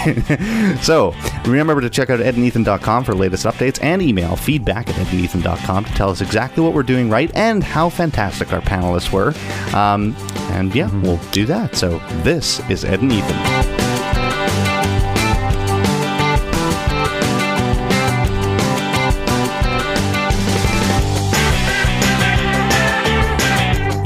so 0.82 1.14
remember 1.44 1.80
to 1.80 1.90
check 1.90 2.10
out 2.10 2.20
edandethan.com 2.20 3.04
for 3.04 3.14
latest 3.14 3.46
updates 3.46 3.82
and 3.82 4.02
email 4.02 4.36
feedback 4.36 4.88
at 4.88 4.94
edandethan.com 4.94 5.84
to 5.84 5.92
tell 5.92 6.10
us 6.10 6.20
exactly 6.20 6.62
what 6.62 6.72
we're 6.72 6.82
doing 6.82 7.10
right 7.10 7.30
and 7.34 7.62
how 7.62 7.88
fantastic 7.88 8.52
our 8.52 8.60
panelists 8.60 9.12
were. 9.12 9.34
Um, 9.76 10.14
and 10.52 10.74
yeah, 10.74 10.90
we'll 11.00 11.20
do 11.30 11.46
that. 11.46 11.76
So 11.76 11.98
this 12.22 12.60
is 12.70 12.84
Ed 12.84 13.02
and 13.02 13.12
Ethan. 13.12 13.69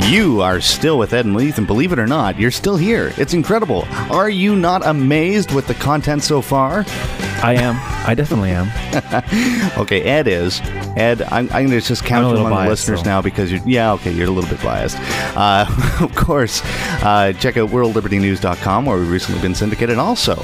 You 0.08 0.42
are 0.42 0.60
still 0.60 0.98
with 0.98 1.14
Ed 1.14 1.24
and 1.24 1.34
Leith, 1.34 1.56
and 1.56 1.66
believe 1.66 1.90
it 1.90 1.98
or 1.98 2.06
not, 2.06 2.38
you're 2.38 2.50
still 2.50 2.76
here. 2.76 3.14
It's 3.16 3.32
incredible. 3.32 3.86
Are 4.10 4.28
you 4.28 4.54
not 4.54 4.86
amazed 4.86 5.54
with 5.54 5.66
the 5.66 5.72
content 5.72 6.22
so 6.22 6.42
far? 6.42 6.84
I 7.42 7.56
am. 7.58 7.76
I 8.06 8.14
definitely 8.14 8.50
am. 8.50 8.68
okay, 9.78 10.02
Ed 10.02 10.28
is. 10.28 10.60
Ed, 10.94 11.22
I'm, 11.22 11.50
I'm 11.52 11.66
going 11.66 11.70
to 11.70 11.80
just 11.80 12.04
count 12.04 12.36
you 12.36 12.44
among 12.44 12.64
the 12.64 12.68
listeners 12.68 13.00
so. 13.00 13.06
now 13.06 13.22
because 13.22 13.50
you're, 13.50 13.62
yeah, 13.64 13.92
okay, 13.94 14.12
you're 14.12 14.28
a 14.28 14.30
little 14.30 14.48
bit 14.48 14.62
biased. 14.62 14.98
Uh, 15.36 15.66
of 16.00 16.14
course, 16.14 16.60
uh, 17.02 17.32
check 17.38 17.56
out 17.56 17.70
worldlibertynews.com 17.70 18.84
where 18.84 18.98
we've 18.98 19.10
recently 19.10 19.40
been 19.40 19.54
syndicated. 19.54 19.96
Also, 19.96 20.34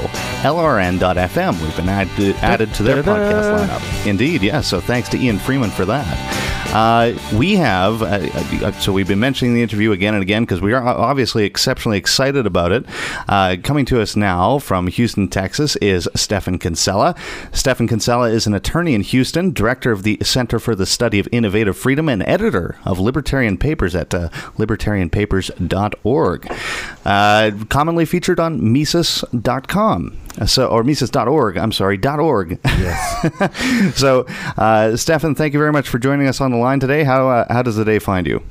LRN.FM. 0.41 1.61
We've 1.61 1.77
been 1.77 1.89
added, 1.91 2.35
added 2.37 2.73
to 2.75 2.83
their 2.83 3.03
podcast 3.03 3.69
lineup. 3.69 4.07
Indeed, 4.07 4.43
yes. 4.43 4.53
Yeah, 4.53 4.61
so 4.63 4.81
thanks 4.81 5.11
to 5.11 5.19
Ian 5.19 5.39
Freeman 5.39 5.71
for 5.71 5.85
that. 5.85 6.50
Uh, 6.73 7.19
we 7.37 7.57
have, 7.57 8.01
uh, 8.01 8.21
uh, 8.65 8.71
so 8.73 8.93
we've 8.93 9.09
been 9.09 9.19
mentioning 9.19 9.55
the 9.55 9.63
interview 9.63 9.91
again 9.91 10.15
and 10.15 10.23
again 10.23 10.45
because 10.45 10.61
we 10.61 10.73
are 10.73 10.87
obviously 10.87 11.45
exceptionally 11.45 11.99
excited 11.99 12.47
about 12.47 12.71
it. 12.71 12.87
Uh, 13.29 13.57
coming 13.65 13.85
to 13.85 14.01
us 14.01 14.15
now 14.15 14.57
from 14.61 14.87
Houston, 14.87 15.27
Texas 15.27 15.75
is 15.77 16.09
Stephan 16.15 16.61
Kinsella. 16.61 17.17
Stephan 17.51 17.89
Kinsella 17.89 18.31
is 18.31 18.47
an 18.47 18.55
attorney 18.55 18.95
in 18.95 19.01
Houston, 19.01 19.53
director 19.53 19.91
of 19.91 20.05
the 20.05 20.17
Center 20.23 20.61
for 20.61 20.77
the 20.77 20.87
Study 20.87 21.19
of 21.19 21.29
Innovative 21.33 21.77
Freedom, 21.77 22.09
and 22.09 22.23
editor 22.23 22.77
of 22.85 23.01
Libertarian 23.01 23.59
Papers 23.59 23.97
at 23.97 24.15
uh, 24.15 24.29
libertarianpapers.org. 24.57 26.53
Uh, 27.05 27.51
commonly 27.69 28.05
featured 28.05 28.39
on 28.39 28.73
Mises.com. 28.73 30.17
So, 30.47 30.69
or 30.69 30.85
Mises.org, 30.85 31.57
I'm 31.57 31.73
sorry, 31.73 31.99
.org. 32.03 32.59
Yes. 32.65 33.95
so, 33.99 34.27
uh, 34.57 34.97
Stephan, 34.97 35.35
thank 35.35 35.53
you 35.53 35.59
very 35.59 35.73
much 35.73 35.89
for 35.89 35.99
joining 35.99 36.29
us 36.29 36.41
on 36.41 36.51
the 36.51 36.57
line 36.57 36.81
today. 36.81 37.05
How, 37.05 37.29
uh, 37.29 37.53
how 37.53 37.63
does 37.63 37.77
the 37.77 37.85
day 37.85 37.99
find 37.99 38.27
you? 38.27 38.43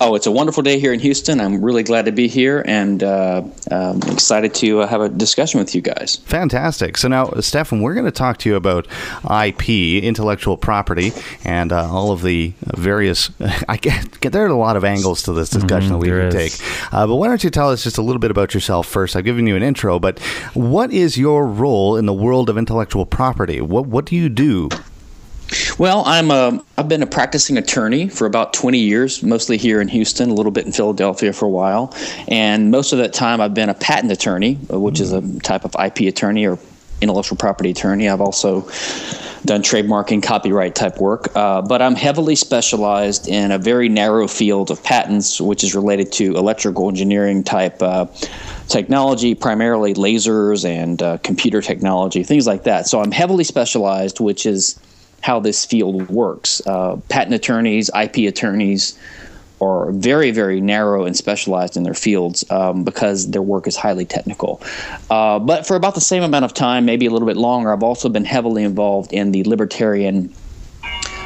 Oh, 0.00 0.16
it's 0.16 0.26
a 0.26 0.32
wonderful 0.32 0.62
day 0.62 0.80
here 0.80 0.92
in 0.92 0.98
Houston. 0.98 1.40
I'm 1.40 1.64
really 1.64 1.84
glad 1.84 2.06
to 2.06 2.12
be 2.12 2.26
here 2.26 2.64
and 2.66 3.02
uh, 3.02 3.42
um, 3.70 4.02
excited 4.08 4.52
to 4.54 4.80
uh, 4.80 4.86
have 4.88 5.00
a 5.00 5.08
discussion 5.08 5.60
with 5.60 5.72
you 5.72 5.80
guys. 5.80 6.16
Fantastic. 6.26 6.96
So 6.96 7.06
now, 7.06 7.30
Stephan, 7.38 7.80
we're 7.80 7.94
going 7.94 8.04
to 8.04 8.10
talk 8.10 8.38
to 8.38 8.48
you 8.48 8.56
about 8.56 8.88
IP, 9.24 10.02
intellectual 10.02 10.56
property, 10.56 11.12
and 11.44 11.72
uh, 11.72 11.88
all 11.88 12.10
of 12.10 12.22
the 12.22 12.54
various. 12.60 13.30
I 13.68 13.76
get, 13.76 14.20
get, 14.20 14.32
there 14.32 14.44
are 14.44 14.48
a 14.48 14.56
lot 14.56 14.76
of 14.76 14.84
angles 14.84 15.22
to 15.22 15.32
this 15.32 15.48
discussion 15.48 15.92
mm-hmm, 15.92 16.00
that 16.00 16.14
we 16.14 16.30
can 16.30 16.32
take. 16.32 16.52
Uh, 16.92 17.06
but 17.06 17.14
why 17.14 17.28
don't 17.28 17.44
you 17.44 17.50
tell 17.50 17.70
us 17.70 17.84
just 17.84 17.96
a 17.96 18.02
little 18.02 18.20
bit 18.20 18.32
about 18.32 18.52
yourself 18.52 18.88
first? 18.88 19.14
I've 19.14 19.24
given 19.24 19.46
you 19.46 19.54
an 19.54 19.62
intro, 19.62 20.00
but 20.00 20.18
what 20.54 20.92
is 20.92 21.16
your 21.16 21.46
role 21.46 21.96
in 21.96 22.06
the 22.06 22.12
world 22.12 22.50
of 22.50 22.58
intellectual 22.58 23.06
property? 23.06 23.60
What 23.60 23.86
what 23.86 24.06
do 24.06 24.16
you 24.16 24.28
do? 24.28 24.70
Well, 25.78 26.02
I'm 26.06 26.30
a 26.30 26.62
I've 26.78 26.88
been 26.88 27.02
a 27.02 27.06
practicing 27.06 27.58
attorney 27.58 28.08
for 28.08 28.26
about 28.26 28.54
20 28.54 28.78
years, 28.78 29.22
mostly 29.22 29.56
here 29.56 29.80
in 29.80 29.88
Houston, 29.88 30.30
a 30.30 30.34
little 30.34 30.52
bit 30.52 30.66
in 30.66 30.72
Philadelphia 30.72 31.32
for 31.32 31.46
a 31.46 31.50
while, 31.50 31.94
and 32.28 32.70
most 32.70 32.92
of 32.92 32.98
that 32.98 33.12
time 33.12 33.40
I've 33.40 33.54
been 33.54 33.68
a 33.68 33.74
patent 33.74 34.12
attorney, 34.12 34.58
uh, 34.72 34.80
which 34.80 35.00
is 35.00 35.12
a 35.12 35.20
type 35.40 35.64
of 35.64 35.74
IP 35.82 36.08
attorney 36.08 36.46
or 36.46 36.58
intellectual 37.00 37.36
property 37.36 37.70
attorney. 37.70 38.08
I've 38.08 38.20
also 38.20 38.62
done 39.44 39.62
trademarking, 39.62 40.22
copyright 40.22 40.74
type 40.74 40.98
work, 40.98 41.28
uh, 41.36 41.60
but 41.60 41.82
I'm 41.82 41.96
heavily 41.96 42.34
specialized 42.34 43.28
in 43.28 43.50
a 43.50 43.58
very 43.58 43.90
narrow 43.90 44.26
field 44.26 44.70
of 44.70 44.82
patents, 44.82 45.40
which 45.40 45.62
is 45.62 45.74
related 45.74 46.12
to 46.12 46.36
electrical 46.36 46.88
engineering 46.88 47.44
type. 47.44 47.82
Uh, 47.82 48.06
technology, 48.68 49.34
primarily 49.34 49.92
lasers 49.92 50.64
and 50.64 51.02
uh, 51.02 51.18
computer 51.18 51.60
technology, 51.60 52.22
things 52.22 52.46
like 52.46 52.64
that. 52.64 52.86
So 52.86 53.00
I'm 53.02 53.12
heavily 53.12 53.44
specialized, 53.44 54.20
which 54.20 54.46
is 54.46 54.80
how 55.24 55.40
this 55.40 55.64
field 55.64 56.10
works. 56.10 56.60
Uh, 56.66 56.96
patent 57.08 57.34
attorneys, 57.34 57.88
IP 57.98 58.28
attorneys 58.28 58.98
are 59.58 59.90
very, 59.92 60.30
very 60.30 60.60
narrow 60.60 61.06
and 61.06 61.16
specialized 61.16 61.78
in 61.78 61.82
their 61.82 61.94
fields 61.94 62.44
um, 62.50 62.84
because 62.84 63.30
their 63.30 63.40
work 63.40 63.66
is 63.66 63.74
highly 63.74 64.04
technical. 64.04 64.60
Uh, 65.08 65.38
but 65.38 65.66
for 65.66 65.76
about 65.76 65.94
the 65.94 66.00
same 66.02 66.22
amount 66.22 66.44
of 66.44 66.52
time, 66.52 66.84
maybe 66.84 67.06
a 67.06 67.10
little 67.10 67.26
bit 67.26 67.38
longer, 67.38 67.72
I've 67.72 67.82
also 67.82 68.10
been 68.10 68.26
heavily 68.26 68.64
involved 68.64 69.14
in 69.14 69.32
the 69.32 69.44
libertarian 69.44 70.30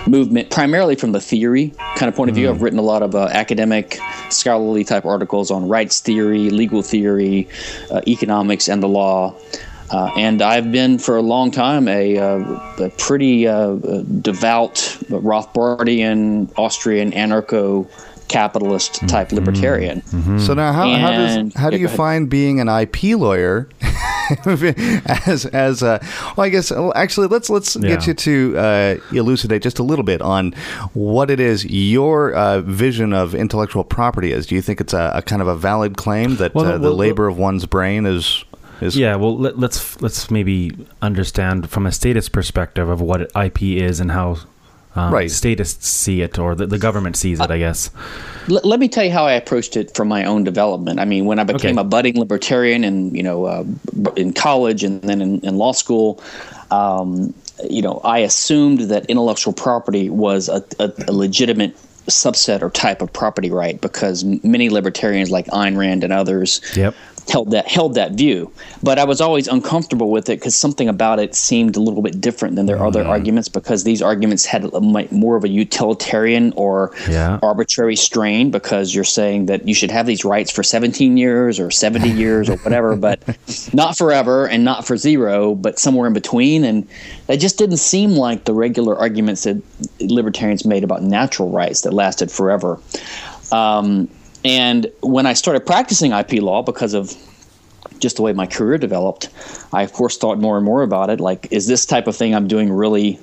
movement, 0.07 0.49
primarily 0.51 0.95
from 0.95 1.11
the 1.11 1.21
theory 1.21 1.75
kind 1.97 2.09
of 2.09 2.15
point 2.15 2.31
of 2.31 2.37
view. 2.37 2.47
Mm. 2.47 2.51
I've 2.51 2.63
written 2.63 2.79
a 2.79 2.83
lot 2.83 3.03
of 3.03 3.17
uh, 3.17 3.25
academic, 3.33 3.99
scholarly 4.31 4.85
type 4.85 5.07
articles 5.07 5.51
on 5.51 5.67
rights 5.67 5.99
theory, 5.99 6.51
legal 6.51 6.83
theory, 6.83 7.49
uh, 7.91 8.03
economics, 8.07 8.69
and 8.69 8.81
the 8.81 8.89
law. 8.89 9.35
Uh, 9.91 10.11
and 10.17 10.43
I've 10.43 10.71
been 10.71 10.99
for 10.99 11.17
a 11.17 11.23
long 11.23 11.51
time 11.51 11.89
a, 11.89 12.19
uh, 12.19 12.39
a 12.79 12.91
pretty 12.99 13.47
uh, 13.47 13.77
devout 14.21 14.75
Rothbardian, 15.09 16.53
Austrian 16.57 17.13
anarcho 17.13 17.89
capitalist 18.29 18.97
type 19.09 19.29
mm-hmm. 19.29 19.37
libertarian. 19.37 20.03
Mm-hmm. 20.03 20.39
So 20.39 20.55
now, 20.55 20.73
how, 20.73 20.91
how, 20.97 21.11
does, 21.11 21.55
how 21.55 21.71
do 21.71 21.79
you 21.79 21.89
find 21.89 22.29
being 22.29 22.61
an 22.61 22.69
IP 22.69 23.19
lawyer? 23.19 23.69
as 25.27 25.47
as 25.47 25.83
uh, 25.83 25.99
well, 26.37 26.45
I 26.45 26.51
guess 26.51 26.71
actually 26.95 27.29
let's 27.29 27.49
let's 27.49 27.77
yeah. 27.77 27.89
get 27.89 28.07
you 28.07 28.13
to 28.13 28.59
uh, 28.59 28.97
elucidate 29.13 29.63
just 29.63 29.79
a 29.79 29.83
little 29.83 30.05
bit 30.05 30.21
on 30.21 30.53
what 30.93 31.31
it 31.31 31.41
is 31.41 31.65
your 31.65 32.35
uh, 32.35 32.61
vision 32.61 33.15
of 33.15 33.35
intellectual 33.35 33.85
property 33.85 34.33
is. 34.33 34.47
Do 34.47 34.55
you 34.55 34.61
think 34.61 34.83
it's 34.83 34.93
a, 34.93 35.13
a 35.15 35.23
kind 35.23 35.41
of 35.41 35.49
a 35.49 35.57
valid 35.57 35.97
claim 35.97 36.37
that 36.37 36.55
well, 36.55 36.67
uh, 36.67 36.79
the 36.79 36.89
well, 36.89 36.95
labor 36.95 37.27
of 37.27 37.39
one's 37.39 37.65
brain 37.65 38.05
is 38.05 38.45
is 38.81 38.97
yeah, 38.97 39.17
well, 39.17 39.37
let, 39.37 39.55
us 39.55 39.59
let's, 39.61 40.03
let's 40.03 40.31
maybe 40.31 40.73
understand 41.03 41.71
from 41.71 41.87
a 41.87 41.93
statist 41.93 42.33
perspective 42.33 42.89
of 42.89 43.01
what 43.01 43.31
IP 43.37 43.63
is 43.63 44.01
and 44.01 44.11
how 44.13 44.39
um, 44.95 45.13
right. 45.13 45.31
statists 45.31 45.89
see 45.89 46.23
it 46.23 46.39
or 46.39 46.55
the, 46.55 46.67
the 46.67 46.79
government 46.79 47.17
sees 47.17 47.41
it, 47.41 47.51
I 47.51 47.59
guess. 47.59 47.91
L- 48.51 48.61
let 48.65 48.81
me 48.81 48.89
tell 48.89 49.05
you 49.05 49.13
how 49.13 49.27
I 49.27 49.33
approached 49.33 49.77
it 49.77 49.95
from 49.95 50.09
my 50.09 50.25
own 50.25 50.45
development. 50.45 50.99
I 50.99 51.05
mean, 51.05 51.25
when 51.27 51.39
I 51.39 51.45
became 51.45 51.79
okay. 51.79 51.87
a 51.87 51.89
budding 51.89 52.19
libertarian 52.19 52.85
and, 52.85 53.17
you 53.17 53.23
know, 53.23 53.45
uh, 53.45 53.65
in 54.17 54.33
college 54.33 54.83
and 54.83 55.01
then 55.03 55.21
in, 55.21 55.41
in 55.41 55.57
law 55.57 55.73
school, 55.73 56.23
um, 56.71 57.35
you 57.69 57.83
know, 57.83 58.01
I 58.05 58.19
assumed 58.19 58.81
that 58.83 59.07
intellectual 59.07 59.53
property 59.53 60.11
was 60.11 60.49
a, 60.49 60.65
a, 60.79 60.93
a 61.09 61.13
legitimate 61.13 61.77
subset 62.09 62.63
or 62.63 62.71
type 62.71 63.03
of 63.03 63.13
property 63.13 63.51
right 63.51 63.81
because 63.83 64.25
many 64.25 64.71
libertarians 64.71 65.31
like 65.31 65.47
Ayn 65.49 65.77
Rand 65.77 66.03
and 66.03 66.11
others 66.11 66.63
yep 66.75 66.95
held 67.29 67.51
that 67.51 67.69
held 67.69 67.95
that 67.95 68.13
view. 68.13 68.51
But 68.83 68.99
I 68.99 69.05
was 69.05 69.21
always 69.21 69.49
uncomfortable 69.49 70.11
with 70.11 70.29
it 70.29 70.39
because 70.39 70.57
something 70.57 70.89
about 70.89 71.19
it 71.19 71.35
seemed 71.35 71.77
a 71.77 71.81
little 71.81 72.03
bit 72.03 72.21
different 72.21 72.57
than 72.57 72.67
their 72.67 72.79
mm. 72.79 72.87
other 72.87 73.05
arguments 73.05 73.49
because 73.49 73.85
these 73.85 74.03
arguments 74.03 74.45
had 74.45 74.65
a, 74.65 74.81
more 74.81 75.37
of 75.37 75.45
a 75.45 75.49
utilitarian 75.49 76.53
or 76.57 76.93
yeah. 77.09 77.39
arbitrary 77.43 77.97
strain 77.97 78.51
because 78.51 78.95
you're 78.95 79.05
saying 79.05 79.47
that 79.47 79.67
you 79.67 79.75
should 79.75 79.91
have 79.91 80.07
these 80.07 80.25
rights 80.25 80.51
for 80.51 80.63
17 80.63 81.17
years 81.17 81.61
or 81.61 81.71
70 81.71 82.09
years 82.11 82.49
or 82.49 82.57
whatever, 82.59 82.97
but 83.09 83.21
not 83.73 83.97
forever 83.97 84.47
and 84.47 84.65
not 84.65 84.87
for 84.87 84.97
zero, 84.97 85.55
but 85.55 85.79
somewhere 85.79 86.07
in 86.07 86.13
between. 86.13 86.65
And 86.65 86.89
that 87.27 87.41
just 87.41 87.59
didn't 87.59 87.79
seem 87.79 88.13
like 88.13 88.45
the 88.45 88.55
regular 88.55 88.97
arguments 88.97 89.45
that 89.45 89.63
libertarians 90.01 90.65
made 90.65 90.85
about 90.85 91.03
natural 91.03 91.51
rights 91.51 91.83
that 91.83 91.93
lasted 91.93 92.31
forever. 92.31 92.79
Um, 93.53 94.09
and 94.45 94.91
when 95.01 95.27
I 95.27 95.33
started 95.33 95.67
practicing 95.67 96.13
IP 96.13 96.35
law, 96.35 96.63
because 96.63 96.95
of 96.95 97.15
just 97.99 98.17
the 98.17 98.23
way 98.23 98.33
my 98.33 98.47
career 98.47 98.79
developed, 98.79 99.29
I 99.73 99.83
of 99.83 99.93
course 99.93 100.17
thought 100.17 100.39
more 100.39 100.57
and 100.57 100.65
more 100.65 100.83
about 100.83 101.11
it. 101.11 101.21
Like, 101.21 101.49
is 101.51 101.67
this 101.67 101.85
type 101.85 102.07
of 102.07 102.17
thing 102.17 102.35
I'm 102.35 102.49
doing 102.49 102.71
really 102.71 103.19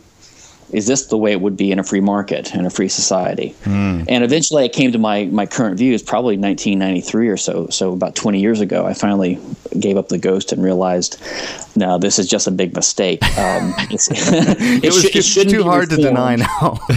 is 0.76 0.88
this 0.88 1.06
the 1.06 1.18
way 1.18 1.32
it 1.32 1.42
would 1.42 1.56
be 1.56 1.72
in 1.72 1.80
a 1.80 1.84
free 1.84 2.02
market 2.02 2.54
in 2.54 2.66
a 2.66 2.70
free 2.70 2.90
society? 2.90 3.56
Mm. 3.64 4.06
and 4.08 4.24
eventually 4.24 4.64
i 4.64 4.68
came 4.68 4.92
to 4.92 4.98
my 4.98 5.26
my 5.26 5.46
current 5.46 5.78
views 5.78 6.04
probably 6.04 6.38
1993 6.38 7.30
or 7.30 7.38
so 7.38 7.68
so 7.70 7.94
about 7.94 8.16
20 8.16 8.40
years 8.40 8.60
ago 8.60 8.86
i 8.86 8.94
finally 8.94 9.40
gave 9.80 9.98
up 9.98 10.10
the 10.10 10.18
ghost 10.18 10.52
and 10.52 10.64
realized 10.64 11.20
no 11.76 11.98
this 11.98 12.20
is 12.20 12.28
just 12.28 12.48
a 12.48 12.52
big 12.52 12.76
mistake. 12.76 13.24
Um, 13.38 13.74
it, 13.90 14.84
it, 14.84 14.94
was 14.94 15.04
sh- 15.04 15.12
just 15.12 15.38
it 15.38 15.50
too 15.50 15.64
hard 15.64 15.90
to 15.90 15.98
deny 15.98 16.36
now. 16.36 16.80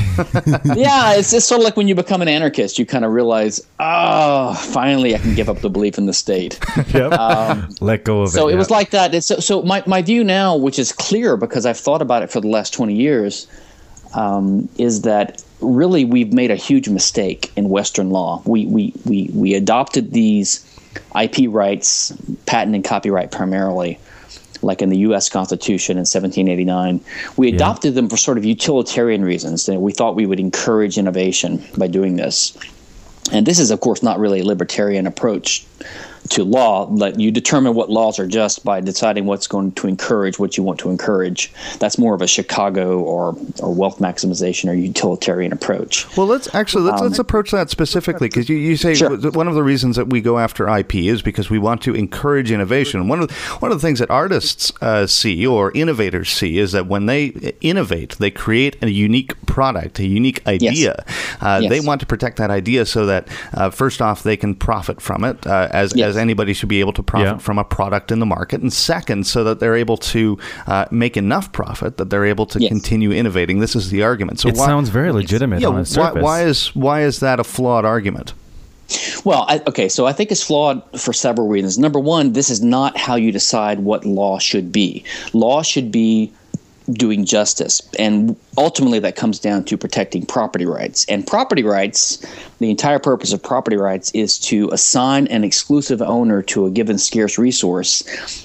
Yeah 0.75 1.14
it's, 1.14 1.32
it's 1.32 1.46
sort 1.46 1.60
of 1.60 1.64
like 1.64 1.76
when 1.76 1.88
you 1.88 1.94
become 1.94 2.22
an 2.22 2.28
anarchist 2.28 2.78
you 2.78 2.86
kind 2.86 3.04
of 3.04 3.12
realize 3.12 3.60
oh 3.78 4.54
finally 4.54 5.14
i 5.14 5.19
can 5.19 5.34
give 5.34 5.48
up 5.48 5.58
the 5.58 5.70
belief 5.70 5.98
in 5.98 6.06
the 6.06 6.12
state. 6.12 6.58
Yep. 6.94 7.12
Um, 7.12 7.69
let 7.80 8.04
go 8.04 8.22
of 8.22 8.30
so 8.30 8.38
it 8.38 8.40
so 8.40 8.48
it 8.48 8.56
was 8.56 8.70
like 8.70 8.90
that. 8.90 9.22
So, 9.22 9.36
so 9.36 9.62
my, 9.62 9.82
my 9.86 10.02
view 10.02 10.25
now 10.25 10.56
which 10.56 10.78
is 10.78 10.92
clear 10.92 11.36
because 11.36 11.66
i've 11.66 11.78
thought 11.78 12.02
about 12.02 12.22
it 12.22 12.30
for 12.30 12.40
the 12.40 12.48
last 12.48 12.72
20 12.75 12.94
years 12.94 13.46
um, 14.14 14.69
is 14.78 15.02
that 15.02 15.43
really 15.60 16.05
we've 16.05 16.32
made 16.32 16.50
a 16.50 16.56
huge 16.56 16.88
mistake 16.88 17.52
in 17.56 17.69
Western 17.69 18.10
law. 18.10 18.43
We, 18.44 18.66
we, 18.66 18.93
we, 19.05 19.31
we 19.32 19.55
adopted 19.55 20.12
these 20.12 20.64
IP 21.20 21.49
rights, 21.49 22.12
patent 22.46 22.75
and 22.75 22.84
copyright 22.84 23.31
primarily, 23.31 23.99
like 24.62 24.82
in 24.82 24.88
the 24.88 24.99
U.S. 24.99 25.28
Constitution 25.28 25.93
in 25.93 26.00
1789. 26.00 27.00
We 27.37 27.49
adopted 27.49 27.93
yeah. 27.93 27.96
them 27.96 28.08
for 28.08 28.16
sort 28.16 28.38
of 28.38 28.44
utilitarian 28.44 29.25
reasons. 29.25 29.69
We 29.69 29.93
thought 29.93 30.16
we 30.16 30.26
would 30.26 30.40
encourage 30.40 30.99
innovation 30.99 31.64
by 31.76 31.87
doing 31.88 32.16
this. 32.16 32.56
And 33.31 33.46
this 33.46 33.58
is, 33.58 33.70
of 33.70 33.81
course, 33.81 34.02
not 34.02 34.19
really 34.19 34.40
a 34.40 34.44
libertarian 34.44 35.06
approach 35.06 35.66
to 36.30 36.44
law 36.44 36.86
that 36.96 37.19
you 37.19 37.30
determine 37.30 37.75
what 37.75 37.90
laws 37.90 38.19
are 38.19 38.26
just 38.26 38.64
by 38.64 38.80
deciding 38.80 39.26
what's 39.26 39.46
going 39.46 39.72
to 39.72 39.86
encourage 39.86 40.38
what 40.38 40.56
you 40.56 40.62
want 40.62 40.78
to 40.80 40.90
encourage. 40.90 41.52
That's 41.78 41.98
more 41.98 42.14
of 42.14 42.22
a 42.22 42.26
Chicago 42.26 43.00
or, 43.00 43.36
or 43.60 43.72
wealth 43.72 43.98
maximization 43.98 44.70
or 44.70 44.75
utilitarian 44.75 45.52
approach. 45.52 46.16
Well, 46.16 46.26
let's 46.26 46.52
actually 46.54 46.84
let's, 46.84 47.00
um, 47.00 47.08
let's 47.08 47.19
approach 47.19 47.50
that 47.50 47.70
specifically 47.70 48.28
because 48.28 48.48
you, 48.48 48.56
you 48.56 48.76
say 48.76 48.94
sure. 48.94 49.16
one 49.30 49.48
of 49.48 49.54
the 49.54 49.62
reasons 49.62 49.96
that 49.96 50.08
we 50.08 50.20
go 50.20 50.38
after 50.38 50.69
IP 50.69 50.96
is 50.96 51.22
because 51.22 51.50
we 51.50 51.58
want 51.58 51.82
to 51.82 51.94
encourage 51.94 52.50
innovation. 52.50 53.08
One 53.08 53.20
of 53.20 53.28
the, 53.28 53.34
one 53.60 53.72
of 53.72 53.80
the 53.80 53.86
things 53.86 53.98
that 53.98 54.10
artists 54.10 54.72
uh, 54.80 55.06
see 55.06 55.46
or 55.46 55.72
innovators 55.72 56.30
see 56.30 56.58
is 56.58 56.72
that 56.72 56.86
when 56.86 57.06
they 57.06 57.26
innovate, 57.60 58.16
they 58.19 58.30
create 58.30 58.82
a 58.82 58.90
unique 58.90 59.34
product, 59.46 59.98
a 59.98 60.06
unique 60.06 60.46
idea. 60.46 60.70
Yes. 61.06 61.36
Uh, 61.40 61.60
yes. 61.62 61.70
They 61.70 61.80
want 61.80 62.00
to 62.00 62.06
protect 62.06 62.36
that 62.36 62.50
idea 62.50 62.86
so 62.86 63.06
that 63.06 63.28
uh, 63.54 63.70
first 63.70 64.02
off 64.02 64.22
they 64.22 64.36
can 64.36 64.54
profit 64.54 65.00
from 65.00 65.25
it 65.25 65.46
uh, 65.46 65.69
as 65.70 65.94
yes. 65.94 66.10
as 66.10 66.16
anybody 66.19 66.53
should 66.53 66.69
be 66.69 66.81
able 66.81 66.93
to 66.93 67.03
profit 67.03 67.26
yeah. 67.26 67.38
from 67.38 67.59
a 67.59 67.65
product 67.65 68.12
in 68.12 68.19
the 68.19 68.26
market, 68.26 68.61
and 68.61 68.73
second, 68.73 69.26
so 69.26 69.44
that 69.44 69.61
they're 69.61 69.76
able 69.76 69.97
to 69.97 70.38
uh, 70.67 70.87
make 70.91 71.17
enough 71.17 71.53
profit 71.53 71.97
that 71.97 72.11
they're 72.11 72.26
able 72.26 72.47
to 72.47 72.61
yes. 72.61 72.69
continue 72.69 73.12
innovating. 73.12 73.61
This 73.61 73.75
is 73.75 73.91
the 73.91 74.03
argument. 74.03 74.41
So 74.41 74.49
it 74.49 74.56
why, 74.56 74.67
sounds 74.67 74.88
very 74.88 75.12
legitimate 75.12 75.61
yeah, 75.61 75.69
on 75.69 75.81
its 75.81 75.97
why, 75.97 76.12
why 76.12 76.44
is 76.44 76.75
why 76.75 77.03
is 77.03 77.20
that 77.20 77.41
a 77.41 77.44
flawed 77.44 77.85
argument? 77.85 78.35
Well, 79.25 79.44
I, 79.49 79.62
okay, 79.67 79.88
so 79.88 80.06
I 80.06 80.12
think 80.15 80.31
it's 80.32 80.43
flawed 80.43 80.82
for 80.99 81.12
several 81.12 81.49
reasons. 81.49 81.79
Number 81.79 82.00
one, 82.00 82.32
this 82.32 82.49
is 82.49 82.62
not 82.62 82.97
how 82.97 83.17
you 83.17 83.31
decide 83.32 83.81
what 83.81 84.06
law 84.06 84.38
should 84.38 84.73
be. 84.73 85.05
Law 85.35 85.62
should 85.62 85.93
be 85.93 86.32
doing 86.93 87.25
justice. 87.25 87.81
And 87.99 88.37
ultimately, 88.56 88.99
that 89.00 89.17
comes 89.17 89.38
down 89.38 89.64
to 89.64 89.76
protecting 89.76 90.25
property 90.26 90.67
rights. 90.67 91.05
And 91.08 91.26
property 91.26 91.62
rights, 91.62 92.25
the 92.58 92.70
entire 92.70 92.99
purpose 92.99 93.32
of 93.32 93.43
property 93.43 93.76
rights 93.76 94.11
is 94.12 94.38
to 94.40 94.69
assign 94.73 95.26
an 95.29 95.44
exclusive 95.44 96.00
owner 96.02 96.43
to 96.43 96.67
a 96.67 96.70
given 96.70 96.99
scarce 96.99 97.38
resource 97.38 98.02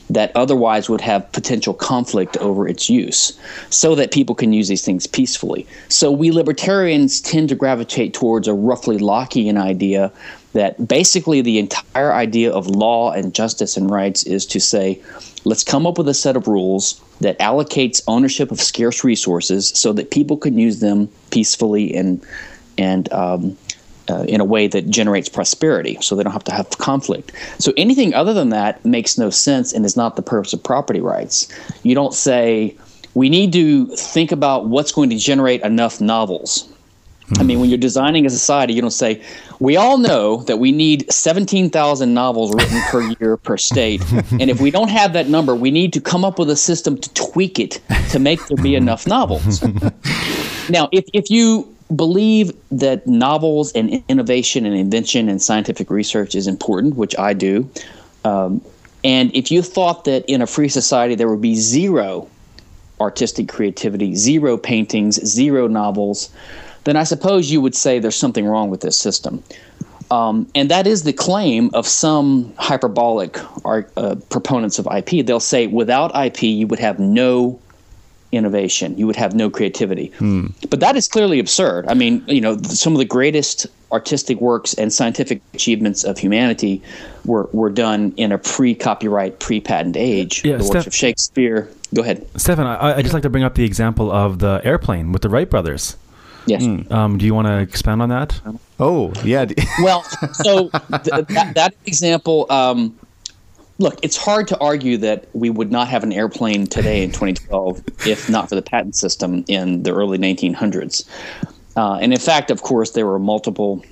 that 0.10 0.32
otherwise 0.36 0.90
would 0.90 1.02
have 1.02 1.32
potential 1.32 1.74
conflict 1.74 2.38
over 2.38 2.68
its 2.68 2.90
use 2.90 3.38
so 3.70 3.96
that 3.96 4.12
people 4.12 4.36
can 4.36 4.54
use 4.54 4.68
these 4.68 4.86
things 4.86 5.08
peacefully. 5.08 5.66
So 5.90 6.12
we 6.12 6.32
libertarians 6.32 7.22
tend 7.22 7.50
to 7.50 7.56
gravitate 7.56 8.14
towards 8.14 8.48
a 8.48 8.54
roughly 8.54 8.98
Lockean 8.98 9.58
idea 9.58 10.12
that 10.54 10.88
basically 10.88 11.42
the 11.42 11.60
entire 11.60 12.14
idea 12.14 12.52
of 12.52 12.68
law 12.68 13.12
and 13.12 13.34
justice 13.34 13.76
and 13.76 13.90
rights 13.90 14.24
is 14.24 14.46
to 14.48 14.60
say, 14.60 15.02
let's 15.44 15.64
come 15.64 15.86
up 15.86 15.98
with 15.98 16.08
a 16.08 16.14
set 16.14 16.36
of 16.36 16.48
rules 16.48 17.02
that 17.22 17.38
allocates 17.40 18.02
ownership 18.08 18.52
of 18.52 18.62
scarce 18.62 19.04
resources 19.04 19.70
so 19.70 19.94
that 19.94 20.12
people 20.12 20.38
can 20.38 20.58
use 20.58 20.80
them 20.80 21.10
peacefully 21.32 21.94
and 21.94 22.26
and 22.78 23.12
um, 23.14 23.56
uh, 24.10 24.24
in 24.28 24.42
a 24.42 24.46
way 24.46 24.68
that 24.68 24.90
generates 24.90 25.30
prosperity, 25.30 25.98
so 26.02 26.16
they 26.16 26.24
don't 26.24 26.34
have 26.34 26.44
to 26.44 26.54
have 26.54 26.70
conflict. 26.72 27.32
So 27.60 27.72
anything 27.78 28.14
other 28.14 28.34
than 28.34 28.50
that 28.50 28.84
makes 28.84 29.18
no 29.18 29.30
sense 29.30 29.72
and 29.72 29.86
is 29.86 29.96
not 29.96 30.16
the 30.16 30.22
purpose 30.22 30.54
of 30.54 30.62
property 30.62 31.00
rights. 31.00 31.48
You 31.84 31.96
don't 31.96 32.14
say 32.14 32.76
we 33.14 33.30
need 33.30 33.54
to 33.54 33.86
think 33.96 34.32
about 34.32 34.66
what's 34.66 34.92
going 34.92 35.10
to 35.12 35.18
generate 35.18 35.62
enough 35.62 36.02
novels 36.02 36.73
I 37.40 37.44
mean, 37.44 37.60
when 37.60 37.70
you're 37.70 37.78
designing 37.78 38.26
a 38.26 38.30
society, 38.30 38.74
you 38.74 38.82
don't 38.82 38.92
say, 38.92 39.22
we 39.60 39.78
all 39.78 39.98
know 39.98 40.38
that 40.44 40.58
we 40.58 40.72
need 40.72 41.12
17,000 41.12 42.14
novels 42.14 42.54
written 42.54 42.82
per 42.90 43.02
year 43.20 43.38
per 43.38 43.58
state. 43.58 44.02
And 44.32 44.50
if 44.50 44.60
we 44.62 44.72
don't 44.72 44.90
have 44.90 45.14
that 45.14 45.28
number, 45.28 45.56
we 45.56 45.72
need 45.72 45.94
to 45.94 46.02
come 46.02 46.26
up 46.26 46.40
with 46.40 46.50
a 46.50 46.56
system 46.56 46.98
to 46.98 47.14
tweak 47.14 47.60
it 47.60 47.82
to 48.12 48.20
make 48.20 48.46
there 48.48 48.58
be 48.58 48.76
enough 48.84 49.08
novels. 49.08 49.62
now, 50.70 50.90
if, 50.92 51.06
if 51.14 51.30
you 51.30 51.74
believe 51.96 52.52
that 52.72 53.06
novels 53.08 53.72
and 53.74 54.04
innovation 54.08 54.66
and 54.66 54.76
invention 54.76 55.30
and 55.30 55.42
scientific 55.42 55.90
research 55.90 56.36
is 56.36 56.48
important, 56.48 56.96
which 56.96 57.18
I 57.18 57.34
do, 57.34 57.70
um, 58.26 58.62
and 59.04 59.36
if 59.36 59.52
you 59.52 59.62
thought 59.62 60.06
that 60.06 60.26
in 60.26 60.42
a 60.42 60.48
free 60.48 60.70
society 60.70 61.16
there 61.16 61.30
would 61.30 61.42
be 61.42 61.56
zero 61.56 62.30
artistic 63.02 63.50
creativity, 63.50 64.16
zero 64.16 64.58
paintings, 64.58 65.16
zero 65.26 65.68
novels, 65.68 66.30
then 66.84 66.96
I 66.96 67.04
suppose 67.04 67.52
you 67.52 67.62
would 67.62 67.76
say 67.76 68.00
there's 68.00 68.16
something 68.16 68.46
wrong 68.46 68.70
with 68.70 68.82
this 68.82 68.98
system. 68.98 69.44
Um, 70.12 70.48
and 70.54 70.70
that 70.70 70.86
is 70.86 71.04
the 71.04 71.14
claim 71.14 71.72
of 71.74 71.88
some 71.88 72.54
hyperbolic 72.58 73.40
uh, 73.66 74.16
proponents 74.30 74.78
of 74.78 74.88
IP. 74.88 75.26
They'll 75.26 75.40
say 75.40 75.68
without 75.68 76.16
IP, 76.16 76.44
you 76.44 76.68
would 76.68 76.80
have 76.80 77.00
no 77.00 77.60
innovation, 78.32 78.98
you 78.98 79.08
would 79.08 79.16
have 79.16 79.36
no 79.36 79.50
creativity. 79.50 80.08
Hmm. 80.18 80.48
But 80.70 80.80
that 80.82 80.96
is 80.96 81.08
clearly 81.08 81.40
absurd. 81.40 81.88
I 81.88 81.94
mean, 81.94 82.24
you 82.28 82.42
know, 82.42 82.58
some 82.64 82.94
of 82.94 83.00
the 83.00 83.06
greatest 83.06 83.68
artistic 83.92 84.42
works 84.42 84.74
and 84.74 84.92
scientific 84.92 85.42
achievements 85.54 86.04
of 86.04 86.18
humanity 86.18 86.82
were, 87.26 87.48
were 87.54 87.70
done 87.70 88.14
in 88.18 88.32
a 88.32 88.38
pre 88.38 88.76
copyright, 88.76 89.40
pre 89.40 89.62
patent 89.62 89.96
age. 89.96 90.44
Yeah, 90.44 90.58
the 90.58 90.64
Steph- 90.64 90.76
works 90.76 90.88
of 90.88 90.96
Shakespeare. 90.96 91.70
Go 91.94 92.02
ahead. 92.02 92.28
Stephan, 92.36 92.66
I, 92.66 92.98
I 92.98 93.02
just 93.04 93.14
like 93.14 93.24
to 93.24 93.30
bring 93.30 93.44
up 93.44 93.54
the 93.54 93.66
example 93.66 94.12
of 94.12 94.40
the 94.40 94.62
airplane 94.64 95.12
with 95.12 95.22
the 95.22 95.30
Wright 95.30 95.50
brothers. 95.50 95.96
Yes. 96.46 96.64
Mm. 96.64 96.92
Um, 96.92 97.18
do 97.18 97.26
you 97.26 97.34
want 97.34 97.48
to 97.48 97.60
expand 97.60 98.02
on 98.02 98.10
that? 98.10 98.40
Oh, 98.80 99.14
yeah. 99.24 99.46
well, 99.82 100.04
so 100.34 100.70
th- 100.70 101.28
that, 101.28 101.52
that, 101.56 101.74
example, 101.86 102.46
um, 102.50 102.98
look, 103.80 103.98
it's 104.02 104.18
hard 104.18 104.48
to 104.50 104.60
argue 104.60 104.98
that 104.98 105.28
we 105.34 105.50
would 105.50 105.72
not 105.72 105.88
have 105.88 106.04
an 106.04 106.12
airplane 106.12 106.68
today 106.68 107.04
in 107.04 107.12
2012 107.12 107.82
if 108.08 108.30
not 108.30 108.50
for 108.50 108.56
the 108.56 108.62
patent 108.62 108.96
system 108.96 109.46
in 109.48 109.84
the 109.84 109.94
early 109.94 110.18
1900s. 110.18 111.08
Uh, 111.76 111.96
and 111.96 112.14
in 112.14 112.20
fact, 112.20 112.52
of 112.52 112.62
course, 112.62 112.92
there 112.92 113.06
were 113.06 113.20
multiple 113.20 113.84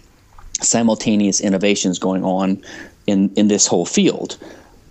simultaneous 0.61 1.41
innovations 1.41 1.97
going 1.97 2.23
on 2.23 2.61
in, 3.07 3.33
in 3.35 3.47
this 3.47 3.65
whole 3.65 3.85
field. 3.85 4.37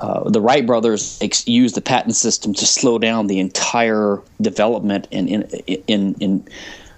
Uh, 0.00 0.28
the 0.30 0.40
Wright 0.40 0.66
brothers 0.66 1.18
ex- 1.20 1.46
used 1.46 1.74
the 1.74 1.80
patent 1.80 2.16
system 2.16 2.54
to 2.54 2.66
slow 2.66 2.98
down 2.98 3.26
the 3.26 3.38
entire 3.38 4.20
development 4.40 5.06
in 5.10 5.28
in 5.28 5.42
in, 5.86 6.14
in 6.20 6.48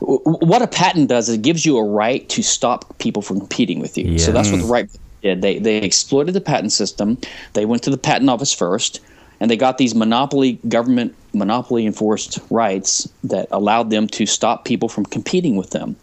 what 0.03 0.63
a 0.63 0.67
patent 0.67 1.09
does 1.09 1.29
is 1.29 1.37
it 1.37 1.43
gives 1.43 1.65
you 1.65 1.79
a 1.79 1.85
right 1.85 2.29
to 2.29 2.43
stop 2.43 2.99
people 2.99 3.23
from 3.23 3.39
competing 3.39 3.81
with 3.81 3.97
you. 3.97 4.05
Yeah. 4.05 4.19
So 4.19 4.33
that's 4.33 4.51
what 4.51 4.61
the 4.61 4.67
Wright 4.67 4.91
did. 5.23 5.43
They 5.43 5.59
they 5.59 5.79
exploited 5.79 6.35
the 6.35 6.41
patent 6.41 6.73
system. 6.73 7.19
They 7.53 7.65
went 7.65 7.83
to 7.85 7.91
the 7.91 7.99
patent 7.99 8.29
office 8.29 8.53
first, 8.53 9.01
and 9.41 9.51
they 9.51 9.57
got 9.57 9.79
these 9.79 9.95
monopoly 9.95 10.55
government 10.69 11.15
monopoly 11.33 11.87
enforced 11.87 12.39
rights 12.51 13.09
that 13.25 13.49
allowed 13.51 13.91
them 13.91 14.07
to 14.07 14.27
stop 14.27 14.65
people 14.65 14.89
from 14.89 15.07
competing 15.07 15.57
with 15.57 15.71
them. 15.71 15.97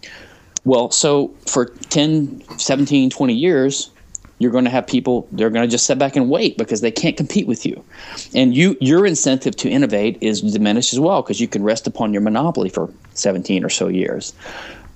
Well, 0.66 0.92
so 0.92 1.34
for 1.46 1.68
10, 1.90 2.44
17, 2.58 3.10
20 3.10 3.34
years, 3.34 3.92
you're 4.40 4.52
going 4.52 4.66
to 4.66 4.72
have 4.72 4.88
people 4.88 5.28
they're 5.34 5.50
going 5.50 5.66
to 5.66 5.72
just 5.72 5.86
sit 5.86 6.00
back 6.00 6.16
and 6.16 6.30
wait 6.30 6.58
because 6.58 6.82
they 6.82 6.92
can't 6.92 7.18
compete 7.18 7.48
with 7.48 7.66
you 7.66 7.84
and 8.34 8.56
you 8.56 8.76
your 8.82 9.06
incentive 9.06 9.56
to 9.56 9.70
innovate 9.70 10.18
is 10.22 10.42
diminished 10.42 10.94
as 10.94 11.00
well 11.00 11.22
because 11.22 11.40
you 11.40 11.48
can 11.48 11.64
rest 11.64 11.86
upon 11.86 12.14
your 12.14 12.22
monopoly 12.22 12.70
for 12.70 12.92
17 13.14 13.64
or 13.64 13.70
so 13.70 13.88
years 13.88 14.34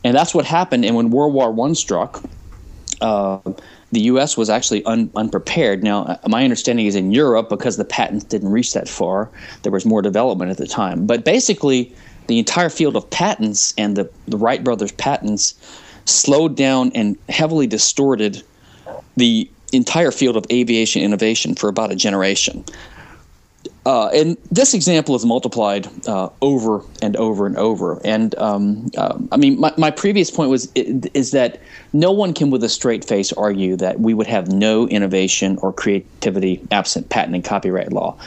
and 0.04 0.16
that's 0.16 0.34
what 0.34 0.46
happened 0.46 0.84
and 0.84 0.96
when 0.96 1.12
world 1.12 1.34
war 1.34 1.52
one 1.52 1.76
struck 1.76 2.24
uh, 3.02 3.40
the 3.92 4.02
U.S. 4.02 4.38
was 4.38 4.50
actually 4.50 4.84
un- 4.86 5.12
unprepared. 5.16 5.84
Now, 5.84 6.06
uh, 6.06 6.18
my 6.28 6.44
understanding 6.44 6.86
is 6.86 6.96
in 6.96 7.12
Europe, 7.12 7.50
because 7.50 7.78
the 7.78 7.86
patents 7.86 8.24
didn't 8.24 8.50
reach 8.50 8.74
that 8.74 8.88
far, 8.88 9.30
there 9.62 9.72
was 9.72 9.86
more 9.86 10.02
development 10.02 10.52
at 10.52 10.58
the 10.58 10.68
time. 10.68 11.06
But 11.06 11.26
basically, 11.26 11.94
the 12.28 12.40
entire 12.40 12.70
field 12.70 12.96
of 12.96 13.10
patents 13.10 13.74
and 13.78 13.96
the, 13.96 14.10
the 14.28 14.38
Wright 14.38 14.64
brothers' 14.64 14.94
patents 14.94 15.54
slowed 16.06 16.56
down 16.56 16.92
and 16.96 17.18
heavily 17.30 17.68
distorted 17.68 18.42
the 19.18 19.50
entire 19.72 20.12
field 20.12 20.38
of 20.38 20.46
aviation 20.52 21.02
innovation 21.02 21.56
for 21.56 21.68
about 21.68 21.92
a 21.92 21.96
generation. 21.96 22.64
Uh, 23.86 24.08
and 24.10 24.38
this 24.50 24.74
example 24.74 25.14
is 25.14 25.26
multiplied 25.26 25.88
uh, 26.08 26.30
over 26.42 26.82
and 27.02 27.18
over 27.18 27.46
and 27.46 27.58
over. 27.58 28.00
And 28.06 28.34
um, 28.36 28.90
uh, 28.98 29.18
I 29.32 29.38
mean, 29.38 29.60
my, 29.60 29.74
my 29.78 29.92
previous 29.92 30.32
point 30.32 30.50
was 30.50 30.72
is 30.74 31.32
that 31.32 31.60
no 31.92 32.12
one 32.12 32.34
can, 32.34 32.50
with 32.50 32.64
a 32.64 32.70
straight 32.70 33.04
face, 33.04 33.34
argue 33.34 33.76
that 33.78 34.00
we 34.00 34.14
would 34.14 34.28
have 34.28 34.52
no 34.52 34.88
innovation 34.88 35.58
or 35.62 35.74
creativity 35.74 36.66
absent 36.72 37.10
patent 37.10 37.36
and 37.36 37.44
copyright 37.44 37.92
law. 37.92 38.18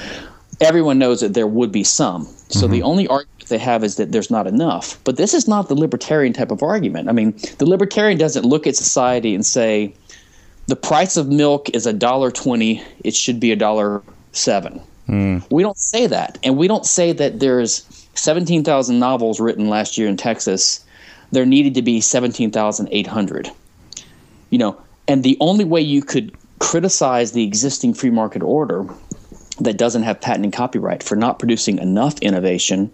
Everyone 0.60 0.98
knows 0.98 1.20
that 1.20 1.32
there 1.32 1.46
would 1.46 1.72
be 1.72 1.84
some. 1.84 2.24
So 2.48 2.60
mm-hmm. 2.60 2.72
the 2.72 2.82
only 2.82 3.08
argument 3.08 3.48
they 3.48 3.58
have 3.58 3.82
is 3.82 3.96
that 3.96 4.12
there's 4.12 4.30
not 4.30 4.46
enough. 4.46 4.98
But 5.04 5.16
this 5.16 5.32
is 5.32 5.48
not 5.48 5.68
the 5.68 5.74
libertarian 5.74 6.32
type 6.32 6.50
of 6.50 6.62
argument. 6.62 7.08
I 7.08 7.12
mean, 7.12 7.32
the 7.58 7.66
libertarian 7.66 8.18
doesn't 8.18 8.44
look 8.44 8.66
at 8.66 8.76
society 8.76 9.34
and 9.34 9.44
say, 9.44 9.94
the 10.66 10.76
price 10.76 11.16
of 11.16 11.28
milk 11.28 11.70
is 11.70 11.86
a 11.86 11.92
dollar 11.92 12.30
twenty. 12.30 12.82
It 13.04 13.14
should 13.14 13.40
be 13.40 13.52
a 13.52 13.56
dollar 13.56 14.02
seven. 14.32 14.80
Mm. 15.08 15.44
We 15.50 15.62
don't 15.62 15.78
say 15.78 16.06
that, 16.06 16.38
and 16.42 16.56
we 16.56 16.68
don't 16.68 16.86
say 16.86 17.12
that 17.12 17.40
there's 17.40 17.86
seventeen 18.14 18.64
thousand 18.64 18.98
novels 18.98 19.40
written 19.40 19.68
last 19.68 19.96
year 19.96 20.08
in 20.08 20.16
Texas. 20.16 20.84
There 21.32 21.46
needed 21.46 21.74
to 21.74 21.82
be 21.82 22.00
seventeen 22.00 22.50
thousand 22.50 22.88
eight 22.90 23.06
hundred. 23.06 23.50
You 24.50 24.58
know, 24.58 24.80
and 25.08 25.22
the 25.22 25.36
only 25.40 25.64
way 25.64 25.80
you 25.80 26.02
could 26.02 26.34
criticize 26.58 27.32
the 27.32 27.44
existing 27.44 27.94
free 27.94 28.10
market 28.10 28.42
order 28.42 28.86
that 29.60 29.76
doesn't 29.78 30.02
have 30.02 30.20
patent 30.20 30.44
and 30.44 30.52
copyright 30.52 31.02
for 31.02 31.16
not 31.16 31.38
producing 31.38 31.78
enough 31.78 32.18
innovation 32.20 32.90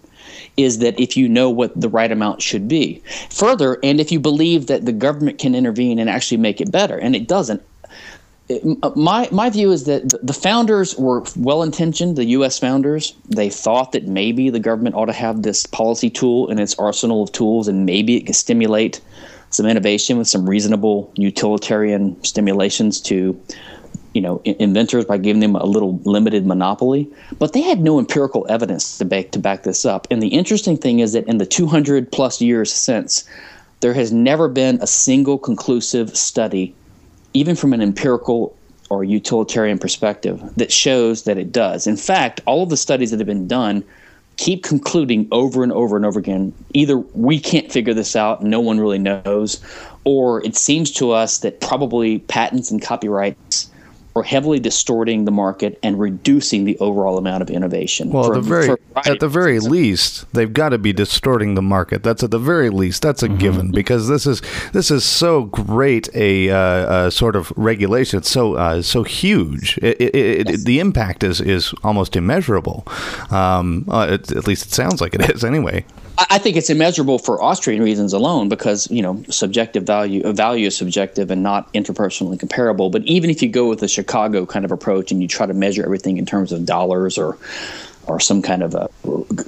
is 0.57 0.79
that 0.79 0.99
if 0.99 1.17
you 1.17 1.29
know 1.29 1.51
what 1.51 1.79
the 1.81 1.89
right 1.89 2.11
amount 2.11 2.43
should 2.43 2.69
be. 2.69 3.03
Further, 3.31 3.79
and 3.83 4.01
if 4.01 4.13
you 4.13 4.21
believe 4.21 4.67
that 4.67 4.85
the 4.85 4.93
government 4.93 5.39
can 5.39 5.55
intervene 5.55 5.99
and 5.99 6.09
actually 6.09 6.39
make 6.39 6.61
it 6.61 6.71
better, 6.71 6.99
and 6.99 7.17
it 7.17 7.29
doesn't. 7.29 7.63
Uh, 8.51 8.91
my 8.97 9.29
my 9.31 9.49
view 9.49 9.71
is 9.71 9.85
that 9.85 10.15
the 10.23 10.33
founders 10.33 10.97
were 10.97 11.25
well 11.37 11.63
intentioned. 11.63 12.17
The 12.17 12.25
U.S. 12.37 12.59
founders 12.59 13.15
they 13.29 13.49
thought 13.49 13.93
that 13.93 14.09
maybe 14.09 14.51
the 14.51 14.61
government 14.61 14.97
ought 14.97 15.07
to 15.07 15.13
have 15.13 15.43
this 15.43 15.65
policy 15.65 16.11
tool 16.11 16.51
in 16.51 16.59
its 16.59 16.75
arsenal 16.79 17.23
of 17.23 17.33
tools, 17.33 17.69
and 17.69 17.87
maybe 17.87 18.17
it 18.17 18.27
could 18.27 18.37
stimulate 18.37 19.01
some 19.51 19.67
innovation 19.67 20.19
with 20.19 20.29
some 20.29 20.49
reasonable 20.49 21.13
utilitarian 21.15 22.23
stimulations 22.25 23.01
to 23.03 23.41
you 24.15 24.21
know 24.21 24.41
inventors 24.45 25.05
by 25.05 25.17
giving 25.17 25.41
them 25.41 25.57
a 25.57 25.65
little 25.65 25.99
limited 26.05 26.47
monopoly. 26.47 27.11
But 27.39 27.53
they 27.53 27.63
had 27.63 27.81
no 27.81 27.99
empirical 27.99 28.47
evidence 28.49 28.99
to 28.99 29.05
back 29.05 29.31
to 29.33 29.39
back 29.39 29.63
this 29.63 29.85
up. 29.85 30.07
And 30.11 30.23
the 30.23 30.29
interesting 30.29 30.77
thing 30.77 31.01
is 31.01 31.13
that 31.13 31.27
in 31.27 31.39
the 31.39 31.47
200 31.47 32.11
plus 32.13 32.41
years 32.41 32.73
since 32.73 33.25
there 33.81 33.95
has 33.95 34.13
never 34.13 34.49
been 34.49 34.79
a 34.81 34.87
single 34.87 35.39
conclusive 35.39 36.17
study 36.17 36.75
even 37.35 37.57
from 37.57 37.73
an 37.73 37.81
empirical 37.81 38.57
or 38.91 39.05
utilitarian 39.05 39.79
perspective 39.79 40.43
that 40.57 40.71
shows 40.71 41.25
that 41.25 41.39
it 41.39 41.51
does. 41.51 41.87
In 41.87 41.97
fact 41.97 42.41
all 42.47 42.63
of 42.63 42.69
the 42.69 42.77
studies 42.77 43.11
that 43.11 43.21
have 43.21 43.27
been 43.27 43.49
done 43.49 43.85
keep 44.37 44.63
concluding 44.63 45.29
over 45.31 45.63
and 45.63 45.73
over 45.73 45.97
and 45.97 46.07
over 46.07 46.19
again 46.19 46.53
either 46.73 46.97
we 46.99 47.39
can't 47.39 47.71
figure 47.71 47.93
this 47.93 48.17
out 48.17 48.43
no 48.43 48.61
one 48.61 48.81
really 48.81 48.99
knows 48.99 49.61
or 50.05 50.45
it 50.45 50.57
seems 50.57 50.91
to 50.91 51.11
us 51.11 51.39
that 51.39 51.61
probably 51.61 52.19
patents 52.21 52.71
and 52.71 52.81
copyrights 52.81 53.71
or 54.15 54.23
heavily 54.23 54.61
distorting 54.61 55.25
the 55.25 55.31
market 55.31 55.79
and 55.83 55.99
reducing 55.99 56.65
the 56.65 56.77
overall 56.79 57.17
amount 57.17 57.43
of 57.43 57.51
innovation. 57.51 58.11
Well, 58.11 58.25
for, 58.25 58.35
at 58.35 58.43
the 58.43 58.49
very 58.49 58.77
at 59.07 59.21
the 59.21 59.29
very 59.29 59.59
least, 59.59 60.31
they've 60.33 60.53
got 60.53 60.71
to 60.71 60.79
be 60.79 60.93
distorting 60.93 61.55
the 61.55 61.63
market. 61.63 62.03
That's 62.03 62.23
at 62.23 62.31
the 62.31 62.39
very 62.39 62.69
least. 62.69 63.03
That's 63.03 63.23
a 63.23 63.29
mm-hmm. 63.29 63.39
given 63.39 63.71
because 63.71 64.09
this 64.09 64.27
is 64.27 64.43
this 64.73 64.91
is 64.91 65.05
so 65.05 65.45
great 65.45 66.09
a, 66.15 66.51
uh, 66.51 67.07
a 67.07 67.11
sort 67.11 67.37
of 67.37 67.53
regulation. 67.57 68.19
It's 68.19 68.31
so 68.31 68.55
uh, 68.55 68.83
so 68.83 69.03
huge. 69.03 69.79
It, 69.79 70.01
it, 70.01 70.15
it, 70.15 70.51
yes. 70.51 70.65
the 70.65 70.81
impact 70.81 71.25
is 71.25 71.41
is 71.41 71.73
almost 71.83 72.15
immeasurable. 72.15 72.87
Um, 73.31 73.87
uh, 73.89 74.09
at 74.13 74.47
least 74.47 74.67
it 74.67 74.73
sounds 74.73 75.01
like 75.01 75.15
it 75.15 75.31
is 75.31 75.45
anyway. 75.53 75.87
I 76.19 76.39
think 76.39 76.57
it's 76.57 76.69
immeasurable 76.69 77.19
for 77.19 77.43
Austrian 77.43 77.83
reasons 77.83 78.13
alone 78.13 78.49
because 78.49 78.91
you 78.91 79.03
know 79.03 79.23
subjective 79.29 79.85
value 79.85 80.31
value 80.33 80.67
is 80.67 80.77
subjective 80.77 81.31
and 81.31 81.43
not 81.43 81.73
interpersonally 81.73 82.39
comparable. 82.39 82.91
But 82.91 83.03
even 83.05 83.31
if 83.31 83.43
you 83.43 83.49
go 83.49 83.69
with 83.69 83.81
the 83.81 83.89
Chicago 83.89 84.45
kind 84.45 84.65
of 84.65 84.73
approach 84.73 85.11
and 85.11 85.23
you 85.23 85.29
try 85.29 85.47
to 85.47 85.55
measure 85.55 85.85
everything 85.85 86.19
in 86.19 86.27
terms 86.27 86.53
of 86.53 86.67
dollars 86.67 87.17
or 87.17 87.39
or 88.09 88.19
some 88.19 88.43
kind 88.43 88.63
of 88.63 88.75
a 88.75 88.89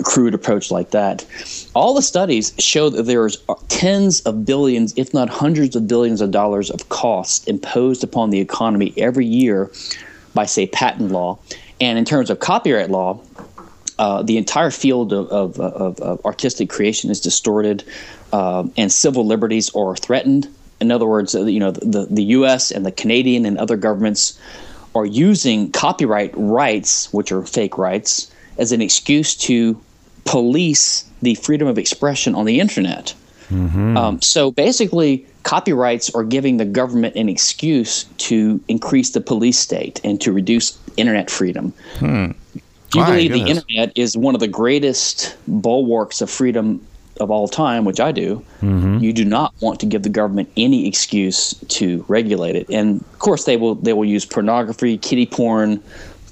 crude 0.04 0.32
approach 0.32 0.70
like 0.70 0.92
that, 0.92 1.26
all 1.74 1.92
the 1.92 2.02
studies 2.02 2.54
show 2.58 2.88
that 2.88 3.02
there's 3.02 3.36
tens 3.68 4.20
of 4.20 4.46
billions, 4.46 4.94
if 4.96 5.12
not 5.12 5.28
hundreds 5.28 5.74
of 5.74 5.88
billions 5.88 6.20
of 6.20 6.30
dollars 6.30 6.70
of 6.70 6.88
cost 6.88 7.48
imposed 7.48 8.04
upon 8.04 8.30
the 8.30 8.38
economy 8.38 8.94
every 8.96 9.26
year 9.26 9.70
by 10.34 10.46
say 10.46 10.66
patent 10.66 11.10
law. 11.10 11.38
And 11.80 11.98
in 11.98 12.04
terms 12.04 12.30
of 12.30 12.38
copyright 12.38 12.90
law, 12.90 13.20
uh, 13.98 14.22
the 14.22 14.36
entire 14.36 14.70
field 14.70 15.12
of, 15.12 15.28
of, 15.28 15.60
of, 15.60 16.00
of, 16.00 16.24
artistic 16.24 16.68
creation 16.68 17.10
is 17.10 17.20
distorted, 17.20 17.84
uh, 18.32 18.66
and 18.76 18.90
civil 18.90 19.26
liberties 19.26 19.70
are 19.74 19.96
threatened. 19.96 20.48
In 20.80 20.90
other 20.90 21.06
words, 21.06 21.34
uh, 21.34 21.44
you 21.44 21.60
know, 21.60 21.70
the, 21.70 22.06
the 22.10 22.24
U.S. 22.24 22.70
and 22.70 22.84
the 22.84 22.92
Canadian 22.92 23.46
and 23.46 23.56
other 23.58 23.76
governments 23.76 24.38
are 24.94 25.06
using 25.06 25.70
copyright 25.72 26.32
rights, 26.36 27.12
which 27.12 27.30
are 27.32 27.42
fake 27.42 27.78
rights, 27.78 28.30
as 28.58 28.72
an 28.72 28.80
excuse 28.80 29.34
to 29.34 29.80
police 30.24 31.08
the 31.22 31.34
freedom 31.36 31.68
of 31.68 31.78
expression 31.78 32.34
on 32.34 32.44
the 32.44 32.60
internet. 32.60 33.14
Mm-hmm. 33.48 33.96
Um, 33.96 34.22
so 34.22 34.50
basically, 34.50 35.26
copyrights 35.42 36.14
are 36.14 36.24
giving 36.24 36.56
the 36.56 36.64
government 36.64 37.14
an 37.16 37.28
excuse 37.28 38.04
to 38.18 38.60
increase 38.68 39.10
the 39.10 39.20
police 39.20 39.58
state 39.58 40.00
and 40.02 40.20
to 40.20 40.32
reduce 40.32 40.78
internet 40.96 41.30
freedom. 41.30 41.72
Hmm. 41.96 42.32
Do 42.94 43.00
you 43.00 43.04
My 43.06 43.10
believe 43.10 43.30
goodness. 43.32 43.64
the 43.64 43.74
internet 43.74 43.98
is 43.98 44.16
one 44.16 44.34
of 44.34 44.40
the 44.40 44.46
greatest 44.46 45.36
bulwarks 45.48 46.20
of 46.20 46.30
freedom 46.30 46.80
of 47.18 47.28
all 47.28 47.48
time, 47.48 47.84
which 47.84 47.98
I 47.98 48.12
do, 48.12 48.36
mm-hmm. 48.62 48.98
you 48.98 49.12
do 49.12 49.24
not 49.24 49.52
want 49.60 49.80
to 49.80 49.86
give 49.86 50.04
the 50.04 50.08
government 50.08 50.48
any 50.56 50.86
excuse 50.86 51.54
to 51.54 52.04
regulate 52.06 52.54
it. 52.54 52.70
And 52.70 53.00
of 53.00 53.18
course, 53.18 53.46
they 53.46 53.56
will 53.56 53.74
they 53.74 53.92
will 53.92 54.04
use 54.04 54.24
pornography, 54.24 54.96
kitty 54.98 55.26
porn, 55.26 55.82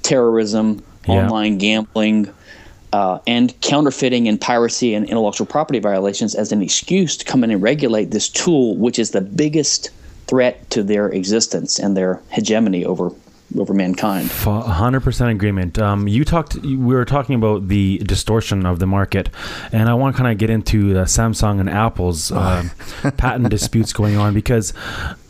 terrorism, 0.03 0.81
yeah. 1.05 1.15
online 1.15 1.57
gambling, 1.57 2.29
uh, 2.93 3.19
and 3.27 3.59
counterfeiting 3.59 4.29
and 4.29 4.39
piracy 4.39 4.93
and 4.93 5.05
intellectual 5.09 5.47
property 5.47 5.79
violations 5.79 6.33
as 6.33 6.53
an 6.53 6.61
excuse 6.61 7.17
to 7.17 7.25
come 7.25 7.43
in 7.43 7.51
and 7.51 7.61
regulate 7.61 8.11
this 8.11 8.29
tool, 8.29 8.77
which 8.77 8.97
is 8.97 9.11
the 9.11 9.21
biggest 9.21 9.89
threat 10.27 10.69
to 10.69 10.81
their 10.81 11.09
existence 11.09 11.77
and 11.77 11.97
their 11.97 12.21
hegemony 12.29 12.85
over 12.85 13.11
over 13.57 13.73
mankind. 13.73 14.29
Hundred 14.31 15.01
percent 15.01 15.31
agreement. 15.31 15.79
Um, 15.79 16.07
you 16.07 16.25
talked. 16.25 16.55
We 16.55 16.77
were 16.77 17.05
talking 17.05 17.35
about 17.35 17.67
the 17.67 17.99
distortion 17.99 18.65
of 18.65 18.79
the 18.79 18.87
market, 18.87 19.29
and 19.71 19.89
I 19.89 19.93
want 19.93 20.15
to 20.15 20.21
kind 20.21 20.31
of 20.31 20.37
get 20.37 20.49
into 20.49 20.97
uh, 20.97 21.05
Samsung 21.05 21.59
and 21.59 21.69
Apple's 21.69 22.31
uh, 22.33 22.63
patent 23.17 23.49
disputes 23.49 23.93
going 23.93 24.17
on 24.17 24.33
because 24.33 24.73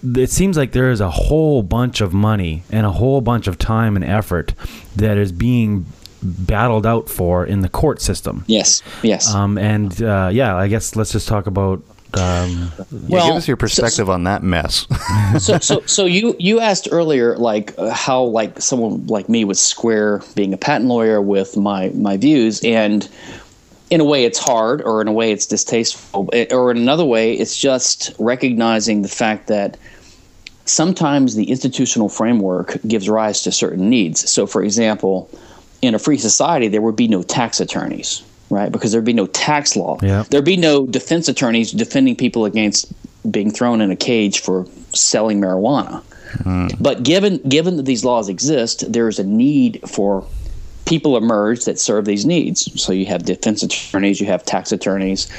it 0.04 0.30
seems 0.30 0.58
like 0.58 0.72
there 0.72 0.92
is 0.92 1.02
a 1.02 1.10
whole 1.10 1.64
bunch 1.64 2.02
of 2.02 2.14
money 2.14 2.64
and 2.72 2.86
a 2.86 2.92
whole 2.92 3.22
bunch 3.22 3.48
of 3.48 3.58
time 3.58 3.96
and 3.96 4.04
effort 4.06 4.54
that 4.96 5.18
is 5.18 5.32
being 5.32 5.86
battled 6.24 6.86
out 6.86 7.10
for 7.10 7.46
in 7.46 7.62
the 7.62 7.70
court 7.70 8.02
system. 8.02 8.46
Yes. 8.48 8.82
Yes. 9.02 9.34
Um, 9.34 9.58
and 9.58 10.02
uh, 10.02 10.30
yeah, 10.32 10.56
I 10.56 10.68
guess 10.68 10.96
let's 10.96 11.12
just 11.12 11.28
talk 11.28 11.48
about 11.48 11.84
um, 12.18 12.72
yeah, 13.08 13.28
give 13.28 13.36
us 13.36 13.48
your 13.48 13.58
perspective 13.58 14.08
so, 14.08 14.12
on 14.12 14.24
that 14.26 14.44
mess. 14.44 14.88
so, 15.40 15.58
so, 15.60 15.82
so 15.86 16.06
you 16.06 16.36
you 16.40 16.60
asked 16.60 16.88
earlier, 16.92 17.36
like 17.38 17.74
uh, 17.78 17.92
how 17.92 18.24
like 18.24 18.62
someone 18.62 19.08
like 19.08 19.30
me 19.30 19.46
would 19.46 19.58
square 19.58 20.22
being 20.36 20.54
a 20.54 20.58
patent 20.58 20.90
lawyer 20.90 21.22
with 21.22 21.58
my 21.58 21.90
my 21.90 22.18
views, 22.18 22.64
and 22.64 23.10
in 23.90 24.02
a 24.02 24.06
way 24.06 24.26
it's 24.26 24.40
hard, 24.40 24.82
or 24.82 25.02
in 25.02 25.08
a 25.08 25.14
way 25.14 25.32
it's 25.32 25.46
distasteful, 25.46 26.30
or 26.52 26.72
in 26.72 26.78
another 26.78 27.06
way 27.06 27.34
it's 27.34 27.58
just 27.58 28.12
recognizing 28.20 29.02
the 29.02 29.10
fact 29.10 29.48
that 29.48 29.78
sometimes 30.66 31.36
the 31.36 31.50
institutional 31.50 32.10
framework 32.10 32.78
gives 32.88 33.10
rise 33.10 33.42
to 33.42 33.52
certain 33.52 33.90
needs. 33.90 34.30
So, 34.30 34.48
for 34.48 34.64
example, 34.64 35.30
in 35.82 35.94
a 35.94 36.00
free 36.00 36.18
society, 36.18 36.68
there 36.68 36.82
would 36.82 36.96
be 36.96 37.08
no 37.08 37.24
tax 37.24 37.60
attorneys 37.60 38.24
right? 38.50 38.72
Because 38.72 38.92
there'd 38.92 39.06
be 39.06 39.14
no 39.14 39.28
tax 39.28 39.76
law. 39.76 39.98
There'd 40.30 40.46
be 40.46 40.58
no 40.58 40.86
defense 40.86 41.28
attorneys 41.28 41.72
defending 41.72 42.16
people 42.16 42.46
against 42.46 42.92
being 43.30 43.52
thrown 43.52 43.82
in 43.82 43.92
a 43.92 43.96
cage 43.96 44.42
for 44.42 44.68
selling 44.94 45.40
marijuana. 45.40 46.04
Mm. 46.40 46.76
But 46.82 47.04
given 47.04 47.38
given 47.48 47.78
that 47.78 47.86
these 47.86 48.04
laws 48.04 48.30
exist, 48.30 48.92
there 48.92 49.08
is 49.08 49.20
a 49.20 49.24
need 49.24 49.82
for 49.88 50.26
people 50.86 51.16
emerge 51.16 51.66
that 51.66 51.80
serve 51.80 52.06
these 52.06 52.26
needs. 52.26 52.82
So 52.82 52.92
you 52.92 53.06
have 53.06 53.24
defense 53.24 53.64
attorneys, 53.64 54.20
you 54.20 54.28
have 54.28 54.44
tax 54.44 54.72
attorneys. 54.72 55.32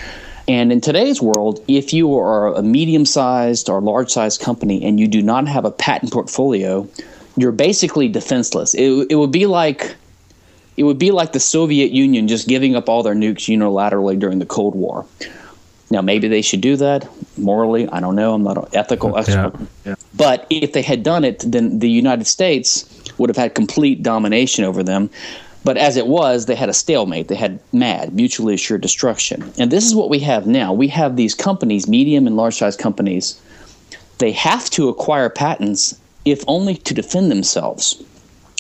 And 0.46 0.72
in 0.72 0.80
today's 0.80 1.22
world, 1.22 1.64
if 1.68 1.92
you 1.92 2.18
are 2.18 2.54
a 2.54 2.62
medium 2.62 3.06
sized 3.06 3.68
or 3.70 3.80
large 3.80 4.10
sized 4.10 4.40
company 4.40 4.84
and 4.84 5.00
you 5.00 5.08
do 5.08 5.22
not 5.22 5.48
have 5.48 5.64
a 5.64 5.70
patent 5.70 6.12
portfolio, 6.12 6.86
you're 7.36 7.52
basically 7.52 8.08
defenseless. 8.08 8.74
It, 8.74 9.06
it 9.10 9.14
would 9.16 9.32
be 9.32 9.46
like 9.46 9.96
it 10.76 10.84
would 10.84 10.98
be 10.98 11.10
like 11.10 11.32
the 11.32 11.40
Soviet 11.40 11.92
Union 11.92 12.28
just 12.28 12.48
giving 12.48 12.74
up 12.74 12.88
all 12.88 13.02
their 13.02 13.14
nukes 13.14 13.48
unilaterally 13.48 14.18
during 14.18 14.38
the 14.38 14.46
Cold 14.46 14.74
War. 14.74 15.06
Now, 15.90 16.00
maybe 16.00 16.28
they 16.28 16.42
should 16.42 16.60
do 16.60 16.76
that 16.76 17.08
morally. 17.38 17.88
I 17.88 18.00
don't 18.00 18.16
know. 18.16 18.34
I'm 18.34 18.42
not 18.42 18.56
an 18.56 18.64
ethical 18.72 19.16
expert. 19.16 19.54
Yeah. 19.54 19.66
Yeah. 19.84 19.94
But 20.16 20.46
if 20.50 20.72
they 20.72 20.82
had 20.82 21.02
done 21.02 21.24
it, 21.24 21.44
then 21.46 21.78
the 21.78 21.90
United 21.90 22.26
States 22.26 22.88
would 23.18 23.30
have 23.30 23.36
had 23.36 23.54
complete 23.54 24.02
domination 24.02 24.64
over 24.64 24.82
them. 24.82 25.10
But 25.62 25.76
as 25.76 25.96
it 25.96 26.06
was, 26.06 26.46
they 26.46 26.54
had 26.54 26.68
a 26.68 26.74
stalemate. 26.74 27.28
They 27.28 27.36
had 27.36 27.58
MAD, 27.72 28.14
mutually 28.14 28.54
assured 28.54 28.80
destruction. 28.80 29.52
And 29.58 29.70
this 29.70 29.84
is 29.84 29.94
what 29.94 30.10
we 30.10 30.18
have 30.20 30.46
now. 30.46 30.72
We 30.72 30.88
have 30.88 31.16
these 31.16 31.34
companies, 31.34 31.88
medium 31.88 32.26
and 32.26 32.36
large 32.36 32.56
size 32.56 32.76
companies, 32.76 33.40
they 34.18 34.32
have 34.32 34.68
to 34.70 34.88
acquire 34.88 35.30
patents 35.30 35.98
if 36.24 36.42
only 36.46 36.76
to 36.76 36.94
defend 36.94 37.30
themselves. 37.30 38.02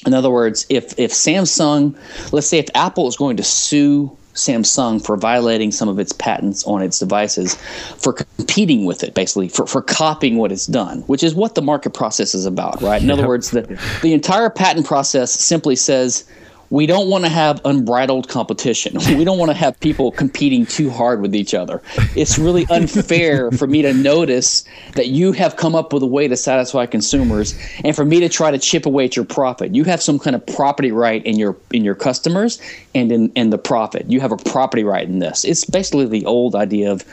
In 0.06 0.14
other 0.14 0.30
words, 0.30 0.66
if 0.68 0.98
if 0.98 1.12
Samsung, 1.12 1.96
let's 2.32 2.46
say 2.46 2.58
if 2.58 2.68
Apple 2.74 3.08
is 3.08 3.16
going 3.16 3.36
to 3.36 3.42
sue 3.42 4.16
Samsung 4.34 5.04
for 5.04 5.16
violating 5.16 5.70
some 5.70 5.88
of 5.88 5.98
its 5.98 6.12
patents 6.12 6.64
on 6.64 6.82
its 6.82 6.98
devices, 6.98 7.54
for 7.96 8.12
competing 8.12 8.84
with 8.84 9.02
it, 9.02 9.14
basically, 9.14 9.48
for, 9.48 9.66
for 9.66 9.80
copying 9.80 10.36
what 10.36 10.52
it's 10.52 10.66
done, 10.66 11.00
which 11.02 11.22
is 11.22 11.34
what 11.34 11.54
the 11.54 11.62
market 11.62 11.94
process 11.94 12.34
is 12.34 12.44
about, 12.44 12.82
right? 12.82 13.02
In 13.02 13.10
other 13.10 13.26
words, 13.26 13.50
the, 13.50 13.62
the 14.02 14.12
entire 14.12 14.50
patent 14.50 14.86
process 14.86 15.32
simply 15.32 15.76
says 15.76 16.24
we 16.70 16.86
don't 16.86 17.08
want 17.08 17.24
to 17.24 17.30
have 17.30 17.60
unbridled 17.64 18.28
competition. 18.28 18.98
We 19.14 19.24
don't 19.24 19.38
want 19.38 19.50
to 19.50 19.56
have 19.56 19.78
people 19.78 20.10
competing 20.10 20.66
too 20.66 20.90
hard 20.90 21.22
with 21.22 21.36
each 21.36 21.54
other. 21.54 21.80
It's 22.16 22.36
really 22.36 22.66
unfair 22.70 23.50
for 23.52 23.66
me 23.66 23.80
to 23.82 23.92
notice 23.94 24.64
that 24.94 25.08
you 25.08 25.30
have 25.32 25.56
come 25.56 25.76
up 25.76 25.92
with 25.92 26.02
a 26.02 26.06
way 26.06 26.26
to 26.26 26.36
satisfy 26.36 26.86
consumers 26.86 27.56
and 27.84 27.94
for 27.94 28.04
me 28.04 28.18
to 28.20 28.28
try 28.28 28.50
to 28.50 28.58
chip 28.58 28.86
away 28.86 29.04
at 29.04 29.14
your 29.14 29.24
profit. 29.24 29.74
You 29.74 29.84
have 29.84 30.02
some 30.02 30.18
kind 30.18 30.34
of 30.34 30.44
property 30.46 30.90
right 30.90 31.24
in 31.24 31.38
your 31.38 31.56
in 31.72 31.84
your 31.84 31.94
customers 31.94 32.60
and 32.94 33.12
in, 33.12 33.30
in 33.32 33.50
the 33.50 33.58
profit. 33.58 34.10
You 34.10 34.20
have 34.20 34.32
a 34.32 34.36
property 34.36 34.82
right 34.82 35.06
in 35.06 35.20
this. 35.20 35.44
It's 35.44 35.64
basically 35.64 36.06
the 36.06 36.26
old 36.26 36.56
idea 36.56 36.90
of 36.90 37.04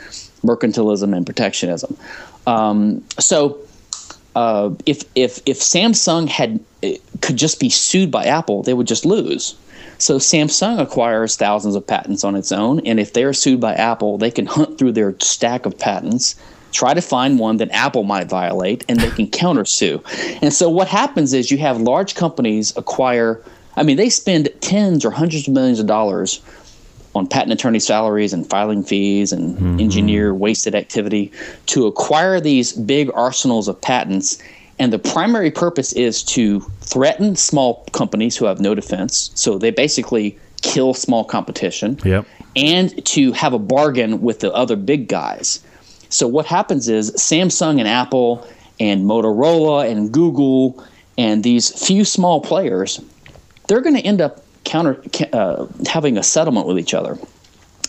mercantilism 0.42 1.16
and 1.16 1.24
protectionism. 1.24 1.96
Um, 2.46 3.04
so 3.20 3.58
uh, 4.34 4.70
if 4.86 5.04
if 5.14 5.40
if 5.46 5.60
Samsung 5.60 6.28
had 6.28 6.60
could 7.20 7.36
just 7.36 7.60
be 7.60 7.68
sued 7.68 8.10
by 8.10 8.24
Apple, 8.24 8.62
they 8.62 8.74
would 8.74 8.86
just 8.86 9.04
lose. 9.04 9.54
So 9.98 10.18
Samsung 10.18 10.80
acquires 10.80 11.36
thousands 11.36 11.76
of 11.76 11.86
patents 11.86 12.24
on 12.24 12.34
its 12.34 12.50
own, 12.50 12.80
and 12.80 12.98
if 12.98 13.12
they're 13.12 13.32
sued 13.32 13.60
by 13.60 13.74
Apple, 13.74 14.18
they 14.18 14.30
can 14.30 14.46
hunt 14.46 14.78
through 14.78 14.92
their 14.92 15.14
stack 15.20 15.64
of 15.64 15.78
patents, 15.78 16.34
try 16.72 16.92
to 16.92 17.00
find 17.00 17.38
one 17.38 17.58
that 17.58 17.70
Apple 17.70 18.02
might 18.02 18.28
violate, 18.28 18.84
and 18.88 18.98
they 18.98 19.10
can 19.10 19.28
countersue. 19.28 20.02
And 20.42 20.52
so 20.52 20.68
what 20.68 20.88
happens 20.88 21.32
is 21.32 21.50
you 21.50 21.58
have 21.58 21.80
large 21.80 22.16
companies 22.16 22.76
acquire. 22.76 23.40
I 23.76 23.84
mean, 23.84 23.96
they 23.96 24.10
spend 24.10 24.48
tens 24.60 25.04
or 25.04 25.12
hundreds 25.12 25.46
of 25.46 25.54
millions 25.54 25.78
of 25.78 25.86
dollars 25.86 26.40
on 27.14 27.26
patent 27.26 27.52
attorney 27.52 27.78
salaries 27.78 28.32
and 28.32 28.48
filing 28.48 28.82
fees 28.82 29.32
and 29.32 29.56
mm-hmm. 29.56 29.80
engineer 29.80 30.34
wasted 30.34 30.74
activity 30.74 31.30
to 31.66 31.86
acquire 31.86 32.40
these 32.40 32.72
big 32.72 33.10
arsenals 33.14 33.68
of 33.68 33.80
patents 33.80 34.38
and 34.78 34.92
the 34.92 34.98
primary 34.98 35.50
purpose 35.50 35.92
is 35.92 36.24
to 36.24 36.60
threaten 36.80 37.36
small 37.36 37.84
companies 37.92 38.36
who 38.36 38.46
have 38.46 38.60
no 38.60 38.74
defense. 38.74 39.30
So 39.34 39.56
they 39.56 39.70
basically 39.70 40.36
kill 40.62 40.92
small 40.94 41.24
competition. 41.24 42.00
Yep. 42.04 42.26
And 42.56 43.06
to 43.06 43.30
have 43.32 43.52
a 43.52 43.60
bargain 43.60 44.22
with 44.22 44.40
the 44.40 44.52
other 44.52 44.74
big 44.76 45.06
guys. 45.06 45.60
So 46.08 46.26
what 46.26 46.46
happens 46.46 46.88
is 46.88 47.12
Samsung 47.12 47.78
and 47.78 47.88
Apple 47.88 48.46
and 48.80 49.04
Motorola 49.04 49.88
and 49.88 50.12
Google 50.12 50.84
and 51.16 51.44
these 51.44 51.70
few 51.86 52.04
small 52.04 52.40
players, 52.40 53.00
they're 53.68 53.80
going 53.80 53.96
to 53.96 54.02
end 54.02 54.20
up 54.20 54.44
counter 54.64 55.02
uh, 55.32 55.66
having 55.86 56.18
a 56.18 56.22
settlement 56.22 56.66
with 56.66 56.78
each 56.78 56.94
other. 56.94 57.18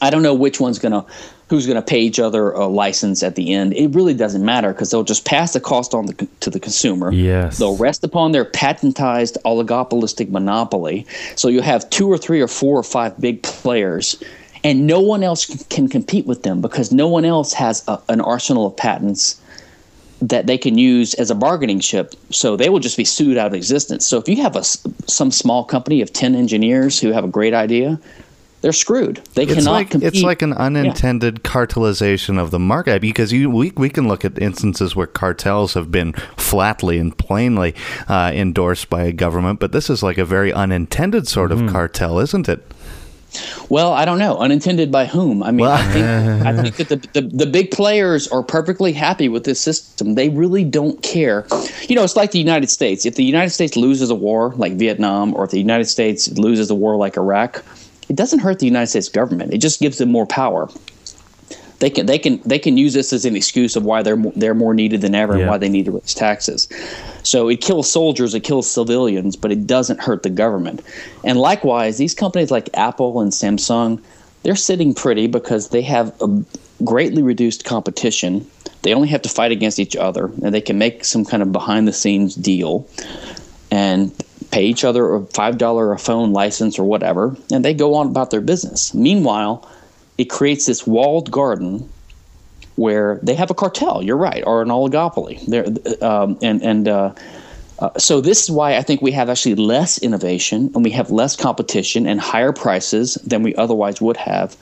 I 0.02 0.10
don't 0.10 0.24
know 0.24 0.34
which 0.34 0.60
one's 0.60 0.80
going 0.80 0.92
to 0.92 1.06
who's 1.50 1.68
going 1.68 1.76
to 1.76 1.84
pay 1.84 2.00
each 2.00 2.20
other 2.20 2.52
a 2.52 2.66
license 2.66 3.22
at 3.22 3.36
the 3.36 3.54
end. 3.54 3.74
It 3.74 3.94
really 3.94 4.14
doesn't 4.16 4.44
matter 4.44 4.74
because 4.74 4.90
they'll 4.90 5.04
just 5.04 5.24
pass 5.24 5.54
the 5.54 5.60
cost 5.60 5.94
on 5.94 6.08
the, 6.08 6.28
to 6.40 6.50
the 6.50 6.60
consumer. 6.60 7.12
Yes. 7.12 7.60
They'll 7.60 7.78
rest 7.78 8.04
upon 8.04 8.32
their 8.32 8.44
patentized 8.44 9.38
oligopolistic 9.46 10.32
monopoly. 10.32 11.06
So 11.36 11.50
you 11.50 11.62
have 11.62 11.88
two 11.92 12.08
or 12.12 12.18
three 12.18 12.42
or 12.42 12.48
four 12.48 12.80
or 12.80 12.84
five 12.84 13.20
big 13.22 13.44
players, 13.44 14.22
and 14.64 14.88
no 14.88 15.00
one 15.00 15.22
else 15.22 15.64
can 15.66 15.88
compete 15.88 16.26
with 16.26 16.42
them 16.42 16.60
because 16.60 16.92
no 16.92 17.08
one 17.08 17.24
else 17.24 17.54
has 17.54 17.88
a, 17.88 18.02
an 18.10 18.20
arsenal 18.20 18.66
of 18.66 18.76
patents 18.76 19.40
that 20.30 20.48
they 20.48 20.58
can 20.58 20.78
use 20.78 21.14
as 21.16 21.30
a 21.30 21.36
bargaining 21.36 21.80
chip. 21.80 22.16
So 22.30 22.56
they 22.56 22.70
will 22.70 22.80
just 22.80 22.98
be 22.98 23.06
sued 23.06 23.38
out 23.38 23.48
of 23.48 23.54
existence. 23.54 24.06
So 24.06 24.18
if 24.18 24.28
you 24.28 24.42
have 24.42 24.56
a 24.56 24.64
some 24.64 25.32
small 25.32 25.64
company 25.66 26.02
of 26.02 26.14
ten 26.14 26.36
engineers 26.36 27.00
who 27.00 27.12
have 27.12 27.26
a 27.26 27.28
great 27.28 27.54
idea, 27.54 28.00
they're 28.62 28.72
screwed. 28.72 29.18
They 29.34 29.44
it's 29.44 29.56
cannot 29.56 29.72
like, 29.72 29.90
compete. 29.90 30.08
It's 30.08 30.24
like 30.24 30.42
an 30.42 30.54
unintended 30.54 31.42
yeah. 31.44 31.52
cartelization 31.52 32.40
of 32.40 32.52
the 32.52 32.60
market 32.60 33.02
because 33.02 33.34
you 33.34 33.50
we, 33.50 33.72
we 33.76 33.90
can 33.90 34.08
look 34.08 34.24
at 34.24 34.40
instances 34.40 34.96
where 34.96 35.08
cartels 35.08 35.74
have 35.74 35.92
been 35.92 36.14
flatly 36.38 36.98
and 36.98 37.16
plainly 37.18 37.76
uh, 38.08 38.32
endorsed 38.34 38.90
by 38.90 39.04
a 39.04 39.12
government, 39.12 39.60
but 39.60 39.74
this 39.74 39.90
is 39.90 40.02
like 40.02 40.18
a 40.18 40.26
very 40.26 40.54
unintended 40.54 41.28
sort 41.28 41.52
of 41.52 41.60
mm. 41.60 41.70
cartel, 41.70 42.20
isn't 42.20 42.48
it? 42.48 42.66
Well, 43.70 43.94
I 43.94 44.06
don't 44.06 44.20
know. 44.20 44.38
Unintended 44.38 44.92
by 44.92 45.06
whom? 45.06 45.44
I 45.44 45.52
mean, 45.52 45.66
well, 45.66 45.72
I, 45.72 45.84
think, 45.92 46.06
I 46.46 46.62
think 46.62 46.76
that 46.78 46.90
the, 46.90 47.22
the, 47.22 47.28
the, 47.28 47.46
big 47.46 47.72
players 47.72 48.28
are 48.28 48.44
perfectly 48.44 48.94
happy 48.94 49.30
with 49.30 49.44
this 49.44 49.60
system. 49.60 50.16
They 50.16 50.30
really 50.30 50.64
don't 50.64 51.02
care. 51.02 51.48
You 51.88 51.96
know, 51.96 52.04
it's 52.04 52.16
like 52.16 52.32
the 52.32 52.40
United 52.40 52.70
States. 52.70 53.06
If 53.06 53.16
the 53.16 53.24
United 53.24 53.52
States 53.52 53.76
loses 53.76 54.10
a 54.10 54.16
war 54.16 54.54
like 54.56 54.74
Vietnam, 54.74 55.34
or 55.36 55.46
if 55.46 55.52
the 55.52 55.60
United 55.60 55.86
States 55.86 56.30
loses 56.38 56.70
a 56.70 56.76
war 56.76 56.96
like 56.96 57.18
Iraq, 57.18 57.64
it 58.10 58.16
doesn't 58.16 58.40
hurt 58.40 58.60
the 58.60 58.66
United 58.66 58.88
States 58.88 59.10
government. 59.10 59.54
It 59.54 59.60
just 59.60 59.80
gives 59.80 59.98
them 59.98 60.12
more 60.12 60.26
power. 60.26 60.70
They 61.84 61.90
can 61.90 62.06
they 62.06 62.18
can 62.18 62.40
they 62.46 62.60
can 62.60 62.78
use 62.78 62.94
this 62.94 63.12
as 63.12 63.26
an 63.26 63.36
excuse 63.36 63.76
of 63.76 63.84
why 63.84 64.04
they're 64.04 64.16
they're 64.38 64.54
more 64.54 64.74
needed 64.74 65.02
than 65.02 65.14
ever 65.14 65.34
yeah. 65.34 65.42
and 65.42 65.50
why 65.50 65.58
they 65.58 65.68
need 65.68 65.84
to 65.84 65.92
raise 65.92 66.14
taxes. 66.14 66.70
So 67.24 67.50
it 67.50 67.60
kills 67.60 67.92
soldiers, 67.92 68.34
it 68.34 68.40
kills 68.40 68.72
civilians, 68.72 69.36
but 69.36 69.52
it 69.52 69.68
doesn't 69.68 70.00
hurt 70.00 70.24
the 70.24 70.30
government. 70.30 70.82
And 71.26 71.38
likewise, 71.38 71.98
these 71.98 72.14
companies 72.14 72.52
like 72.52 72.70
Apple 72.74 73.20
and 73.20 73.34
Samsung, 73.34 74.02
they're 74.44 74.56
sitting 74.56 74.94
pretty 74.94 75.28
because 75.28 75.72
they 75.72 75.82
have 75.82 76.16
a 76.22 76.46
greatly 76.86 77.22
reduced 77.22 77.66
competition. 77.66 78.50
They 78.84 78.94
only 78.94 79.10
have 79.10 79.24
to 79.24 79.30
fight 79.30 79.52
against 79.52 79.78
each 79.78 79.98
other, 79.98 80.32
and 80.42 80.54
they 80.54 80.62
can 80.62 80.78
make 80.78 81.04
some 81.04 81.26
kind 81.26 81.44
of 81.44 81.52
behind 81.52 81.86
the 81.86 81.94
scenes 81.94 82.34
deal. 82.34 82.88
And 83.72 84.14
pay 84.52 84.64
each 84.64 84.86
other 84.86 85.16
a 85.16 85.26
five 85.26 85.58
dollar 85.58 85.92
a 85.92 86.00
phone 86.00 86.32
license 86.32 86.80
or 86.80 86.86
whatever, 86.86 87.36
and 87.52 87.66
they 87.66 87.74
go 87.74 87.96
on 87.96 88.08
about 88.08 88.32
their 88.32 88.40
business. 88.40 88.94
Meanwhile, 88.94 89.68
it 90.18 90.26
creates 90.26 90.66
this 90.66 90.86
walled 90.86 91.32
garden 91.32 91.90
where 92.76 93.20
they 93.22 93.36
have 93.36 93.52
a 93.52 93.54
cartel. 93.54 94.02
You're 94.02 94.18
right, 94.18 94.44
or 94.46 94.62
an 94.62 94.70
oligopoly. 94.70 95.46
There, 95.46 95.66
um, 96.08 96.38
and 96.42 96.62
and 96.64 96.88
uh, 96.88 97.14
uh, 97.80 97.98
so 97.98 98.22
this 98.22 98.44
is 98.44 98.52
why 98.52 98.78
I 98.78 98.82
think 98.82 99.02
we 99.02 99.12
have 99.12 99.30
actually 99.30 99.56
less 99.56 99.98
innovation 99.98 100.72
and 100.74 100.84
we 100.84 100.92
have 100.92 101.12
less 101.12 101.36
competition 101.36 102.08
and 102.08 102.20
higher 102.20 102.54
prices 102.54 103.16
than 103.26 103.44
we 103.44 103.56
otherwise 103.56 104.02
would 104.02 104.18
have 104.18 104.56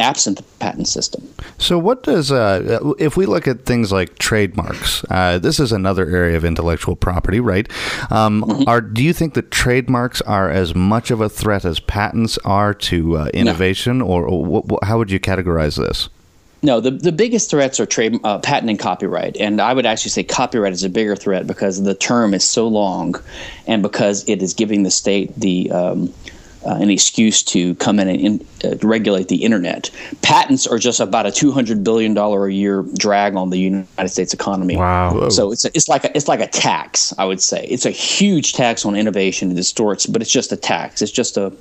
absent 0.00 0.36
the 0.36 0.42
patent 0.58 0.88
system. 0.88 1.28
So, 1.58 1.78
what 1.78 2.02
does, 2.02 2.30
uh, 2.30 2.92
if 2.98 3.16
we 3.16 3.26
look 3.26 3.48
at 3.48 3.64
things 3.64 3.92
like 3.92 4.18
trademarks, 4.18 5.04
uh, 5.10 5.38
this 5.38 5.58
is 5.60 5.72
another 5.72 6.06
area 6.08 6.36
of 6.36 6.44
intellectual 6.44 6.96
property, 6.96 7.40
right? 7.40 7.68
Um, 8.10 8.42
mm-hmm. 8.42 8.68
Are 8.68 8.80
do 8.80 9.02
you 9.02 9.12
think 9.12 9.34
that 9.34 9.50
trademarks 9.50 10.20
are 10.22 10.50
as 10.50 10.74
much 10.74 11.10
of 11.10 11.20
a 11.20 11.28
threat 11.28 11.64
as 11.64 11.80
patents 11.80 12.38
are 12.44 12.74
to 12.74 13.16
uh, 13.16 13.30
innovation, 13.34 13.98
no. 13.98 14.06
or, 14.06 14.26
or 14.26 14.78
how 14.82 14.98
would 14.98 15.10
you 15.10 15.20
categorize 15.20 15.76
this? 15.76 16.08
No, 16.60 16.80
the, 16.80 16.90
the 16.90 17.12
biggest 17.12 17.50
threats 17.50 17.78
are 17.78 17.86
trade, 17.86 18.18
uh, 18.24 18.38
patent 18.40 18.68
and 18.68 18.78
copyright. 18.78 19.36
And 19.36 19.60
I 19.60 19.72
would 19.72 19.86
actually 19.86 20.10
say 20.10 20.24
copyright 20.24 20.72
is 20.72 20.82
a 20.82 20.88
bigger 20.88 21.14
threat 21.14 21.46
because 21.46 21.82
the 21.82 21.94
term 21.94 22.34
is 22.34 22.42
so 22.42 22.66
long 22.66 23.14
and 23.66 23.80
because 23.80 24.28
it 24.28 24.42
is 24.42 24.54
giving 24.54 24.82
the 24.82 24.90
state 24.90 25.32
the 25.36 25.70
um, 25.70 26.12
uh, 26.66 26.74
an 26.74 26.90
excuse 26.90 27.42
to 27.42 27.74
come 27.76 28.00
in 28.00 28.08
and 28.08 28.20
in, 28.20 28.46
uh, 28.64 28.76
regulate 28.82 29.28
the 29.28 29.44
internet. 29.44 29.90
Patents 30.22 30.66
are 30.66 30.78
just 30.78 31.00
about 31.00 31.26
a 31.26 31.30
two 31.30 31.52
hundred 31.52 31.84
billion 31.84 32.14
dollar 32.14 32.46
a 32.46 32.52
year 32.52 32.84
drag 32.96 33.34
on 33.36 33.50
the 33.50 33.58
United 33.58 34.08
States 34.08 34.34
economy. 34.34 34.76
Wow! 34.76 35.14
Whoa. 35.14 35.28
So 35.30 35.52
it's 35.52 35.64
a, 35.64 35.68
it's 35.74 35.88
like 35.88 36.04
a, 36.04 36.16
it's 36.16 36.28
like 36.28 36.40
a 36.40 36.46
tax. 36.48 37.14
I 37.18 37.24
would 37.24 37.40
say 37.40 37.64
it's 37.66 37.86
a 37.86 37.90
huge 37.90 38.52
tax 38.52 38.84
on 38.84 38.96
innovation. 38.96 39.50
It 39.50 39.54
distorts, 39.54 40.06
but 40.06 40.22
it's 40.22 40.32
just 40.32 40.52
a 40.52 40.56
tax. 40.56 41.02
It's 41.02 41.12
just 41.12 41.36
a 41.36 41.52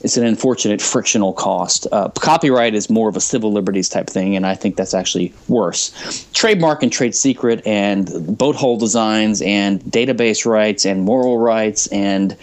it's 0.00 0.16
an 0.16 0.26
unfortunate 0.26 0.82
frictional 0.82 1.32
cost. 1.32 1.86
Uh, 1.90 2.08
copyright 2.10 2.74
is 2.74 2.90
more 2.90 3.08
of 3.08 3.16
a 3.16 3.20
civil 3.20 3.52
liberties 3.52 3.88
type 3.88 4.08
thing, 4.08 4.36
and 4.36 4.46
I 4.46 4.54
think 4.54 4.76
that's 4.76 4.94
actually 4.94 5.32
worse. 5.48 6.28
Trademark 6.32 6.82
and 6.82 6.92
trade 6.92 7.14
secret 7.14 7.66
and 7.66 8.36
boat 8.36 8.56
hull 8.56 8.76
designs 8.76 9.40
and 9.42 9.80
database 9.80 10.44
rights 10.44 10.84
and 10.84 11.02
moral 11.02 11.38
rights 11.38 11.86
and 11.88 12.36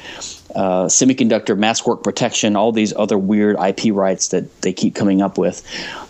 uh, 0.56 0.86
semiconductor 0.86 1.58
mask 1.58 1.88
work 1.88 2.04
protection, 2.04 2.56
all 2.56 2.72
these 2.72 2.94
other 2.96 3.18
weird 3.18 3.58
IP 3.60 3.94
rights 3.94 4.30
that 4.30 4.62
they 4.62 4.74
keep 4.74 4.96
coming 4.96 5.22
up 5.22 5.38
with. 5.38 5.64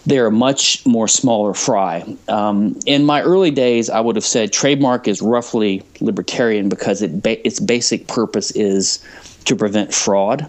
They're 0.06 0.27
a 0.27 0.32
much 0.32 0.86
more 0.86 1.08
smaller 1.08 1.53
fry. 1.53 2.03
Um, 2.27 2.77
in 2.86 3.06
my 3.06 3.21
early 3.21 3.51
days, 3.51 3.89
I 3.89 3.99
would 3.99 4.15
have 4.15 4.25
said 4.25 4.51
trademark 4.51 5.08
is 5.08 5.21
roughly 5.21 5.84
libertarian 6.01 6.69
because 6.69 7.01
it 7.01 7.23
ba- 7.23 7.45
its 7.45 7.60
basic 7.60 8.08
purpose 8.08 8.51
is 8.51 9.03
to 9.45 9.56
prevent 9.56 9.93
fraud. 9.93 10.47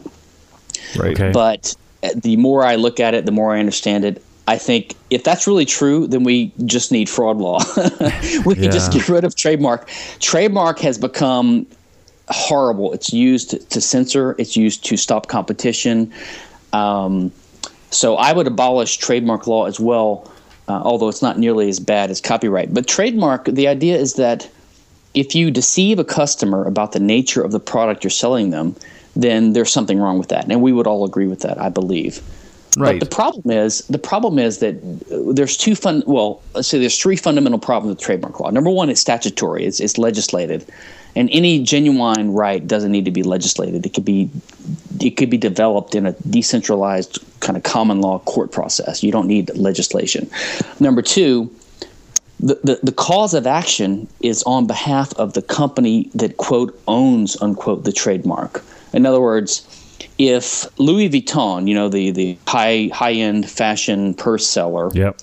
Right. 0.97 1.19
Okay. 1.19 1.31
But 1.33 1.75
the 2.15 2.37
more 2.37 2.65
I 2.65 2.77
look 2.77 3.01
at 3.01 3.15
it, 3.15 3.27
the 3.27 3.33
more 3.33 3.55
I 3.55 3.61
understand 3.61 4.05
it. 4.05 4.23
I 4.47 4.59
think 4.59 4.95
if 5.09 5.25
that's 5.25 5.47
really 5.47 5.65
true, 5.65 6.07
then 6.07 6.23
we 6.23 6.53
just 6.67 6.93
need 6.93 7.09
fraud 7.09 7.39
law. 7.39 7.61
we 8.45 8.55
can 8.55 8.71
just 8.71 8.93
get 8.93 9.09
rid 9.09 9.25
of 9.25 9.35
trademark. 9.35 9.89
Trademark 10.21 10.81
has 10.81 10.99
become 10.99 11.67
horrible. 12.29 12.93
It's 12.93 13.13
used 13.13 13.71
to 13.71 13.81
censor. 13.81 14.35
It's 14.39 14.57
used 14.57 14.85
to 14.87 14.97
stop 14.97 15.29
competition. 15.29 16.13
Um, 16.73 17.33
so 17.91 18.17
I 18.17 18.33
would 18.33 18.47
abolish 18.47 18.97
trademark 18.97 19.47
law 19.47 19.67
as 19.67 19.79
well, 19.79 20.31
uh, 20.69 20.73
although 20.73 21.09
it's 21.09 21.23
not 21.23 21.39
nearly 21.39 21.69
as 21.69 21.79
bad 21.79 22.11
as 22.11 22.21
copyright. 22.21 22.75
But 22.75 22.89
trademark, 22.89 23.45
the 23.45 23.69
idea 23.69 23.97
is 23.97 24.15
that 24.15 24.51
if 25.15 25.35
you 25.35 25.51
deceive 25.51 25.99
a 25.99 26.05
customer 26.05 26.65
about 26.65 26.93
the 26.93 27.01
nature 27.01 27.43
of 27.43 27.53
the 27.53 27.61
product 27.61 28.03
you're 28.03 28.11
selling 28.11 28.51
them, 28.51 28.75
then 29.15 29.53
there's 29.53 29.73
something 29.73 30.01
wrong 30.01 30.19
with 30.19 30.29
that, 30.29 30.51
and 30.51 30.61
we 30.61 30.73
would 30.73 30.89
all 30.89 31.05
agree 31.05 31.29
with 31.29 31.41
that, 31.41 31.61
I 31.61 31.69
believe. 31.69 32.21
Right. 32.77 32.99
But 32.99 33.09
the 33.09 33.15
problem 33.15 33.51
is 33.51 33.87
the 33.89 33.99
problem 33.99 34.39
is 34.39 34.59
that 34.59 34.75
uh, 35.13 35.33
there's 35.33 35.57
two 35.57 35.75
fun. 35.75 36.03
Well, 36.07 36.43
let's 36.55 36.69
say 36.69 36.79
there's 36.79 36.99
three 37.01 37.17
fundamental 37.17 37.59
problems 37.59 37.97
with 37.97 38.05
trademark 38.05 38.41
law. 38.41 38.51
Number 38.51 38.71
one, 38.71 38.91
it's 38.91 39.01
statutory. 39.01 39.65
It's 39.65 39.79
it's 39.79 39.97
legislated, 39.97 40.67
and 41.15 41.29
any 41.31 41.63
genuine 41.63 42.33
right 42.33 42.67
doesn't 42.67 42.91
need 42.91 43.05
to 43.05 43.13
be 43.13 43.23
legislated. 43.23 43.87
It 43.87 43.95
could 43.95 44.05
be 44.05 44.29
it 45.01 45.11
could 45.11 45.31
be 45.31 45.39
developed 45.39 45.95
in 45.95 46.07
a 46.07 46.13
decentralized 46.31 47.19
kind 47.41 47.57
of 47.57 47.63
common 47.63 48.01
law 48.01 48.19
court 48.21 48.51
process. 48.51 49.05
You 49.05 49.13
don't 49.13 49.29
need 49.29 49.55
legislation. 49.57 50.29
Number 50.81 51.03
two. 51.03 51.51
The, 52.41 52.59
the, 52.63 52.81
the 52.83 52.93
cause 52.93 53.33
of 53.33 53.47
action 53.47 54.07
is 54.21 54.43
on 54.43 54.67
behalf 54.67 55.15
of 55.15 55.33
the 55.33 55.41
company 55.41 56.11
that 56.15 56.37
quote 56.37 56.79
owns 56.89 57.41
unquote 57.41 57.85
the 57.85 57.93
trademark. 57.93 58.63
In 58.93 59.07
other 59.07 59.21
words, 59.21 59.84
if 60.19 60.67
Louis 60.79 61.09
Vuitton, 61.09 61.69
you 61.69 61.75
know, 61.75 61.89
the 61.89 62.11
the 62.11 62.39
high 62.47 62.91
high 62.93 63.13
end 63.13 63.49
fashion 63.49 64.15
purse 64.15 64.47
seller, 64.47 64.91
yep. 64.95 65.21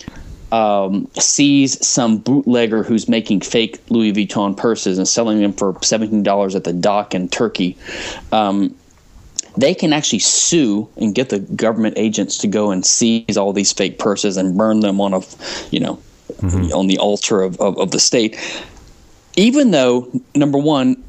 um, 0.51 1.07
sees 1.19 1.85
some 1.85 2.17
bootlegger 2.17 2.83
who's 2.83 3.07
making 3.07 3.41
fake 3.41 3.79
Louis 3.89 4.13
Vuitton 4.13 4.55
purses 4.55 4.97
and 4.97 5.07
selling 5.07 5.41
them 5.41 5.53
for 5.53 5.77
seventeen 5.81 6.23
dollars 6.23 6.55
at 6.55 6.63
the 6.63 6.73
dock 6.73 7.15
in 7.15 7.29
Turkey, 7.29 7.77
um, 8.31 8.75
they 9.57 9.73
can 9.73 9.93
actually 9.93 10.19
sue 10.19 10.87
and 10.97 11.13
get 11.13 11.29
the 11.29 11.39
government 11.39 11.97
agents 11.97 12.37
to 12.37 12.47
go 12.47 12.71
and 12.71 12.85
seize 12.85 13.37
all 13.37 13.53
these 13.53 13.73
fake 13.73 13.99
purses 13.99 14.37
and 14.37 14.57
burn 14.57 14.79
them 14.79 15.01
on 15.01 15.13
a, 15.13 15.21
you 15.71 15.79
know, 15.79 15.99
mm-hmm. 16.33 16.73
on 16.73 16.87
the 16.87 16.97
altar 16.97 17.41
of, 17.41 17.59
of, 17.59 17.77
of 17.77 17.91
the 17.91 17.99
state. 17.99 18.37
Even 19.35 19.71
though 19.71 20.09
number 20.35 20.57
one, 20.57 21.01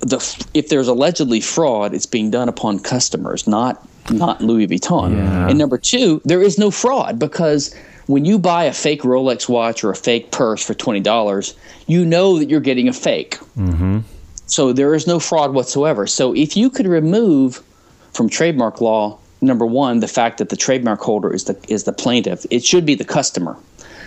the 0.00 0.46
if 0.54 0.68
there's 0.68 0.88
allegedly 0.88 1.40
fraud, 1.40 1.94
it's 1.94 2.06
being 2.06 2.30
done 2.30 2.48
upon 2.48 2.78
customers, 2.78 3.46
not 3.46 3.86
not 4.10 4.40
Louis 4.40 4.66
Vuitton. 4.66 5.16
Yeah. 5.16 5.48
And 5.48 5.58
number 5.58 5.78
two, 5.78 6.20
there 6.24 6.42
is 6.42 6.58
no 6.58 6.70
fraud 6.70 7.18
because 7.18 7.74
when 8.06 8.24
you 8.24 8.38
buy 8.38 8.64
a 8.64 8.72
fake 8.72 9.02
Rolex 9.02 9.48
watch 9.48 9.84
or 9.84 9.90
a 9.90 9.96
fake 9.96 10.30
purse 10.30 10.64
for 10.64 10.74
twenty 10.74 11.00
dollars, 11.00 11.54
you 11.86 12.04
know 12.04 12.38
that 12.38 12.48
you're 12.48 12.60
getting 12.60 12.88
a 12.88 12.92
fake. 12.92 13.38
Mm-hmm. 13.56 14.00
So 14.46 14.72
there 14.72 14.94
is 14.94 15.06
no 15.06 15.18
fraud 15.18 15.52
whatsoever. 15.52 16.06
So 16.06 16.34
if 16.34 16.56
you 16.56 16.70
could 16.70 16.86
remove 16.86 17.62
from 18.12 18.28
trademark 18.28 18.80
law, 18.80 19.18
number 19.42 19.66
one, 19.66 20.00
the 20.00 20.08
fact 20.08 20.38
that 20.38 20.48
the 20.48 20.56
trademark 20.56 21.00
holder 21.00 21.32
is 21.32 21.44
the 21.44 21.58
is 21.68 21.84
the 21.84 21.92
plaintiff, 21.92 22.46
it 22.50 22.64
should 22.64 22.86
be 22.86 22.94
the 22.94 23.04
customer. 23.04 23.56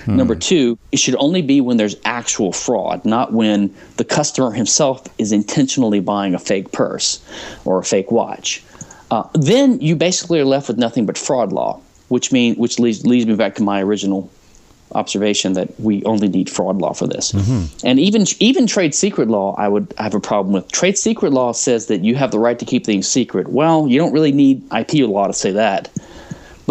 Hmm. 0.06 0.18
Number 0.18 0.36
two, 0.36 0.78
it 0.92 1.00
should 1.00 1.16
only 1.16 1.42
be 1.42 1.62
when 1.62 1.78
there's 1.78 1.96
actual 2.06 2.52
fraud, 2.52 3.06
not 3.06 3.34
when 3.34 3.74
the 3.98 4.04
customer 4.04 4.52
himself 4.52 5.04
is 5.18 5.32
intentionally 5.32 6.00
buying 6.00 6.34
a 6.34 6.40
fake 6.40 6.72
purse 6.72 7.24
or 7.66 7.80
a 7.80 7.84
fake 7.84 8.12
watch. 8.12 8.64
Uh, 9.10 9.28
then 9.34 9.80
you 9.82 9.96
basically 9.96 10.40
are 10.40 10.46
left 10.46 10.68
with 10.68 10.78
nothing 10.78 11.06
but 11.06 11.18
fraud 11.18 11.52
law, 11.52 11.80
which 12.08 12.32
mean 12.32 12.56
which 12.56 12.80
leads, 12.80 13.06
leads 13.06 13.26
me 13.26 13.36
back 13.36 13.56
to 13.56 13.64
my 13.64 13.82
original 13.82 14.30
observation 14.94 15.54
that 15.54 15.80
we 15.80 16.04
only 16.04 16.28
need 16.28 16.50
fraud 16.50 16.78
law 16.78 16.94
for 16.94 17.08
this. 17.08 17.32
Mm-hmm. 17.32 17.88
And 17.88 18.00
even 18.00 18.26
even 18.40 18.68
trade 18.68 18.94
secret 18.94 19.30
law, 19.30 19.56
I 19.58 19.68
would 19.68 19.94
have 19.98 20.14
a 20.14 20.20
problem 20.20 20.54
with. 20.54 20.72
Trade 20.72 20.98
secret 20.98 21.32
law 21.34 21.52
says 21.52 21.88
that 21.88 22.04
you 22.04 22.16
have 22.16 22.32
the 22.32 22.40
right 22.40 22.58
to 22.60 22.66
keep 22.66 22.86
things 22.86 23.08
secret. 23.08 23.50
Well, 23.50 23.88
you 23.88 23.98
don't 23.98 24.14
really 24.14 24.32
need 24.32 24.64
IP 24.74 25.08
law 25.08 25.28
to 25.28 25.34
say 25.34 25.52
that. 25.52 25.90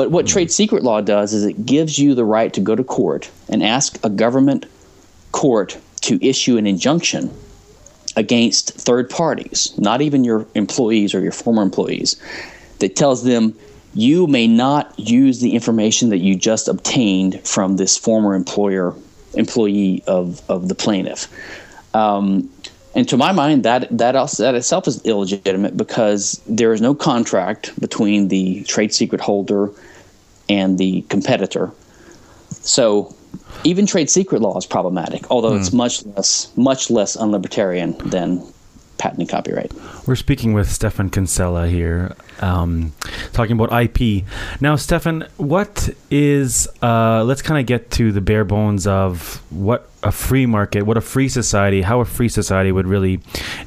But 0.00 0.12
what 0.12 0.26
trade 0.26 0.50
secret 0.50 0.82
law 0.82 1.02
does 1.02 1.34
is 1.34 1.44
it 1.44 1.66
gives 1.66 1.98
you 1.98 2.14
the 2.14 2.24
right 2.24 2.54
to 2.54 2.60
go 2.62 2.74
to 2.74 2.82
court 2.82 3.30
and 3.50 3.62
ask 3.62 4.02
a 4.02 4.08
government 4.08 4.64
court 5.32 5.76
to 6.00 6.18
issue 6.26 6.56
an 6.56 6.66
injunction 6.66 7.30
against 8.16 8.72
third 8.72 9.10
parties, 9.10 9.74
not 9.76 10.00
even 10.00 10.24
your 10.24 10.46
employees 10.54 11.14
or 11.14 11.20
your 11.20 11.32
former 11.32 11.60
employees, 11.60 12.18
that 12.78 12.96
tells 12.96 13.24
them 13.24 13.54
you 13.92 14.26
may 14.26 14.46
not 14.46 14.98
use 14.98 15.42
the 15.42 15.52
information 15.54 16.08
that 16.08 16.20
you 16.20 16.34
just 16.34 16.66
obtained 16.66 17.38
from 17.46 17.76
this 17.76 17.98
former 17.98 18.34
employer 18.34 18.94
employee 19.34 20.02
of, 20.06 20.40
of 20.48 20.68
the 20.68 20.74
plaintiff. 20.74 21.28
Um, 21.94 22.48
and 22.94 23.06
to 23.10 23.18
my 23.18 23.32
mind, 23.32 23.64
that 23.64 23.86
that 23.98 24.16
also, 24.16 24.44
that 24.44 24.54
itself 24.54 24.88
is 24.88 25.04
illegitimate 25.04 25.76
because 25.76 26.40
there 26.46 26.72
is 26.72 26.80
no 26.80 26.94
contract 26.94 27.78
between 27.78 28.28
the 28.28 28.64
trade 28.64 28.94
secret 28.94 29.20
holder 29.20 29.70
and 30.50 30.76
the 30.76 31.02
competitor. 31.02 31.70
So 32.50 33.14
even 33.64 33.86
trade 33.86 34.10
secret 34.10 34.42
law 34.42 34.58
is 34.58 34.66
problematic, 34.66 35.30
although 35.30 35.54
it's 35.54 35.68
hmm. 35.68 35.78
much 35.78 36.04
less 36.04 36.52
much 36.56 36.90
less 36.90 37.16
unlibertarian 37.16 37.96
than 38.10 38.44
patent 38.98 39.20
and 39.20 39.28
copyright. 39.28 39.72
We're 40.06 40.16
speaking 40.16 40.52
with 40.52 40.70
Stephan 40.70 41.08
Kinsella 41.10 41.68
here, 41.68 42.14
um, 42.40 42.92
talking 43.32 43.58
about 43.58 43.72
IP. 43.72 44.24
Now, 44.60 44.76
Stephan, 44.76 45.26
what 45.36 45.88
is? 46.10 46.68
Uh, 46.82 47.24
let's 47.24 47.42
kind 47.42 47.60
of 47.60 47.66
get 47.66 47.90
to 47.92 48.12
the 48.12 48.20
bare 48.20 48.44
bones 48.44 48.86
of 48.86 49.42
what 49.50 49.89
a 50.02 50.12
free 50.12 50.46
market, 50.46 50.82
what 50.82 50.96
a 50.96 51.00
free 51.00 51.28
society, 51.28 51.82
how 51.82 52.00
a 52.00 52.04
free 52.04 52.28
society 52.28 52.72
would 52.72 52.86
really 52.86 53.20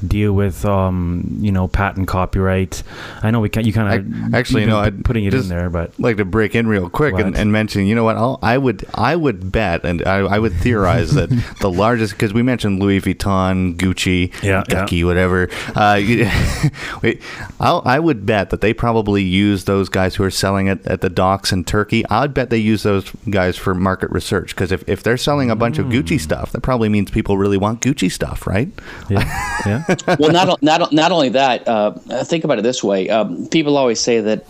deal 0.06 0.32
with, 0.32 0.64
um, 0.64 1.38
you 1.40 1.52
know, 1.52 1.68
patent 1.68 2.08
copyright. 2.08 2.82
I 3.22 3.30
know 3.30 3.40
we 3.40 3.48
can't. 3.48 3.66
You 3.66 3.72
kind 3.72 4.16
of 4.16 4.34
actually, 4.34 4.62
you 4.62 4.66
know, 4.66 4.78
I'd 4.78 5.04
putting 5.04 5.24
it 5.24 5.34
in 5.34 5.48
there, 5.48 5.70
but 5.70 5.98
like 5.98 6.16
to 6.16 6.24
break 6.24 6.54
in 6.54 6.66
real 6.66 6.88
quick 6.88 7.14
and, 7.14 7.36
and, 7.36 7.52
mention, 7.52 7.86
you 7.86 7.94
know 7.94 8.04
what? 8.04 8.16
I'll, 8.16 8.38
I 8.42 8.58
would, 8.58 8.84
I 8.94 9.14
would 9.14 9.52
bet, 9.52 9.84
and 9.84 10.04
I, 10.04 10.18
I 10.18 10.38
would 10.38 10.54
theorize 10.54 11.14
that 11.14 11.30
the 11.60 11.70
largest, 11.70 12.14
because 12.14 12.32
we 12.32 12.42
mentioned 12.42 12.80
Louis 12.80 13.00
Vuitton, 13.00 13.76
Gucci, 13.76 14.32
yeah, 14.42 14.64
Gucci, 14.64 15.00
yeah. 15.00 15.04
whatever. 15.04 15.48
Uh, 15.74 16.00
wait, 17.02 17.22
I'll, 17.60 17.82
I 17.84 18.00
would 18.00 18.26
bet 18.26 18.50
that 18.50 18.60
they 18.60 18.74
probably 18.74 19.22
use 19.22 19.64
those 19.64 19.88
guys 19.88 20.16
who 20.16 20.24
are 20.24 20.30
selling 20.30 20.66
it 20.66 20.84
at 20.86 21.00
the 21.00 21.10
docks 21.10 21.52
in 21.52 21.64
Turkey. 21.64 22.04
I'd 22.08 22.34
bet 22.34 22.50
they 22.50 22.58
use 22.58 22.82
those 22.82 23.10
guys 23.30 23.56
for 23.56 23.74
market 23.74 24.10
research 24.10 24.54
because 24.54 24.72
if, 24.72 24.88
if 24.88 25.02
they're 25.02 25.16
selling 25.16 25.50
a 25.50 25.56
bunch 25.56 25.76
mm. 25.76 25.80
of 25.80 25.86
Gucci 25.86 26.23
stuff. 26.24 26.52
That 26.52 26.62
probably 26.62 26.88
means 26.88 27.10
people 27.10 27.38
really 27.38 27.58
want 27.58 27.80
Gucci 27.80 28.10
stuff, 28.10 28.46
right? 28.46 28.68
Yeah. 29.08 29.60
yeah. 29.66 30.16
well, 30.18 30.32
not 30.32 30.62
not 30.62 30.92
not 30.92 31.12
only 31.12 31.28
that. 31.30 31.68
Uh, 31.68 31.92
think 32.24 32.42
about 32.44 32.58
it 32.58 32.62
this 32.62 32.82
way: 32.82 33.08
um, 33.10 33.46
people 33.48 33.76
always 33.76 34.00
say 34.00 34.20
that 34.20 34.44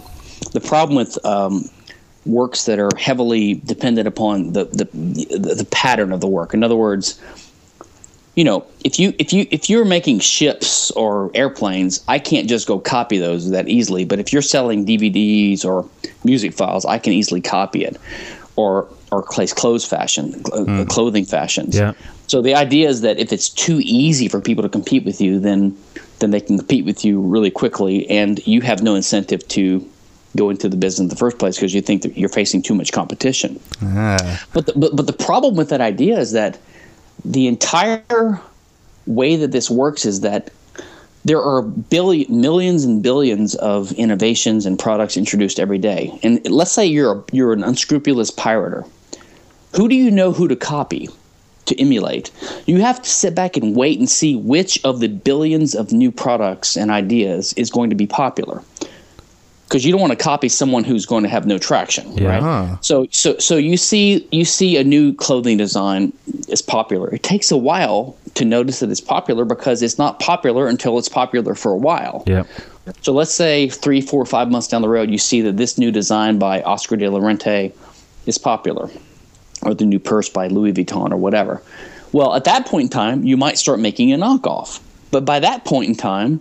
the 0.52 0.60
problem 0.60 0.96
with 0.96 1.22
um, 1.26 1.68
works 2.26 2.64
that 2.64 2.78
are 2.78 2.90
heavily 2.98 3.54
dependent 3.54 4.08
upon 4.08 4.52
the, 4.52 4.64
the 4.66 4.84
the 5.38 5.66
pattern 5.70 6.12
of 6.12 6.20
the 6.20 6.28
work. 6.28 6.54
In 6.54 6.62
other 6.62 6.76
words, 6.76 7.20
you 8.34 8.44
know, 8.44 8.66
if 8.84 8.98
you 8.98 9.14
if 9.18 9.32
you 9.32 9.46
if 9.50 9.70
you're 9.70 9.84
making 9.84 10.20
ships 10.20 10.90
or 10.92 11.30
airplanes, 11.34 12.02
I 12.08 12.18
can't 12.18 12.48
just 12.48 12.66
go 12.66 12.78
copy 12.78 13.18
those 13.18 13.50
that 13.50 13.68
easily. 13.68 14.04
But 14.04 14.18
if 14.18 14.32
you're 14.32 14.42
selling 14.42 14.84
DVDs 14.86 15.64
or 15.64 15.88
music 16.24 16.52
files, 16.54 16.84
I 16.84 16.98
can 16.98 17.12
easily 17.12 17.40
copy 17.40 17.84
it. 17.84 17.96
Or 18.56 18.88
or 19.10 19.22
place 19.22 19.52
clothes 19.52 19.84
fashion, 19.84 20.32
mm. 20.32 20.88
clothing 20.88 21.24
fashions. 21.24 21.76
Yeah. 21.76 21.92
So 22.28 22.40
the 22.40 22.54
idea 22.54 22.88
is 22.88 23.00
that 23.00 23.18
if 23.18 23.32
it's 23.32 23.48
too 23.48 23.80
easy 23.82 24.28
for 24.28 24.40
people 24.40 24.62
to 24.62 24.68
compete 24.68 25.04
with 25.04 25.20
you, 25.20 25.40
then 25.40 25.76
then 26.20 26.30
they 26.30 26.40
can 26.40 26.58
compete 26.58 26.84
with 26.84 27.04
you 27.04 27.20
really 27.20 27.50
quickly, 27.50 28.08
and 28.08 28.44
you 28.46 28.60
have 28.60 28.82
no 28.82 28.94
incentive 28.94 29.46
to 29.48 29.88
go 30.36 30.50
into 30.50 30.68
the 30.68 30.76
business 30.76 31.00
in 31.00 31.08
the 31.08 31.16
first 31.16 31.38
place 31.38 31.56
because 31.56 31.74
you 31.74 31.80
think 31.80 32.02
that 32.02 32.16
you're 32.16 32.28
facing 32.28 32.62
too 32.62 32.74
much 32.74 32.92
competition. 32.92 33.60
Ah. 33.82 34.44
But, 34.52 34.66
the, 34.66 34.72
but 34.74 34.96
but 34.96 35.06
the 35.06 35.12
problem 35.12 35.54
with 35.54 35.68
that 35.70 35.80
idea 35.80 36.18
is 36.18 36.32
that 36.32 36.58
the 37.24 37.46
entire 37.46 38.40
way 39.06 39.36
that 39.36 39.52
this 39.52 39.70
works 39.70 40.04
is 40.04 40.20
that 40.20 40.50
there 41.24 41.42
are 41.42 41.62
billion, 41.62 42.40
millions 42.40 42.84
and 42.84 43.02
billions 43.02 43.54
of 43.56 43.92
innovations 43.92 44.66
and 44.66 44.78
products 44.78 45.16
introduced 45.16 45.58
every 45.58 45.78
day. 45.78 46.18
And 46.22 46.46
let's 46.50 46.72
say 46.72 46.84
you're 46.86 47.18
a, 47.18 47.24
you're 47.32 47.52
an 47.52 47.64
unscrupulous 47.64 48.30
pirater 48.30 48.86
who 49.76 49.88
do 49.88 49.96
you 49.96 50.10
know 50.10 50.32
who 50.32 50.48
to 50.48 50.56
copy? 50.56 51.08
to 51.66 51.80
emulate. 51.80 52.30
You 52.66 52.82
have 52.82 53.00
to 53.00 53.08
sit 53.08 53.34
back 53.34 53.56
and 53.56 53.74
wait 53.74 53.98
and 53.98 54.06
see 54.06 54.36
which 54.36 54.78
of 54.84 55.00
the 55.00 55.08
billions 55.08 55.74
of 55.74 55.92
new 55.92 56.12
products 56.12 56.76
and 56.76 56.90
ideas 56.90 57.54
is 57.54 57.70
going 57.70 57.88
to 57.88 57.96
be 57.96 58.06
popular. 58.06 58.62
Because 59.74 59.84
you 59.84 59.90
don't 59.90 60.00
want 60.00 60.12
to 60.12 60.16
copy 60.16 60.48
someone 60.48 60.84
who's 60.84 61.04
going 61.04 61.24
to 61.24 61.28
have 61.28 61.46
no 61.46 61.58
traction, 61.58 62.16
yeah. 62.16 62.38
right? 62.38 62.84
So, 62.84 63.08
so, 63.10 63.36
so 63.38 63.56
you 63.56 63.76
see, 63.76 64.24
you 64.30 64.44
see 64.44 64.76
a 64.76 64.84
new 64.84 65.12
clothing 65.12 65.56
design 65.56 66.12
is 66.46 66.62
popular. 66.62 67.12
It 67.12 67.24
takes 67.24 67.50
a 67.50 67.56
while 67.56 68.16
to 68.34 68.44
notice 68.44 68.78
that 68.78 68.90
it's 68.90 69.00
popular 69.00 69.44
because 69.44 69.82
it's 69.82 69.98
not 69.98 70.20
popular 70.20 70.68
until 70.68 70.96
it's 70.96 71.08
popular 71.08 71.56
for 71.56 71.72
a 71.72 71.76
while. 71.76 72.22
Yeah. 72.24 72.44
So 73.00 73.12
let's 73.12 73.34
say 73.34 73.68
three, 73.68 74.00
four, 74.00 74.24
five 74.24 74.48
months 74.48 74.68
down 74.68 74.80
the 74.80 74.88
road, 74.88 75.10
you 75.10 75.18
see 75.18 75.40
that 75.40 75.56
this 75.56 75.76
new 75.76 75.90
design 75.90 76.38
by 76.38 76.62
Oscar 76.62 76.94
de 76.94 77.10
la 77.10 77.18
Renta 77.18 77.72
is 78.26 78.38
popular 78.38 78.88
or 79.62 79.74
the 79.74 79.86
new 79.86 79.98
purse 79.98 80.28
by 80.28 80.46
Louis 80.46 80.72
Vuitton 80.72 81.10
or 81.10 81.16
whatever. 81.16 81.60
Well, 82.12 82.36
at 82.36 82.44
that 82.44 82.66
point 82.66 82.84
in 82.84 82.90
time, 82.90 83.24
you 83.24 83.36
might 83.36 83.58
start 83.58 83.80
making 83.80 84.12
a 84.12 84.18
knockoff. 84.18 84.80
But 85.10 85.24
by 85.24 85.40
that 85.40 85.64
point 85.64 85.88
in 85.88 85.96
time, 85.96 86.40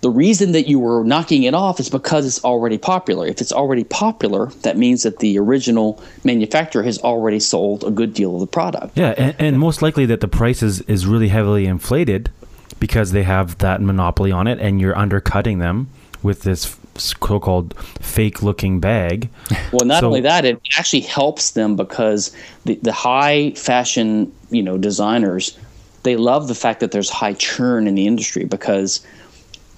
the 0.00 0.10
reason 0.10 0.52
that 0.52 0.68
you 0.68 0.78
were 0.78 1.02
knocking 1.02 1.42
it 1.42 1.54
off 1.54 1.80
is 1.80 1.90
because 1.90 2.24
it's 2.26 2.44
already 2.44 2.78
popular. 2.78 3.26
If 3.26 3.40
it's 3.40 3.52
already 3.52 3.84
popular, 3.84 4.46
that 4.62 4.76
means 4.76 5.02
that 5.02 5.18
the 5.18 5.38
original 5.38 6.02
manufacturer 6.22 6.84
has 6.84 6.98
already 6.98 7.40
sold 7.40 7.84
a 7.84 7.90
good 7.90 8.14
deal 8.14 8.34
of 8.34 8.40
the 8.40 8.46
product. 8.46 8.96
Yeah, 8.96 9.14
and, 9.16 9.34
and 9.38 9.58
most 9.58 9.82
likely 9.82 10.06
that 10.06 10.20
the 10.20 10.28
price 10.28 10.62
is, 10.62 10.82
is 10.82 11.06
really 11.06 11.28
heavily 11.28 11.66
inflated 11.66 12.30
because 12.78 13.10
they 13.10 13.24
have 13.24 13.58
that 13.58 13.82
monopoly 13.82 14.30
on 14.30 14.46
it 14.46 14.60
and 14.60 14.80
you're 14.80 14.96
undercutting 14.96 15.58
them 15.58 15.88
with 16.22 16.42
this 16.42 16.76
so-called 16.96 17.74
fake 18.00 18.42
looking 18.42 18.80
bag. 18.80 19.28
Well, 19.72 19.84
not 19.84 20.00
so, 20.00 20.06
only 20.06 20.22
that, 20.22 20.44
it 20.46 20.60
actually 20.78 21.00
helps 21.00 21.50
them 21.50 21.76
because 21.76 22.34
the, 22.64 22.76
the 22.82 22.92
high 22.92 23.50
fashion, 23.50 24.32
you 24.50 24.62
know, 24.62 24.78
designers, 24.78 25.58
they 26.04 26.16
love 26.16 26.48
the 26.48 26.54
fact 26.54 26.80
that 26.80 26.90
there's 26.90 27.10
high 27.10 27.34
churn 27.34 27.86
in 27.86 27.94
the 27.94 28.06
industry 28.06 28.44
because 28.44 29.04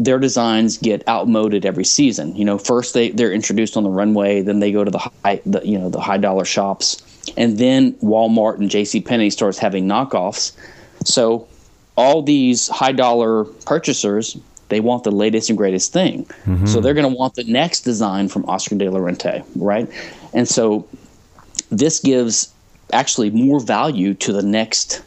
their 0.00 0.18
designs 0.18 0.78
get 0.78 1.06
outmoded 1.06 1.66
every 1.66 1.84
season. 1.84 2.34
You 2.34 2.44
know, 2.44 2.58
first 2.58 2.94
they 2.94 3.10
they're 3.10 3.32
introduced 3.32 3.76
on 3.76 3.84
the 3.84 3.90
runway, 3.90 4.42
then 4.42 4.60
they 4.60 4.72
go 4.72 4.82
to 4.82 4.90
the 4.90 4.98
high, 4.98 5.40
the, 5.46 5.60
you 5.64 5.78
know, 5.78 5.90
the 5.90 6.00
high 6.00 6.18
dollar 6.18 6.44
shops, 6.44 7.02
and 7.36 7.58
then 7.58 7.92
Walmart 7.94 8.58
and 8.58 8.70
J.C. 8.70 9.00
Penney 9.00 9.30
starts 9.30 9.58
having 9.58 9.86
knockoffs. 9.86 10.52
So 11.04 11.46
all 11.96 12.22
these 12.22 12.68
high 12.68 12.92
dollar 12.92 13.44
purchasers 13.44 14.36
they 14.70 14.80
want 14.80 15.02
the 15.02 15.10
latest 15.10 15.50
and 15.50 15.58
greatest 15.58 15.92
thing. 15.92 16.24
Mm-hmm. 16.46 16.66
So 16.66 16.80
they're 16.80 16.94
going 16.94 17.10
to 17.10 17.16
want 17.16 17.34
the 17.34 17.42
next 17.44 17.80
design 17.80 18.28
from 18.28 18.48
Oscar 18.48 18.76
de 18.76 18.88
la 18.88 19.00
Renta, 19.00 19.44
right? 19.56 19.90
And 20.32 20.48
so 20.48 20.88
this 21.70 21.98
gives 21.98 22.52
actually 22.92 23.30
more 23.30 23.58
value 23.60 24.14
to 24.14 24.32
the 24.32 24.42
next 24.42 25.02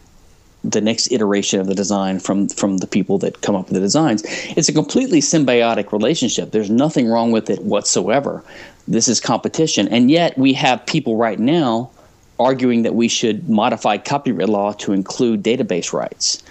the 0.63 0.81
next 0.81 1.11
iteration 1.11 1.59
of 1.59 1.67
the 1.67 1.75
design 1.75 2.19
from 2.19 2.47
from 2.49 2.77
the 2.77 2.87
people 2.87 3.17
that 3.19 3.41
come 3.41 3.55
up 3.55 3.65
with 3.65 3.73
the 3.73 3.79
designs. 3.79 4.23
It's 4.55 4.69
a 4.69 4.73
completely 4.73 5.19
symbiotic 5.19 5.91
relationship. 5.91 6.51
There's 6.51 6.69
nothing 6.69 7.07
wrong 7.07 7.31
with 7.31 7.49
it 7.49 7.63
whatsoever. 7.63 8.43
This 8.87 9.07
is 9.07 9.19
competition, 9.19 9.87
and 9.89 10.11
yet 10.11 10.37
we 10.37 10.53
have 10.53 10.85
people 10.85 11.15
right 11.15 11.39
now 11.39 11.89
arguing 12.39 12.81
that 12.83 12.95
we 12.95 13.07
should 13.07 13.49
modify 13.49 13.97
copyright 13.97 14.49
law 14.49 14.73
to 14.73 14.91
include 14.91 15.43
database 15.43 15.93
rights. 15.93 16.42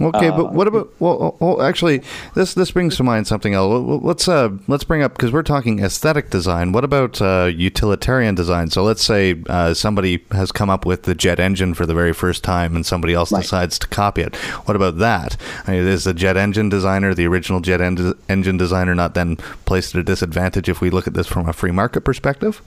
Okay, 0.00 0.28
uh, 0.28 0.36
but 0.36 0.52
what 0.52 0.66
about 0.66 0.92
well, 1.00 1.36
well, 1.38 1.62
actually, 1.62 2.02
this 2.34 2.54
this 2.54 2.70
brings 2.72 2.96
to 2.96 3.04
mind 3.04 3.26
something 3.26 3.54
else. 3.54 4.02
Let's 4.02 4.26
uh 4.26 4.50
let's 4.66 4.82
bring 4.82 5.02
up 5.02 5.12
because 5.12 5.32
we're 5.32 5.42
talking 5.44 5.80
aesthetic 5.80 6.30
design. 6.30 6.72
What 6.72 6.82
about 6.82 7.22
uh, 7.22 7.50
utilitarian 7.54 8.34
design? 8.34 8.70
So 8.70 8.82
let's 8.82 9.04
say 9.04 9.42
uh, 9.48 9.72
somebody 9.74 10.24
has 10.32 10.50
come 10.50 10.68
up 10.68 10.84
with 10.84 11.04
the 11.04 11.14
jet 11.14 11.38
engine 11.38 11.74
for 11.74 11.86
the 11.86 11.94
very 11.94 12.12
first 12.12 12.42
time, 12.42 12.74
and 12.74 12.84
somebody 12.84 13.14
else 13.14 13.30
right. 13.30 13.42
decides 13.42 13.78
to 13.78 13.86
copy 13.86 14.22
it. 14.22 14.34
What 14.66 14.74
about 14.74 14.98
that? 14.98 15.36
I 15.66 15.72
mean, 15.72 15.86
is 15.86 16.04
the 16.04 16.14
jet 16.14 16.36
engine 16.36 16.68
designer, 16.68 17.14
the 17.14 17.26
original 17.26 17.60
jet 17.60 17.80
en- 17.80 18.14
engine 18.28 18.56
designer, 18.56 18.94
not 18.94 19.14
then 19.14 19.36
placed 19.64 19.94
at 19.94 20.00
a 20.00 20.04
disadvantage 20.04 20.68
if 20.68 20.80
we 20.80 20.90
look 20.90 21.06
at 21.06 21.14
this 21.14 21.28
from 21.28 21.48
a 21.48 21.52
free 21.52 21.70
market 21.70 22.00
perspective? 22.00 22.60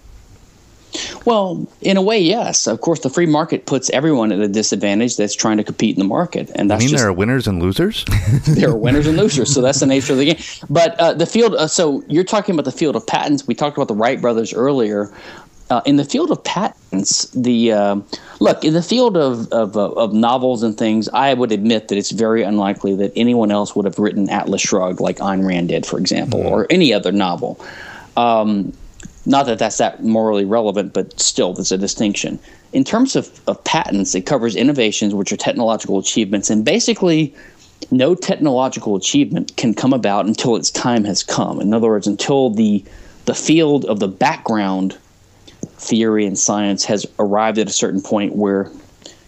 Well, 1.25 1.67
in 1.81 1.97
a 1.97 2.01
way, 2.01 2.19
yes. 2.19 2.67
Of 2.67 2.81
course, 2.81 3.01
the 3.01 3.09
free 3.09 3.25
market 3.25 3.65
puts 3.65 3.89
everyone 3.91 4.31
at 4.31 4.39
a 4.39 4.47
disadvantage 4.47 5.17
that's 5.17 5.35
trying 5.35 5.57
to 5.57 5.63
compete 5.63 5.95
in 5.95 5.99
the 5.99 6.07
market, 6.07 6.49
and 6.55 6.69
that's 6.69 6.81
I 6.81 6.85
mean 6.85 6.89
just, 6.89 7.01
there 7.01 7.09
are 7.09 7.13
winners 7.13 7.47
and 7.47 7.61
losers. 7.61 8.05
there 8.47 8.69
are 8.69 8.75
winners 8.75 9.07
and 9.07 9.17
losers, 9.17 9.53
so 9.53 9.61
that's 9.61 9.79
the 9.79 9.85
nature 9.85 10.13
of 10.13 10.19
the 10.19 10.33
game. 10.33 10.43
But 10.69 10.99
uh, 10.99 11.13
the 11.13 11.25
field. 11.25 11.55
Uh, 11.55 11.67
so 11.67 12.03
you're 12.07 12.23
talking 12.23 12.55
about 12.55 12.65
the 12.65 12.71
field 12.71 12.95
of 12.95 13.05
patents. 13.05 13.47
We 13.47 13.55
talked 13.55 13.77
about 13.77 13.87
the 13.87 13.95
Wright 13.95 14.19
brothers 14.19 14.53
earlier. 14.53 15.11
Uh, 15.69 15.81
in 15.85 15.97
the 15.97 16.05
field 16.05 16.31
of 16.31 16.41
patents, 16.45 17.29
the 17.31 17.73
uh, 17.73 17.97
look 18.39 18.63
in 18.63 18.73
the 18.73 18.81
field 18.81 19.17
of, 19.17 19.51
of, 19.51 19.75
uh, 19.75 19.91
of 19.91 20.13
novels 20.13 20.63
and 20.63 20.77
things, 20.77 21.09
I 21.09 21.33
would 21.33 21.51
admit 21.51 21.89
that 21.89 21.97
it's 21.97 22.11
very 22.11 22.41
unlikely 22.41 22.95
that 22.95 23.11
anyone 23.17 23.51
else 23.51 23.75
would 23.75 23.83
have 23.83 23.99
written 23.99 24.29
Atlas 24.29 24.61
Shrugged 24.61 25.01
like 25.01 25.17
Ayn 25.17 25.45
Rand 25.45 25.67
did, 25.67 25.85
for 25.85 25.99
example, 25.99 26.39
mm-hmm. 26.39 26.53
or 26.53 26.67
any 26.69 26.93
other 26.93 27.11
novel. 27.11 27.59
Um, 28.15 28.71
not 29.27 29.45
that 29.47 29.59
that's 29.59 29.77
that 29.77 30.03
morally 30.03 30.45
relevant, 30.45 30.93
but 30.93 31.19
still, 31.19 31.53
there's 31.53 31.73
a 31.73 31.77
distinction. 31.77 32.39
In 32.71 32.85
terms 32.85 33.15
of, 33.15 33.41
of 33.47 33.61
patents, 33.65 34.15
it 34.15 34.25
covers 34.25 34.55
innovations, 34.55 35.13
which 35.13 35.33
are 35.33 35.37
technological 35.37 35.99
achievements, 35.99 36.49
and 36.49 36.63
basically, 36.63 37.35
no 37.91 38.15
technological 38.15 38.95
achievement 38.95 39.55
can 39.57 39.73
come 39.73 39.91
about 39.91 40.25
until 40.25 40.55
its 40.55 40.71
time 40.71 41.03
has 41.03 41.23
come. 41.23 41.59
In 41.59 41.73
other 41.73 41.89
words, 41.89 42.07
until 42.07 42.49
the 42.49 42.83
the 43.25 43.35
field 43.35 43.83
of 43.85 43.99
the 43.99 44.07
background 44.07 44.97
theory 45.61 46.25
and 46.25 46.39
science 46.39 46.85
has 46.85 47.05
arrived 47.19 47.57
at 47.57 47.67
a 47.67 47.73
certain 47.73 48.01
point 48.01 48.33
where 48.33 48.71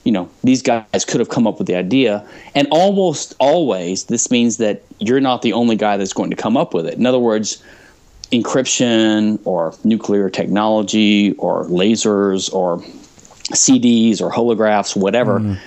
you 0.05 0.13
know 0.13 0.29
these 0.45 0.61
guys 0.61 1.03
could 1.05 1.19
have 1.19 1.27
come 1.27 1.45
up 1.45 1.57
with 1.57 1.67
the 1.67 1.75
idea 1.75 2.25
and 2.55 2.65
almost 2.71 3.35
always 3.39 4.05
this 4.05 4.31
means 4.31 4.55
that 4.57 4.81
you're 4.99 5.19
not 5.19 5.41
the 5.41 5.51
only 5.51 5.75
guy 5.75 5.97
that's 5.97 6.13
going 6.13 6.29
to 6.29 6.35
come 6.35 6.55
up 6.55 6.73
with 6.73 6.87
it 6.87 6.93
in 6.93 7.05
other 7.05 7.19
words 7.19 7.61
encryption 8.31 9.39
or 9.45 9.73
nuclear 9.83 10.29
technology 10.29 11.33
or 11.33 11.65
lasers 11.65 12.53
or 12.53 12.79
CDs 13.53 14.21
or 14.21 14.31
holographs, 14.31 14.95
whatever. 14.95 15.39
Mm. 15.39 15.59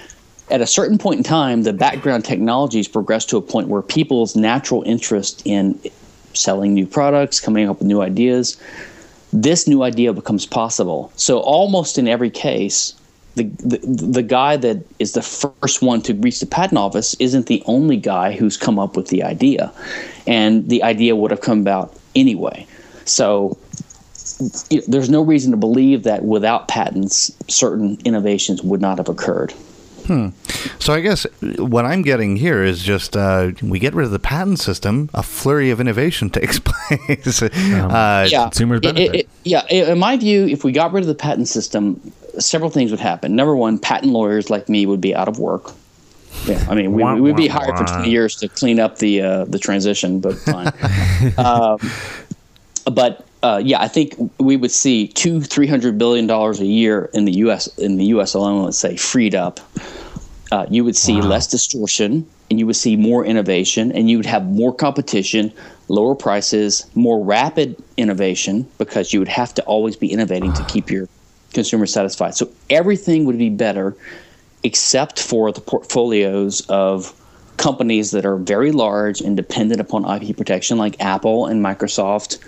At 0.51 0.61
a 0.61 0.67
certain 0.67 0.99
point 0.99 1.19
in 1.19 1.25
time, 1.25 1.63
the 1.63 1.73
background 1.73 2.25
technologies 2.25 2.87
progress 2.87 3.25
to 3.27 3.37
a 3.37 3.43
point 3.43 3.69
where 3.69 3.83
people's 3.83 4.37
natural 4.37 4.83
interest 4.83 5.43
in 5.45 5.79
selling 6.35 6.75
new 6.75 6.87
products, 6.87 7.41
coming 7.41 7.69
up 7.69 7.79
with 7.79 7.89
new 7.89 8.03
ideas, 8.03 8.61
this 9.33 9.67
new 9.67 9.83
idea 9.83 10.13
becomes 10.13 10.47
possible. 10.47 11.11
So 11.17 11.41
almost 11.41 11.99
in 11.99 12.07
every 12.07 12.31
case, 12.31 12.95
the, 13.35 13.45
the, 13.45 13.79
the 13.79 14.23
guy 14.23 14.59
that 14.59 14.85
is 14.99 15.13
the 15.13 15.23
first 15.23 15.81
one 15.81 16.03
to 16.03 16.15
reach 16.15 16.41
the 16.41 16.47
patent 16.47 16.79
office 16.79 17.15
isn't 17.15 17.47
the 17.47 17.63
only 17.65 17.97
guy 17.97 18.33
who's 18.33 18.59
come 18.59 18.79
up 18.79 18.95
with 18.95 19.09
the 19.09 19.23
idea. 19.23 19.73
And 20.27 20.69
the 20.69 20.83
idea 20.83 21.17
would 21.17 21.31
have 21.31 21.41
come 21.41 21.61
about 21.61 21.97
anyway. 22.15 22.67
So 23.05 23.59
there's 24.87 25.11
no 25.11 25.23
reason 25.23 25.51
to 25.51 25.57
believe 25.57 26.05
that 26.05 26.25
without 26.25 26.69
patents, 26.69 27.33
certain 27.49 27.99
innovations 28.05 28.63
would 28.63 28.81
not 28.81 28.99
have 28.99 29.09
occurred. 29.09 29.53
Hmm. 30.07 30.29
So 30.81 30.93
I 30.93 31.01
guess 31.01 31.27
what 31.59 31.85
I'm 31.85 32.03
getting 32.03 32.37
here 32.37 32.65
is 32.65 32.83
just 32.83 33.17
uh, 33.17 33.53
we 33.63 33.79
get 33.79 33.95
rid 33.95 34.05
of 34.05 34.11
the 34.11 34.19
patent 34.19 34.59
system, 34.59 35.11
a 35.15 35.23
flurry 35.23 35.71
of 35.71 35.81
innovation 35.81 36.29
takes 36.31 36.59
place. 36.59 37.43
um, 37.43 37.51
uh, 37.91 38.27
yeah, 38.29 38.45
consumers 38.45 38.81
benefit. 38.81 39.15
It, 39.15 39.21
it, 39.21 39.29
yeah, 39.45 39.65
in 39.69 39.99
my 39.99 40.17
view, 40.17 40.47
if 40.47 40.65
we 40.65 40.73
got 40.73 40.93
rid 40.93 41.03
of 41.03 41.09
the 41.09 41.15
patent 41.15 41.49
system, 41.49 42.01
several 42.39 42.71
things 42.71 42.91
would 42.91 43.01
happen. 43.01 43.37
Number 43.37 43.55
one, 43.55 43.79
patent 43.79 44.13
lawyers 44.13 44.51
like 44.51 44.69
me 44.69 44.87
would 44.87 45.01
be 45.01 45.15
out 45.15 45.29
of 45.29 45.39
work. 45.39 45.73
Yeah, 46.47 46.65
I 46.69 46.75
mean, 46.75 46.93
we, 46.93 47.03
wah, 47.03 47.15
we'd 47.15 47.37
be 47.37 47.47
hired 47.47 47.77
for 47.77 47.85
20 47.85 48.11
years 48.11 48.37
to 48.37 48.49
clean 48.49 48.81
up 48.81 48.99
the 48.99 49.21
uh, 49.23 49.45
the 49.45 49.59
transition, 49.59 50.21
but 50.21 50.35
fine. 50.35 50.73
um, 51.39 51.79
but 52.93 53.27
uh, 53.43 53.61
yeah, 53.63 53.81
I 53.81 53.89
think 53.89 54.15
we 54.39 54.57
would 54.57 54.71
see 54.71 55.09
two, 55.09 55.41
three 55.41 55.67
hundred 55.67 55.99
billion 55.99 56.27
dollars 56.27 56.61
a 56.61 56.67
year 56.67 57.11
in 57.13 57.25
the 57.25 57.33
U.S. 57.33 57.67
in 57.79 57.97
the 57.97 58.07
U.S. 58.07 58.35
alone. 58.35 58.65
Let's 58.65 58.79
say 58.79 58.97
freed 58.97 59.35
up. 59.35 59.61
Uh, 60.51 60.67
you 60.69 60.85
would 60.85 60.97
see 60.97 61.15
wow. 61.21 61.29
less 61.29 61.47
distortion, 61.47 62.29
and 62.51 62.59
you 62.59 62.67
would 62.67 62.77
see 62.77 62.97
more 62.97 63.25
innovation, 63.25 63.91
and 63.93 64.11
you 64.11 64.19
would 64.19 64.27
have 64.27 64.45
more 64.45 64.75
competition, 64.75 65.53
lower 65.89 66.15
prices, 66.15 66.87
more 66.95 67.25
rapid 67.25 67.83
innovation 67.97 68.69
because 68.79 69.13
you 69.13 69.19
would 69.19 69.29
have 69.29 69.55
to 69.55 69.63
always 69.63 69.97
be 69.97 70.13
innovating 70.13 70.53
to 70.53 70.65
keep 70.65 70.91
your 70.91 71.09
consumers 71.53 71.93
satisfied. 71.93 72.35
So 72.35 72.51
everything 72.69 73.25
would 73.25 73.39
be 73.39 73.51
better 73.51 73.97
except 74.63 75.21
for 75.21 75.53
the 75.53 75.61
portfolios 75.61 76.61
of 76.69 77.15
companies 77.57 78.11
that 78.11 78.25
are 78.25 78.37
very 78.37 78.73
large 78.73 79.21
and 79.21 79.37
dependent 79.37 79.81
upon 79.81 80.05
IP 80.05 80.37
protection, 80.37 80.79
like 80.79 81.01
Apple 81.01 81.47
and 81.47 81.65
Microsoft, 81.65 82.39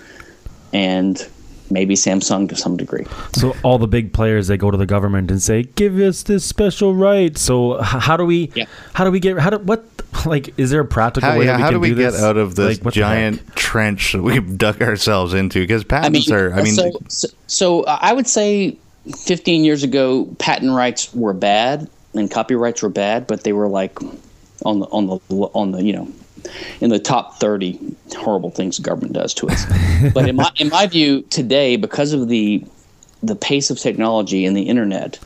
and 0.72 1.28
maybe 1.70 1.94
Samsung 1.94 2.48
to 2.48 2.56
some 2.56 2.76
degree. 2.76 3.06
So 3.32 3.54
all 3.62 3.78
the 3.78 3.86
big 3.86 4.12
players 4.12 4.48
they 4.48 4.56
go 4.56 4.70
to 4.70 4.76
the 4.76 4.86
government 4.86 5.30
and 5.30 5.42
say, 5.42 5.62
"Give 5.62 5.98
us 5.98 6.22
this 6.22 6.44
special 6.44 6.94
right." 6.94 7.36
So 7.38 7.80
how 7.82 8.16
do 8.16 8.24
we? 8.24 8.50
Yeah. 8.54 8.66
How 8.92 9.04
do 9.04 9.10
we 9.10 9.20
get? 9.20 9.38
How 9.38 9.50
do 9.50 9.58
what? 9.58 9.84
Like, 10.26 10.58
is 10.58 10.70
there 10.70 10.80
a 10.80 10.86
practical 10.86 11.28
how, 11.28 11.38
way? 11.38 11.44
Yeah, 11.44 11.56
we 11.56 11.62
how 11.62 11.70
do 11.70 11.80
we 11.80 11.88
do 11.90 11.96
get 11.96 12.14
out 12.14 12.36
of 12.36 12.54
this 12.54 12.82
like, 12.82 12.94
giant 12.94 13.54
trench 13.56 14.12
that 14.12 14.22
we've 14.22 14.56
dug 14.58 14.80
ourselves 14.80 15.34
into? 15.34 15.60
Because 15.60 15.84
patents 15.84 16.30
I 16.30 16.34
mean, 16.34 16.40
are. 16.40 16.54
I 16.54 16.62
mean, 16.62 16.72
so, 16.72 16.90
so, 17.08 17.28
so 17.46 17.84
I 17.84 18.12
would 18.12 18.26
say 18.26 18.78
15 19.16 19.64
years 19.64 19.82
ago, 19.82 20.24
patent 20.38 20.72
rights 20.72 21.12
were 21.12 21.34
bad 21.34 21.90
and 22.14 22.30
copyrights 22.30 22.82
were 22.82 22.88
bad, 22.88 23.26
but 23.26 23.44
they 23.44 23.52
were 23.52 23.68
like 23.68 23.98
on 24.64 24.80
the 24.80 24.86
on 24.86 25.06
the 25.06 25.18
on 25.28 25.72
the 25.72 25.82
you 25.82 25.92
know 25.92 26.10
in 26.80 26.90
the 26.90 26.98
top 26.98 27.36
30 27.36 27.96
horrible 28.16 28.50
things 28.50 28.76
the 28.76 28.82
government 28.82 29.14
does 29.14 29.34
to 29.34 29.48
us. 29.48 29.64
but 30.14 30.28
in 30.28 30.36
my 30.36 30.50
in 30.56 30.68
my 30.68 30.86
view 30.86 31.22
today, 31.22 31.76
because 31.76 32.12
of 32.12 32.28
the 32.28 32.64
the 33.22 33.36
pace 33.36 33.70
of 33.70 33.78
technology 33.78 34.44
and 34.44 34.56
the 34.56 34.62
internet, 34.62 35.18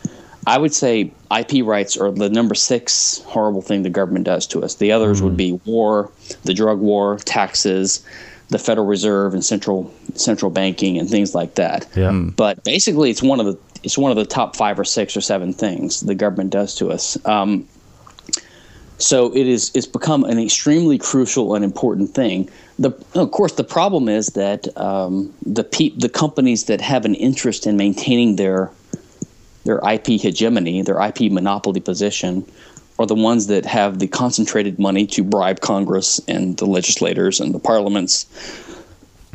I 0.47 0.59
would 0.59 0.73
say 0.73 1.13
IP 1.37 1.65
rights 1.65 1.97
are 1.97 2.11
the 2.11 2.29
number 2.29 2.55
six 2.55 3.19
horrible 3.27 3.63
thing 3.63 3.83
the 3.83 3.91
government 3.91 4.25
does 4.25 4.47
to 4.49 4.63
us. 4.63 4.77
The 4.77 4.93
others 4.93 5.21
mm. 5.21 5.25
would 5.25 5.37
be 5.37 5.53
war, 5.65 6.11
the 6.45 6.55
drug 6.55 6.79
war, 6.79 7.19
taxes, 7.19 8.05
the 8.49 8.59
Federal 8.59 8.87
Reserve 8.87 9.35
and 9.35 9.45
central 9.45 9.93
central 10.15 10.51
banking 10.51 10.99
and 10.99 11.09
things 11.09 11.35
like 11.35 11.57
that. 11.57 11.87
Yeah. 11.95 12.13
But 12.13 12.65
basically, 12.65 13.11
it's 13.11 13.23
one 13.23 13.41
of 13.41 13.47
the 13.47 13.59
it's 13.83 13.99
one 13.99 14.11
of 14.11 14.17
the 14.17 14.27
top 14.27 14.57
five 14.57 14.79
or 14.79 14.85
six 14.85 15.17
or 15.17 15.21
seven 15.21 15.53
things 15.53 16.01
the 16.01 16.15
government 16.15 16.51
does 16.51 16.75
to 16.77 16.91
us. 16.91 17.17
Um, 17.27 17.67
so 18.99 19.35
it 19.35 19.47
is 19.47 19.71
it's 19.75 19.87
become 19.87 20.25
an 20.25 20.39
extremely 20.39 20.99
crucial 20.99 21.55
and 21.55 21.65
important 21.65 22.11
thing. 22.11 22.51
The, 22.81 22.91
of 23.15 23.31
course, 23.31 23.53
the 23.53 23.65
problem 23.65 24.09
is 24.09 24.29
that 24.29 24.77
um, 24.77 25.33
the 25.47 25.65
pe- 25.65 25.91
the 25.97 26.09
companies 26.09 26.65
that 26.65 26.81
have 26.81 27.05
an 27.05 27.15
interest 27.15 27.67
in 27.67 27.77
maintaining 27.77 28.37
their 28.37 28.71
their 29.65 29.81
IP 29.89 30.21
hegemony, 30.21 30.83
their 30.83 31.01
IP 31.01 31.31
monopoly 31.31 31.81
position, 31.81 32.45
are 32.99 33.07
the 33.07 33.15
ones 33.15 33.47
that 33.47 33.65
have 33.65 34.01
the 34.01 34.09
concentrated 34.09 34.79
money 34.79 35.07
to 35.07 35.23
bribe 35.23 35.61
Congress 35.61 36.21
and 36.27 36.57
the 36.57 36.67
legislators 36.67 37.39
and 37.39 37.55
the 37.55 37.61
parliaments. 37.61 38.27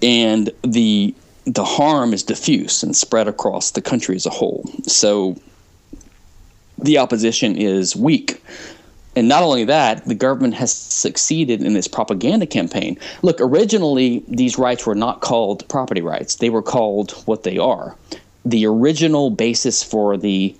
And 0.01 0.51
the 0.63 1.15
the 1.45 1.63
harm 1.63 2.13
is 2.13 2.23
diffuse 2.23 2.83
and 2.83 2.95
spread 2.95 3.27
across 3.27 3.71
the 3.71 3.81
country 3.81 4.15
as 4.15 4.25
a 4.25 4.29
whole. 4.29 4.69
So 4.83 5.35
the 6.77 6.97
opposition 6.97 7.57
is 7.57 7.95
weak. 7.95 8.41
And 9.15 9.27
not 9.27 9.43
only 9.43 9.63
that, 9.65 10.05
the 10.05 10.15
government 10.15 10.55
has 10.55 10.73
succeeded 10.73 11.61
in 11.61 11.73
this 11.73 11.87
propaganda 11.87 12.47
campaign. 12.47 12.97
Look, 13.21 13.39
originally, 13.39 14.23
these 14.27 14.57
rights 14.57 14.85
were 14.85 14.95
not 14.95 15.21
called 15.21 15.67
property 15.67 16.01
rights, 16.01 16.35
they 16.35 16.49
were 16.49 16.63
called 16.63 17.11
what 17.25 17.43
they 17.43 17.57
are. 17.57 17.95
The 18.45 18.65
original 18.65 19.29
basis 19.29 19.83
for 19.83 20.17
the 20.17 20.55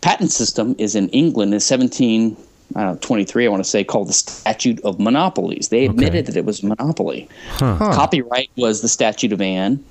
patent 0.00 0.32
system 0.32 0.74
is 0.78 0.94
in 0.94 1.08
England 1.10 1.54
in 1.54 1.60
17 1.60 2.36
I 2.74 2.82
don't 2.82 2.94
know, 2.94 2.98
23, 3.00 3.46
I 3.46 3.48
want 3.48 3.62
to 3.62 3.68
say, 3.68 3.84
called 3.84 4.08
the 4.08 4.12
Statute 4.12 4.80
of 4.80 4.98
Monopolies. 4.98 5.68
They 5.68 5.84
admitted 5.84 6.14
okay. 6.14 6.22
that 6.22 6.36
it 6.36 6.44
was 6.44 6.64
monopoly. 6.64 7.28
Huh. 7.50 7.76
Copyright 7.94 8.50
was 8.56 8.82
the 8.82 8.88
Statute 8.88 9.32
of 9.32 9.40
Anne, 9.40 9.82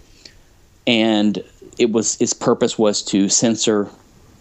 and 0.88 1.44
it 1.78 1.92
was 1.92 2.20
its 2.22 2.34
purpose 2.34 2.78
was 2.78 3.02
to 3.04 3.30
censor, 3.30 3.90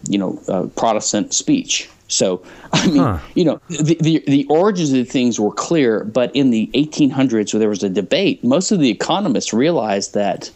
you 0.07 0.17
know, 0.17 0.39
uh, 0.47 0.63
Protestant 0.75 1.33
speech. 1.33 1.89
So, 2.07 2.43
I 2.73 2.87
mean, 2.87 2.97
huh. 2.97 3.19
you 3.33 3.45
know, 3.45 3.59
the, 3.67 3.97
the, 3.99 4.23
the 4.27 4.45
origins 4.49 4.91
of 4.91 4.97
the 4.97 5.05
things 5.05 5.39
were 5.39 5.51
clear, 5.51 6.03
but 6.03 6.35
in 6.35 6.51
the 6.51 6.69
1800s, 6.73 7.53
where 7.53 7.59
there 7.59 7.69
was 7.69 7.83
a 7.83 7.89
debate, 7.89 8.43
most 8.43 8.71
of 8.71 8.79
the 8.79 8.89
economists 8.89 9.53
realized 9.53 10.13
that 10.13 10.51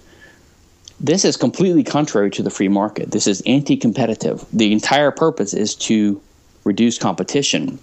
this 0.99 1.25
is 1.25 1.37
completely 1.37 1.83
contrary 1.83 2.29
to 2.31 2.43
the 2.43 2.49
free 2.49 2.67
market. 2.67 3.11
This 3.11 3.25
is 3.25 3.41
anti 3.45 3.77
competitive. 3.77 4.45
The 4.51 4.71
entire 4.71 5.11
purpose 5.11 5.53
is 5.53 5.73
to 5.75 6.21
reduce 6.65 6.97
competition. 6.97 7.79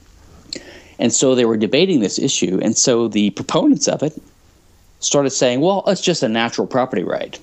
And 0.99 1.12
so 1.12 1.35
they 1.35 1.45
were 1.45 1.57
debating 1.57 2.01
this 2.01 2.19
issue. 2.19 2.59
And 2.62 2.77
so 2.77 3.09
the 3.09 3.31
proponents 3.31 3.88
of 3.88 4.03
it 4.03 4.21
started 5.01 5.31
saying, 5.31 5.61
well, 5.61 5.83
it's 5.87 6.01
just 6.01 6.23
a 6.23 6.29
natural 6.29 6.66
property 6.66 7.03
right. 7.03 7.38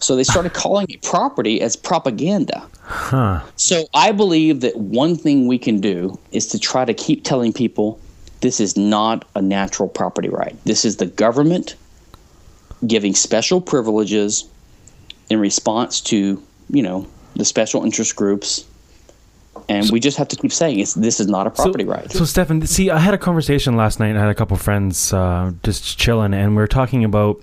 So 0.00 0.16
they 0.16 0.24
started 0.24 0.54
calling 0.54 0.86
it 0.88 1.02
property 1.02 1.60
as 1.60 1.76
propaganda. 1.76 2.66
Huh. 2.82 3.42
So 3.56 3.86
I 3.94 4.12
believe 4.12 4.60
that 4.60 4.76
one 4.76 5.14
thing 5.14 5.46
we 5.46 5.58
can 5.58 5.80
do 5.80 6.18
is 6.32 6.46
to 6.48 6.58
try 6.58 6.84
to 6.84 6.94
keep 6.94 7.24
telling 7.24 7.52
people 7.52 8.00
this 8.40 8.60
is 8.60 8.76
not 8.76 9.26
a 9.34 9.42
natural 9.42 9.88
property 9.88 10.28
right. 10.28 10.56
This 10.64 10.84
is 10.84 10.96
the 10.96 11.06
government 11.06 11.76
giving 12.86 13.14
special 13.14 13.60
privileges 13.60 14.48
in 15.28 15.38
response 15.38 16.00
to, 16.00 16.42
you 16.70 16.82
know, 16.82 17.06
the 17.36 17.44
special 17.44 17.84
interest 17.84 18.16
groups 18.16 18.64
and 19.68 19.86
so, 19.86 19.92
we 19.92 20.00
just 20.00 20.16
have 20.16 20.28
to 20.28 20.36
keep 20.36 20.52
saying 20.52 20.80
it's 20.80 20.94
this 20.94 21.20
is 21.20 21.26
not 21.26 21.46
a 21.46 21.50
property 21.50 21.84
so, 21.84 21.90
right. 21.90 22.10
So, 22.10 22.24
Stephan, 22.24 22.66
see, 22.66 22.90
I 22.90 22.98
had 22.98 23.14
a 23.14 23.18
conversation 23.18 23.76
last 23.76 24.00
night. 24.00 24.16
I 24.16 24.20
had 24.20 24.28
a 24.28 24.34
couple 24.34 24.56
friends 24.56 25.12
uh, 25.12 25.52
just 25.62 25.98
chilling, 25.98 26.34
and 26.34 26.56
we 26.56 26.62
are 26.62 26.68
talking 26.68 27.04
about 27.04 27.40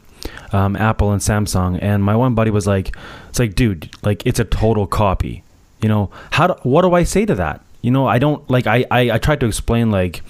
um, 0.51 0.75
Apple 0.75 1.12
and 1.12 1.21
Samsung. 1.21 1.80
And 1.82 2.03
my 2.03 2.15
one 2.15 2.36
buddy 2.36 2.51
was 2.51 2.67
like, 2.67 2.95
"It's 3.30 3.39
like, 3.39 3.56
dude, 3.56 3.89
like 4.03 4.25
it's 4.25 4.39
a 4.39 4.45
total 4.45 4.88
copy. 4.88 5.43
You 5.82 5.89
know, 5.89 6.10
how? 6.32 6.47
Do, 6.47 6.53
what 6.63 6.82
do 6.82 6.93
I 6.93 7.03
say 7.03 7.25
to 7.25 7.36
that? 7.36 7.62
you 7.82 7.91
know 7.91 8.08
i 8.08 8.19
don't 8.19 8.47
like 8.49 8.67
i 8.67 8.86
i, 8.89 9.12
I 9.12 9.17
tried 9.17 9.39
to 9.39 9.45
explain 9.45 9.91
like 9.91 10.21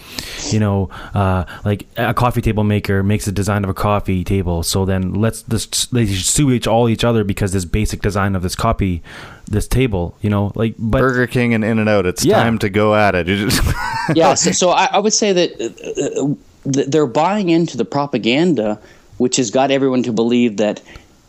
you 0.51 0.59
know 0.59 0.89
uh, 1.13 1.45
like 1.65 1.87
a 1.97 2.13
coffee 2.13 2.41
table 2.41 2.63
maker 2.63 3.03
makes 3.03 3.27
a 3.27 3.31
design 3.31 3.63
of 3.63 3.69
a 3.69 3.73
coffee 3.73 4.23
table 4.23 4.63
so 4.63 4.85
then 4.85 5.13
let's 5.13 5.41
just 5.43 5.93
they 5.93 6.05
sue 6.05 6.51
each 6.51 6.67
all 6.67 6.89
each 6.89 7.03
other 7.03 7.23
because 7.23 7.53
this 7.53 7.65
basic 7.65 8.01
design 8.01 8.35
of 8.35 8.43
this 8.43 8.55
copy 8.55 9.01
this 9.45 9.67
table 9.67 10.15
you 10.21 10.29
know 10.29 10.51
like 10.55 10.75
but 10.77 10.99
burger 10.99 11.25
king 11.25 11.53
and 11.53 11.63
in 11.63 11.79
and 11.79 11.89
out 11.89 12.05
it's 12.05 12.23
yeah. 12.25 12.43
time 12.43 12.59
to 12.59 12.69
go 12.69 12.93
at 12.93 13.15
it 13.15 13.27
yeah 14.15 14.33
so, 14.33 14.51
so 14.51 14.69
I, 14.69 14.89
I, 14.91 14.99
would 14.99 15.13
say 15.13 15.33
that 15.33 15.49
uh, 15.59 16.23
uh 16.23 16.35
they're 16.65 17.07
buying 17.07 17.49
into 17.49 17.77
the 17.77 17.85
propaganda 17.85 18.79
which 19.17 19.37
has 19.37 19.49
got 19.51 19.71
everyone 19.71 20.03
to 20.03 20.11
believe 20.11 20.57
that 20.57 20.81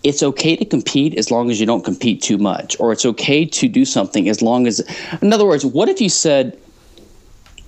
it's 0.04 0.22
okay 0.22 0.54
to 0.56 0.64
compete 0.64 1.16
as 1.16 1.30
long 1.30 1.50
as 1.50 1.58
you 1.58 1.66
don't 1.66 1.84
compete 1.84 2.22
too 2.22 2.38
much, 2.38 2.78
or 2.78 2.92
it's 2.92 3.04
okay 3.04 3.44
to 3.44 3.68
do 3.68 3.84
something 3.84 4.28
as 4.28 4.40
long 4.40 4.66
as, 4.66 4.80
in 5.20 5.32
other 5.32 5.44
words, 5.44 5.66
what 5.66 5.88
if 5.88 6.00
you 6.00 6.08
said, 6.08 6.56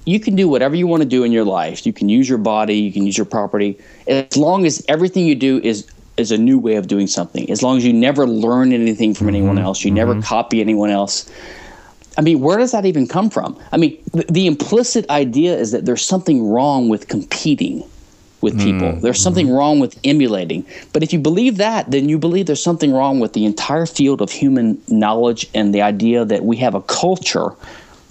you 0.06 0.20
can 0.20 0.34
do 0.34 0.48
whatever 0.48 0.74
you 0.74 0.86
want 0.86 1.02
to 1.02 1.08
do 1.08 1.24
in 1.24 1.32
your 1.32 1.44
life. 1.44 1.84
You 1.84 1.92
can 1.92 2.08
use 2.08 2.28
your 2.28 2.38
body, 2.38 2.74
you 2.74 2.92
can 2.92 3.04
use 3.04 3.18
your 3.18 3.26
property, 3.26 3.78
as 4.06 4.36
long 4.36 4.64
as 4.64 4.84
everything 4.88 5.26
you 5.26 5.34
do 5.34 5.60
is 5.62 5.90
is 6.16 6.30
a 6.30 6.38
new 6.38 6.58
way 6.58 6.74
of 6.74 6.86
doing 6.86 7.06
something. 7.06 7.50
As 7.50 7.62
long 7.62 7.78
as 7.78 7.84
you 7.84 7.92
never 7.92 8.26
learn 8.26 8.72
anything 8.72 9.14
from 9.14 9.28
mm-hmm. 9.28 9.36
anyone 9.36 9.58
else, 9.58 9.84
you 9.84 9.88
mm-hmm. 9.90 9.96
never 9.96 10.22
copy 10.22 10.60
anyone 10.60 10.90
else. 10.90 11.30
I 12.18 12.20
mean, 12.20 12.40
where 12.40 12.58
does 12.58 12.72
that 12.72 12.84
even 12.84 13.06
come 13.08 13.30
from? 13.30 13.58
I 13.72 13.76
mean, 13.78 13.96
the, 14.12 14.24
the 14.24 14.46
implicit 14.46 15.08
idea 15.08 15.56
is 15.56 15.72
that 15.72 15.86
there's 15.86 16.04
something 16.04 16.46
wrong 16.46 16.88
with 16.88 17.08
competing 17.08 17.82
with 18.40 18.58
people. 18.58 18.92
Mm. 18.92 19.00
There's 19.00 19.20
something 19.20 19.48
mm. 19.48 19.56
wrong 19.56 19.80
with 19.80 19.98
emulating. 20.04 20.64
But 20.92 21.02
if 21.02 21.12
you 21.12 21.18
believe 21.18 21.58
that, 21.58 21.90
then 21.90 22.08
you 22.08 22.18
believe 22.18 22.46
there's 22.46 22.62
something 22.62 22.92
wrong 22.92 23.20
with 23.20 23.32
the 23.32 23.44
entire 23.44 23.86
field 23.86 24.22
of 24.22 24.30
human 24.30 24.80
knowledge 24.88 25.46
and 25.54 25.74
the 25.74 25.82
idea 25.82 26.24
that 26.24 26.44
we 26.44 26.56
have 26.58 26.74
a 26.74 26.82
culture 26.82 27.50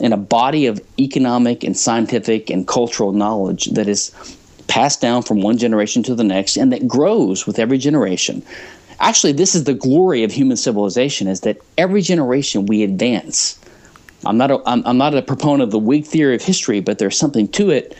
and 0.01 0.13
a 0.13 0.17
body 0.17 0.65
of 0.65 0.81
economic 0.99 1.63
and 1.63 1.75
scientific 1.77 2.49
and 2.49 2.67
cultural 2.67 3.11
knowledge 3.11 3.65
that 3.71 3.87
is 3.87 4.11
passed 4.67 5.01
down 5.01 5.23
from 5.23 5.41
one 5.41 5.57
generation 5.57 6.03
to 6.03 6.15
the 6.15 6.23
next 6.23 6.55
and 6.55 6.71
that 6.71 6.87
grows 6.87 7.47
with 7.47 7.59
every 7.59 7.77
generation. 7.77 8.43
Actually, 8.99 9.33
this 9.33 9.55
is 9.55 9.63
the 9.63 9.73
glory 9.73 10.23
of 10.23 10.31
human 10.31 10.57
civilization 10.57 11.27
is 11.27 11.41
that 11.41 11.57
every 11.77 12.01
generation 12.01 12.65
we 12.65 12.83
advance. 12.83 13.59
I'm 14.25 14.37
not 14.37 14.51
a, 14.51 14.61
I'm, 14.65 14.83
I'm 14.85 14.97
not 14.97 15.15
a 15.15 15.21
proponent 15.21 15.63
of 15.63 15.71
the 15.71 15.79
Whig 15.79 16.05
theory 16.05 16.35
of 16.35 16.41
history, 16.41 16.81
but 16.81 16.99
there's 16.99 17.17
something 17.17 17.47
to 17.49 17.71
it 17.71 17.97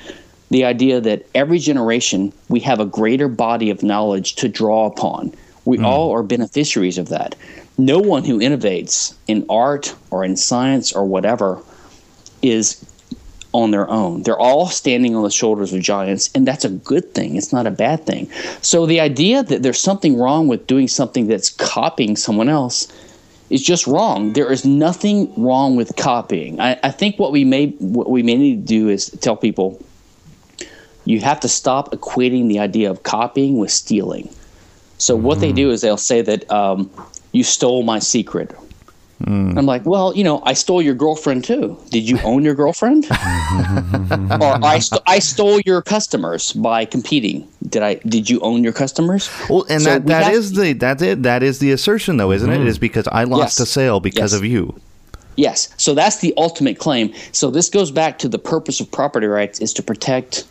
the 0.49 0.65
idea 0.65 0.99
that 1.01 1.25
every 1.35 1.59
generation 1.59 2.33
we 2.47 2.59
have 2.61 2.79
a 2.79 2.85
greater 2.85 3.27
body 3.27 3.69
of 3.69 3.83
knowledge 3.83 4.35
to 4.35 4.49
draw 4.49 4.87
upon. 4.87 5.33
We 5.65 5.77
mm. 5.77 5.85
all 5.85 6.11
are 6.11 6.23
beneficiaries 6.23 6.97
of 6.97 7.09
that. 7.09 7.35
No 7.77 7.99
one 7.99 8.23
who 8.23 8.39
innovates 8.39 9.13
in 9.27 9.45
art 9.49 9.95
or 10.11 10.23
in 10.23 10.35
science 10.35 10.91
or 10.91 11.05
whatever 11.05 11.61
is 12.41 12.85
on 13.53 13.71
their 13.71 13.89
own. 13.89 14.23
They're 14.23 14.39
all 14.39 14.67
standing 14.67 15.15
on 15.15 15.23
the 15.23 15.31
shoulders 15.31 15.73
of 15.73 15.81
giants, 15.81 16.29
and 16.35 16.47
that's 16.47 16.65
a 16.65 16.69
good 16.69 17.13
thing. 17.13 17.35
It's 17.35 17.51
not 17.51 17.65
a 17.65 17.71
bad 17.71 18.05
thing. 18.05 18.29
So 18.61 18.85
the 18.85 18.99
idea 18.99 19.43
that 19.43 19.63
there's 19.63 19.79
something 19.79 20.17
wrong 20.17 20.47
with 20.47 20.67
doing 20.67 20.87
something 20.87 21.27
that's 21.27 21.49
copying 21.49 22.15
someone 22.15 22.49
else 22.49 22.87
is 23.49 23.63
just 23.63 23.87
wrong. 23.87 24.33
There 24.33 24.51
is 24.51 24.65
nothing 24.65 25.33
wrong 25.41 25.75
with 25.75 25.95
copying. 25.95 26.59
I, 26.59 26.79
I 26.83 26.91
think 26.91 27.17
what 27.17 27.31
we 27.31 27.43
may 27.43 27.67
what 27.79 28.09
we 28.09 28.21
may 28.21 28.35
need 28.35 28.67
to 28.67 28.67
do 28.67 28.89
is 28.89 29.09
tell 29.21 29.35
people 29.35 29.83
you 31.09 31.19
have 31.21 31.39
to 31.39 31.47
stop 31.47 31.91
equating 31.91 32.49
the 32.49 32.59
idea 32.59 32.89
of 32.89 33.01
copying 33.01 33.57
with 33.57 33.71
stealing. 33.71 34.29
So 34.99 35.15
what 35.15 35.39
mm. 35.39 35.41
they 35.41 35.51
do 35.51 35.71
is 35.71 35.81
they'll 35.81 35.97
say 35.97 36.21
that 36.21 36.49
um, 36.51 36.87
you 37.31 37.43
stole 37.43 37.81
my 37.81 37.97
secret. 37.97 38.55
Mm. 39.23 39.57
I'm 39.57 39.65
like, 39.65 39.85
well, 39.87 40.15
you 40.15 40.23
know, 40.23 40.39
I 40.45 40.53
stole 40.53 40.83
your 40.83 40.93
girlfriend 40.93 41.43
too. 41.43 41.81
Did 41.89 42.07
you 42.07 42.19
own 42.23 42.43
your 42.43 42.53
girlfriend? 42.53 43.05
or 43.11 44.63
I, 44.63 44.77
st- 44.79 45.01
I 45.07 45.17
stole 45.17 45.59
your 45.61 45.81
customers 45.81 46.53
by 46.53 46.85
competing. 46.85 47.47
Did 47.67 47.81
I? 47.81 47.95
Did 47.95 48.29
you 48.29 48.39
own 48.41 48.63
your 48.63 48.71
customers? 48.71 49.29
Well, 49.49 49.65
and 49.67 49.81
so 49.81 49.89
that, 49.89 50.05
that 50.05 50.33
is 50.33 50.53
the 50.53 50.73
that's 50.73 51.01
it. 51.01 51.23
That 51.23 51.41
is 51.41 51.57
the 51.57 51.71
assertion, 51.71 52.17
though, 52.17 52.31
isn't 52.31 52.49
mm. 52.49 52.55
it? 52.55 52.61
It 52.61 52.67
is 52.67 52.77
because 52.77 53.07
I 53.11 53.23
lost 53.23 53.59
yes. 53.59 53.61
a 53.61 53.65
sale 53.65 53.99
because 53.99 54.31
yes. 54.31 54.39
of 54.39 54.45
you. 54.45 54.79
Yes. 55.35 55.73
So 55.77 55.95
that's 55.95 56.19
the 56.19 56.33
ultimate 56.37 56.77
claim. 56.77 57.13
So 57.31 57.49
this 57.49 57.69
goes 57.69 57.91
back 57.91 58.19
to 58.19 58.29
the 58.29 58.39
purpose 58.39 58.79
of 58.79 58.91
property 58.91 59.27
rights 59.27 59.59
is 59.59 59.73
to 59.73 59.83
protect 59.83 60.45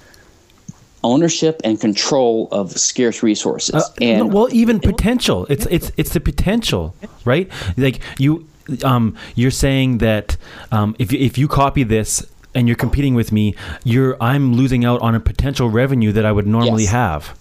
ownership 1.04 1.60
and 1.64 1.80
control 1.80 2.48
of 2.50 2.72
scarce 2.72 3.22
resources. 3.22 3.74
Uh, 3.74 3.88
and 4.00 4.32
well, 4.32 4.48
even 4.52 4.80
potential. 4.80 5.46
It's 5.48 5.66
it's 5.66 5.92
it's 5.96 6.12
the 6.12 6.20
potential, 6.20 6.94
right? 7.24 7.50
Like 7.76 8.00
you, 8.18 8.48
um, 8.84 9.16
you're 9.34 9.50
saying 9.50 9.98
that 9.98 10.36
um, 10.72 10.96
if 10.98 11.12
if 11.12 11.38
you 11.38 11.48
copy 11.48 11.82
this 11.82 12.26
and 12.54 12.66
you're 12.66 12.76
competing 12.76 13.14
with 13.14 13.32
me, 13.32 13.54
you're 13.84 14.16
I'm 14.20 14.54
losing 14.54 14.84
out 14.84 15.00
on 15.00 15.14
a 15.14 15.20
potential 15.20 15.68
revenue 15.70 16.12
that 16.12 16.24
I 16.24 16.32
would 16.32 16.46
normally 16.46 16.84
yes. 16.84 16.92
have. 16.92 17.38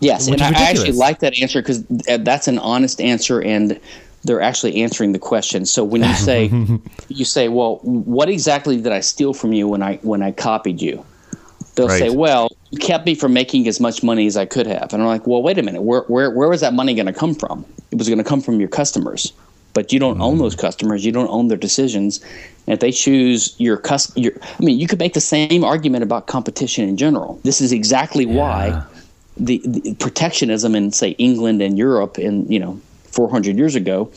Yes, 0.00 0.26
and 0.26 0.40
I 0.42 0.50
actually 0.50 0.92
like 0.92 1.20
that 1.20 1.40
answer 1.40 1.62
because 1.62 1.84
that's 1.86 2.48
an 2.48 2.58
honest 2.58 3.00
answer 3.00 3.40
and 3.40 3.80
they're 4.24 4.40
actually 4.40 4.82
answering 4.82 5.12
the 5.12 5.18
question. 5.18 5.66
So 5.66 5.84
when 5.84 6.02
you 6.02 6.14
say 6.14 6.50
you 7.08 7.24
say, 7.24 7.48
"Well, 7.48 7.76
what 7.82 8.28
exactly 8.28 8.76
did 8.80 8.92
I 8.92 9.00
steal 9.00 9.34
from 9.34 9.52
you 9.52 9.68
when 9.68 9.82
I 9.82 9.96
when 10.02 10.22
I 10.22 10.32
copied 10.32 10.82
you?" 10.82 11.04
They'll 11.74 11.88
right. 11.88 11.98
say, 11.98 12.10
"Well, 12.10 12.50
you 12.74 12.80
kept 12.80 13.06
me 13.06 13.14
from 13.14 13.32
making 13.32 13.68
as 13.68 13.78
much 13.78 14.02
money 14.02 14.26
as 14.26 14.36
I 14.36 14.46
could 14.46 14.66
have. 14.66 14.92
And 14.92 15.00
I'm 15.00 15.06
like, 15.06 15.28
well, 15.28 15.40
wait 15.40 15.58
a 15.58 15.62
minute. 15.62 15.82
Where, 15.82 16.00
where, 16.02 16.28
where 16.28 16.48
was 16.48 16.60
that 16.60 16.74
money 16.74 16.92
going 16.92 17.06
to 17.06 17.12
come 17.12 17.32
from? 17.32 17.64
It 17.92 17.98
was 17.98 18.08
going 18.08 18.18
to 18.18 18.24
come 18.24 18.40
from 18.40 18.58
your 18.58 18.68
customers. 18.68 19.32
But 19.74 19.92
you 19.92 20.00
don't 20.00 20.18
mm. 20.18 20.22
own 20.22 20.38
those 20.38 20.56
customers. 20.56 21.04
You 21.04 21.12
don't 21.12 21.28
own 21.28 21.46
their 21.46 21.56
decisions. 21.56 22.20
And 22.66 22.74
if 22.74 22.80
they 22.80 22.90
choose 22.90 23.54
your 23.58 23.76
custom, 23.76 24.24
I 24.26 24.62
mean, 24.62 24.80
you 24.80 24.88
could 24.88 24.98
make 24.98 25.14
the 25.14 25.20
same 25.20 25.62
argument 25.62 26.02
about 26.02 26.26
competition 26.26 26.88
in 26.88 26.96
general. 26.96 27.38
This 27.44 27.60
is 27.60 27.70
exactly 27.70 28.24
yeah. 28.24 28.34
why 28.34 28.84
the, 29.36 29.62
the 29.64 29.94
protectionism 29.94 30.74
in, 30.74 30.90
say, 30.90 31.10
England 31.10 31.62
and 31.62 31.78
Europe 31.78 32.18
in, 32.18 32.50
you 32.50 32.58
know, 32.58 32.80
400 33.04 33.56
years 33.56 33.76
ago, 33.76 34.10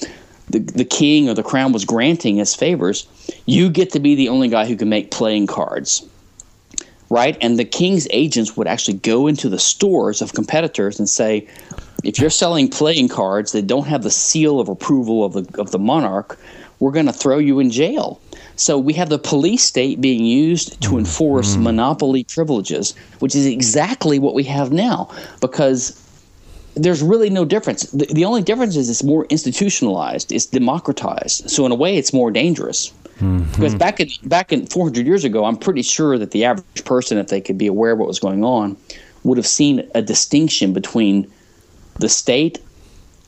the, 0.49 0.59
the 0.59 0.86
king 0.86 1.29
or 1.29 1.36
the 1.36 1.43
crown 1.43 1.73
was 1.73 1.86
granting 1.86 2.39
as 2.39 2.55
favors, 2.55 3.07
you 3.45 3.69
get 3.69 3.91
to 3.91 3.99
be 3.99 4.15
the 4.15 4.29
only 4.29 4.47
guy 4.47 4.65
who 4.65 4.75
can 4.75 4.89
make 4.89 5.11
playing 5.11 5.45
cards 5.45 6.07
right? 7.09 7.37
And 7.41 7.57
the 7.57 7.65
king's 7.65 8.07
agents 8.11 8.57
would 8.57 8.67
actually 8.67 8.97
go 8.97 9.27
into 9.27 9.49
the 9.49 9.59
stores 9.59 10.21
of 10.21 10.33
competitors 10.33 10.99
and 10.99 11.07
say, 11.07 11.47
if 12.03 12.19
you're 12.19 12.29
selling 12.29 12.69
playing 12.69 13.07
cards 13.09 13.51
that 13.53 13.67
don't 13.67 13.87
have 13.87 14.03
the 14.03 14.11
seal 14.11 14.59
of 14.59 14.69
approval 14.69 15.23
of 15.23 15.33
the 15.33 15.59
of 15.59 15.71
the 15.71 15.79
monarch, 15.79 16.37
we're 16.79 16.91
going 16.91 17.07
to 17.07 17.13
throw 17.13 17.39
you 17.39 17.59
in 17.59 17.71
jail. 17.71 18.21
So 18.55 18.77
we 18.77 18.93
have 18.93 19.09
the 19.09 19.19
police 19.19 19.63
state 19.63 20.01
being 20.01 20.25
used 20.25 20.81
to 20.81 20.97
enforce 20.97 21.55
mm. 21.55 21.63
monopoly 21.63 22.23
privileges, 22.23 22.95
which 23.19 23.35
is 23.35 23.45
exactly 23.45 24.19
what 24.19 24.33
we 24.33 24.43
have 24.43 24.71
now 24.71 25.09
because 25.41 26.03
there's 26.75 27.01
really 27.01 27.29
no 27.29 27.45
difference. 27.45 27.83
The, 27.91 28.05
the, 28.05 28.25
only 28.25 28.41
difference 28.41 28.75
is 28.75 28.89
it's 28.89 29.03
more 29.03 29.25
institutionalized, 29.29 30.31
it's 30.31 30.45
democratized. 30.45 31.49
So 31.49 31.65
in 31.65 31.71
a 31.71 31.75
way, 31.75 31.97
it's 31.97 32.13
more 32.13 32.31
dangerous. 32.31 32.91
Mm-hmm. 33.20 33.51
Because 33.51 33.76
back 33.76 33.99
in 33.99 34.09
back 34.24 34.51
in 34.53 34.68
400 34.68 35.05
years 35.05 35.24
ago, 35.24 35.45
I'm 35.45 35.57
pretty 35.57 35.82
sure 35.82 36.18
that 36.18 36.32
the 36.32 36.45
average 36.45 36.86
person, 36.86 37.18
if 37.18 37.28
they 37.28 37.41
could 37.41 37.57
be 37.57 37.68
aware 37.68 37.91
of 37.91 37.99
what 37.99 38.07
was 38.07 38.20
going 38.20 38.43
on, 38.43 38.78
would 39.24 39.38
have 39.38 39.47
seen 39.47 39.89
a 39.95 40.01
distinction 40.01 40.74
between 40.74 41.32
the 41.99 42.09
state 42.09 42.59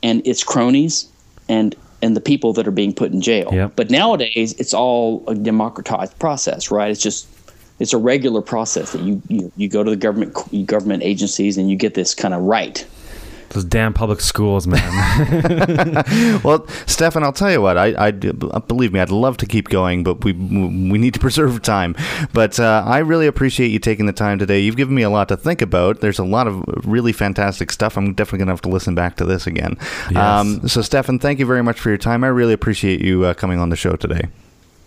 and 0.03 0.25
its 0.25 0.43
cronies 0.43 1.09
and 1.47 1.75
and 2.01 2.15
the 2.15 2.21
people 2.21 2.53
that 2.53 2.67
are 2.67 2.71
being 2.71 2.93
put 2.93 3.11
in 3.11 3.21
jail. 3.21 3.49
Yep. 3.51 3.73
But 3.75 3.89
nowadays, 3.89 4.53
it's 4.53 4.73
all 4.73 5.23
a 5.27 5.35
democratized 5.35 6.17
process, 6.19 6.71
right? 6.71 6.91
It's 6.91 7.01
just 7.01 7.27
it's 7.79 7.93
a 7.93 7.97
regular 7.97 8.41
process 8.41 8.91
that 8.91 9.01
you 9.01 9.21
you, 9.27 9.51
you 9.57 9.67
go 9.67 9.83
to 9.83 9.89
the 9.89 9.97
government 9.97 10.67
government 10.67 11.03
agencies 11.03 11.57
and 11.57 11.69
you 11.69 11.75
get 11.75 11.95
this 11.95 12.13
kind 12.13 12.33
of 12.33 12.41
right 12.41 12.85
those 13.51 13.63
damn 13.63 13.93
public 13.93 14.21
schools, 14.21 14.67
man. 14.67 14.79
well, 16.43 16.67
Stephan, 16.85 17.23
I'll 17.23 17.33
tell 17.33 17.51
you 17.51 17.61
what. 17.61 17.77
I, 17.77 18.07
I 18.07 18.11
believe 18.11 18.93
me. 18.93 18.99
I'd 18.99 19.11
love 19.11 19.37
to 19.37 19.45
keep 19.45 19.69
going, 19.69 20.03
but 20.03 20.23
we 20.23 20.33
we 20.33 20.97
need 20.97 21.13
to 21.13 21.19
preserve 21.29 21.61
time. 21.61 21.95
But 22.33 22.59
uh, 22.59 22.83
I 22.85 22.99
really 22.99 23.27
appreciate 23.27 23.69
you 23.69 23.79
taking 23.79 24.05
the 24.05 24.13
time 24.13 24.39
today. 24.39 24.59
You've 24.59 24.77
given 24.77 24.95
me 24.95 25.03
a 25.03 25.09
lot 25.09 25.27
to 25.29 25.37
think 25.37 25.61
about. 25.61 26.01
There's 26.01 26.19
a 26.19 26.23
lot 26.23 26.47
of 26.47 26.63
really 26.85 27.11
fantastic 27.11 27.71
stuff. 27.71 27.97
I'm 27.97 28.13
definitely 28.13 28.39
gonna 28.39 28.51
have 28.51 28.61
to 28.61 28.69
listen 28.69 28.95
back 28.95 29.15
to 29.17 29.25
this 29.25 29.47
again. 29.47 29.77
Yes. 30.11 30.17
Um, 30.17 30.67
so, 30.67 30.81
Stephan, 30.81 31.19
thank 31.19 31.39
you 31.39 31.45
very 31.45 31.63
much 31.63 31.79
for 31.79 31.89
your 31.89 31.97
time. 31.97 32.23
I 32.23 32.27
really 32.27 32.53
appreciate 32.53 33.01
you 33.01 33.25
uh, 33.25 33.33
coming 33.33 33.59
on 33.59 33.69
the 33.69 33.75
show 33.75 33.95
today. 33.95 34.29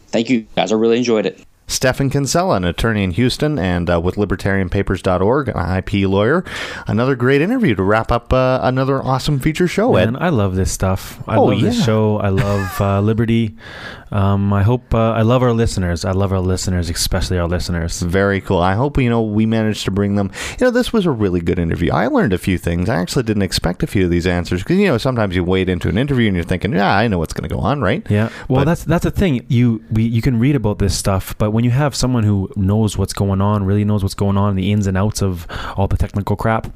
Thank 0.08 0.28
you, 0.28 0.46
guys. 0.54 0.72
I 0.72 0.76
really 0.76 0.98
enjoyed 0.98 1.26
it. 1.26 1.44
Stephan 1.72 2.10
Kinsella, 2.10 2.56
an 2.56 2.64
attorney 2.64 3.02
in 3.02 3.12
Houston 3.12 3.58
and 3.58 3.88
uh, 3.90 4.00
with 4.00 4.16
libertarianpapers.org, 4.16 5.48
an 5.48 5.76
IP 5.78 6.08
lawyer. 6.08 6.44
Another 6.86 7.16
great 7.16 7.40
interview 7.40 7.74
to 7.74 7.82
wrap 7.82 8.12
up 8.12 8.32
uh, 8.32 8.60
another 8.62 9.02
awesome 9.02 9.38
feature 9.38 9.66
show. 9.66 9.92
Man, 9.92 10.16
I 10.20 10.28
love 10.28 10.54
this 10.54 10.70
stuff. 10.70 11.22
I 11.26 11.36
oh, 11.36 11.44
love 11.44 11.58
yeah. 11.58 11.70
this 11.70 11.84
show. 11.84 12.18
I 12.18 12.28
love 12.28 12.80
uh, 12.80 13.00
Liberty. 13.12 13.56
Um, 14.12 14.52
I 14.52 14.62
hope 14.62 14.94
uh, 14.94 15.12
I 15.12 15.22
love 15.22 15.42
our 15.42 15.54
listeners. 15.54 16.04
I 16.04 16.12
love 16.12 16.32
our 16.32 16.40
listeners, 16.40 16.90
especially 16.90 17.38
our 17.38 17.48
listeners. 17.48 18.02
Very 18.02 18.42
cool. 18.42 18.58
I 18.58 18.74
hope 18.74 18.98
you 18.98 19.08
know 19.08 19.22
we 19.22 19.46
managed 19.46 19.86
to 19.86 19.90
bring 19.90 20.16
them. 20.16 20.30
You 20.60 20.66
know, 20.66 20.70
this 20.70 20.92
was 20.92 21.06
a 21.06 21.10
really 21.10 21.40
good 21.40 21.58
interview. 21.58 21.90
I 21.92 22.08
learned 22.08 22.34
a 22.34 22.38
few 22.38 22.58
things. 22.58 22.90
I 22.90 22.96
actually 22.96 23.22
didn't 23.22 23.42
expect 23.42 23.82
a 23.82 23.86
few 23.86 24.04
of 24.04 24.10
these 24.10 24.26
answers 24.26 24.62
because 24.62 24.76
you 24.76 24.86
know 24.86 24.98
sometimes 24.98 25.34
you 25.34 25.42
wade 25.42 25.70
into 25.70 25.88
an 25.88 25.96
interview 25.96 26.26
and 26.26 26.36
you're 26.36 26.44
thinking, 26.44 26.74
yeah, 26.74 26.94
I 26.94 27.08
know 27.08 27.18
what's 27.18 27.32
going 27.32 27.48
to 27.48 27.54
go 27.54 27.60
on, 27.62 27.80
right? 27.80 28.06
Yeah. 28.10 28.28
Well, 28.48 28.60
but, 28.60 28.64
that's 28.64 28.84
that's 28.84 29.04
the 29.04 29.10
thing. 29.10 29.46
You 29.48 29.82
we 29.90 30.02
you 30.02 30.20
can 30.20 30.38
read 30.38 30.56
about 30.56 30.78
this 30.78 30.94
stuff, 30.94 31.36
but 31.38 31.52
when 31.52 31.61
you 31.64 31.70
have 31.70 31.94
someone 31.94 32.24
who 32.24 32.50
knows 32.56 32.96
what's 32.96 33.12
going 33.12 33.40
on, 33.40 33.64
really 33.64 33.84
knows 33.84 34.02
what's 34.02 34.14
going 34.14 34.36
on, 34.36 34.56
the 34.56 34.72
ins 34.72 34.86
and 34.86 34.96
outs 34.96 35.22
of 35.22 35.46
all 35.76 35.88
the 35.88 35.96
technical 35.96 36.36
crap, 36.36 36.74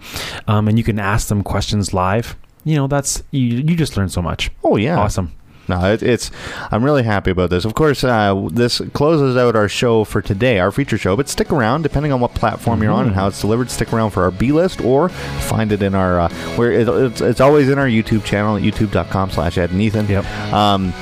um, 0.49 0.68
and 0.68 0.78
you 0.78 0.84
can 0.84 0.99
ask 0.99 1.28
them 1.28 1.43
questions 1.43 1.93
live. 1.93 2.37
You 2.64 2.76
know, 2.76 2.87
that's 2.87 3.22
you. 3.30 3.59
You 3.59 3.76
just 3.76 3.97
learn 3.97 4.09
so 4.09 4.20
much. 4.20 4.51
Oh 4.64 4.76
yeah, 4.76 4.99
awesome 4.99 5.32
no, 5.68 5.93
it, 5.93 6.03
it's. 6.03 6.30
I'm 6.70 6.84
really 6.84 7.03
happy 7.03 7.30
about 7.30 7.51
this. 7.51 7.64
Of 7.64 7.74
course, 7.74 8.05
uh, 8.05 8.49
this 8.53 8.80
closes 8.93 9.37
out 9.37 9.57
our 9.57 9.68
show 9.68 10.05
for 10.05 10.22
today, 10.22 10.59
our 10.59 10.70
feature 10.70 10.99
show. 10.99 11.16
But 11.16 11.28
stick 11.28 11.53
around, 11.53 11.82
depending 11.82 12.12
on 12.12 12.20
what 12.20 12.34
platform 12.34 12.76
mm-hmm. 12.76 12.84
you're 12.84 12.93
on 12.93 13.01
and 13.01 13.11
mm-hmm. 13.11 13.18
how 13.18 13.28
it's 13.28 13.41
delivered. 13.41 13.70
Stick 13.70 13.93
around 13.93 14.11
for 14.11 14.22
our 14.22 14.30
B 14.30 14.53
list, 14.53 14.80
or 14.80 15.09
find 15.09 15.72
it 15.72 15.82
in 15.82 15.95
our 15.95 16.20
uh, 16.20 16.28
where 16.57 16.72
it, 16.72 16.89
it's, 16.89 17.20
it's 17.20 17.41
always 17.41 17.68
in 17.68 17.78
our 17.78 17.87
YouTube 17.87 18.24
channel 18.24 18.57
at 18.57 18.62
youtube.com/slash 18.62 19.59
Ed 19.59 19.70
and 19.70 19.80
Ethan. 19.80 20.07
Yep. 20.07 20.24
Um, 20.53 20.93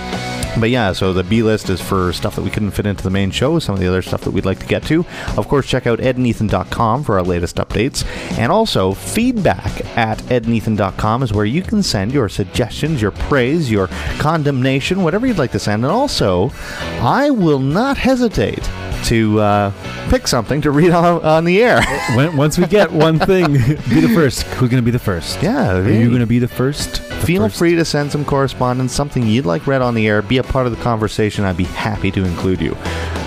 but 0.59 0.71
yeah, 0.71 0.93
so 0.93 1.13
the 1.13 1.25
B 1.25 1.43
list 1.43 1.69
is 1.71 1.81
for 1.81 2.13
stuff 2.13 2.37
that 2.37 2.43
we 2.43 2.51
couldn't 2.51 2.73
fit 2.73 2.87
into 2.87 3.03
the 3.03 3.11
main 3.11 3.31
show, 3.31 3.59
some 3.59 3.75
of 3.75 3.81
the 3.81 3.89
other 3.89 4.03
stuff 4.03 4.23
that 4.23 4.31
we'd 4.31 4.45
like 4.45 4.61
to 4.61 4.67
get 4.67 4.83
to. 4.85 5.05
Of 5.37 5.49
course, 5.49 5.67
check 5.67 5.87
out 5.87 5.99
edandethan.com 5.99 7.05
for 7.05 7.19
our 7.19 7.25
latest 7.25 7.57
updates. 7.57 8.05
And 8.39 8.53
also, 8.53 8.93
feedback 8.93 9.85
at 9.97 10.19
edandethan.com 10.19 11.23
is 11.23 11.33
where 11.33 11.45
you 11.45 11.63
can 11.63 11.83
send 11.83 12.13
your 12.13 12.29
suggestions, 12.29 13.03
your 13.03 13.11
praise, 13.13 13.71
your 13.71 13.89
condemnation, 14.19 15.03
whatever 15.03 15.27
you'd 15.27 15.39
like 15.39 15.53
to 15.53 15.59
send. 15.59 15.85
And 15.85 15.93
also, 15.93 16.51
I 17.01 17.31
will 17.31 17.59
not 17.59 17.97
hesitate 17.97 18.69
to 19.05 19.41
uh, 19.41 20.09
pick 20.09 20.27
something 20.27 20.61
to 20.63 20.71
read 20.71 20.91
on, 20.91 21.23
on 21.25 21.45
the 21.45 21.63
air. 21.63 21.83
when, 22.15 22.37
once 22.37 22.59
we 22.59 22.67
get 22.67 22.91
one 22.91 23.19
thing, 23.19 23.53
be 23.53 24.01
the 24.01 24.13
first. 24.15 24.43
Who's 24.43 24.71
going 24.71 24.83
to 24.83 24.85
be 24.85 24.91
the 24.91 24.99
first? 24.99 25.43
Yeah. 25.43 25.77
Are 25.77 25.91
you 25.91 26.09
going 26.09 26.21
to 26.21 26.27
be 26.27 26.39
the 26.39 26.49
first? 26.49 27.03
Feel 27.25 27.43
first? 27.43 27.59
free 27.59 27.75
to 27.75 27.85
send 27.85 28.13
some 28.13 28.25
correspondence, 28.25 28.93
something 28.93 29.27
you'd 29.27 29.47
like 29.47 29.67
read 29.67 29.83
on 29.83 29.95
the 29.95 30.07
air. 30.07 30.23
Be 30.23 30.39
a 30.39 30.43
part 30.43 30.67
of 30.67 30.77
the 30.77 30.83
conversation. 30.83 31.45
I'd 31.45 31.57
be 31.57 31.65
happy 31.65 32.11
to 32.13 32.25
include 32.25 32.61
you. 32.61 32.77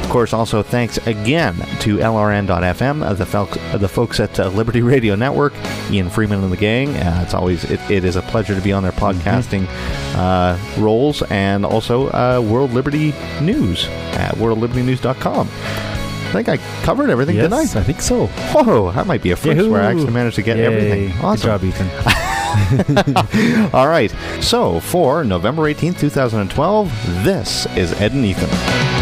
Of 0.07 0.13
course, 0.13 0.31
also 0.31 0.63
thanks 0.63 0.97
again 1.05 1.57
to 1.81 1.97
LRN.FM, 1.97 3.17
the, 3.17 3.25
folks, 3.25 3.57
the 3.77 3.89
folks 3.89 4.21
at 4.21 4.39
uh, 4.39 4.47
Liberty 4.47 4.81
Radio 4.81 5.15
Network, 5.15 5.53
Ian 5.91 6.09
Freeman 6.09 6.41
and 6.41 6.49
the 6.49 6.55
gang. 6.55 6.95
Uh, 6.95 7.23
it's 7.25 7.33
always 7.33 7.65
it, 7.65 7.81
it 7.91 8.05
is 8.05 8.15
a 8.15 8.21
pleasure 8.21 8.55
to 8.55 8.61
be 8.61 8.71
on 8.71 8.83
their 8.83 8.93
mm-hmm. 8.93 9.19
podcasting 9.19 9.65
mm-hmm. 9.65 10.17
uh, 10.17 10.81
roles, 10.81 11.23
and 11.23 11.65
also 11.65 12.07
uh, 12.11 12.41
World 12.41 12.71
Liberty 12.71 13.13
News 13.41 13.85
at 14.13 14.33
worldlibertynews.com. 14.35 15.47
I 15.47 16.31
think 16.31 16.47
I 16.47 16.57
covered 16.83 17.09
everything, 17.09 17.35
yes, 17.35 17.49
didn't 17.49 17.75
I? 17.75 17.79
I 17.81 17.83
think 17.83 18.01
so. 18.01 18.27
Whoa, 18.27 18.93
that 18.93 19.07
might 19.07 19.21
be 19.21 19.31
a 19.31 19.35
first 19.35 19.57
Yahoo! 19.57 19.71
where 19.71 19.81
I 19.81 19.91
actually 19.91 20.11
managed 20.11 20.37
to 20.37 20.41
get 20.41 20.55
Yay. 20.55 20.65
everything. 20.65 21.11
Awesome. 21.21 21.59
Good 21.59 21.61
job, 21.61 21.63
Ethan. 21.65 22.23
All 23.73 23.87
right. 23.87 24.13
So 24.41 24.79
for 24.79 25.23
November 25.23 25.63
18th, 25.63 25.99
2012, 25.99 27.23
this 27.23 27.65
is 27.75 27.93
Ed 27.93 28.13
and 28.13 28.25
Ethan. 28.25 28.96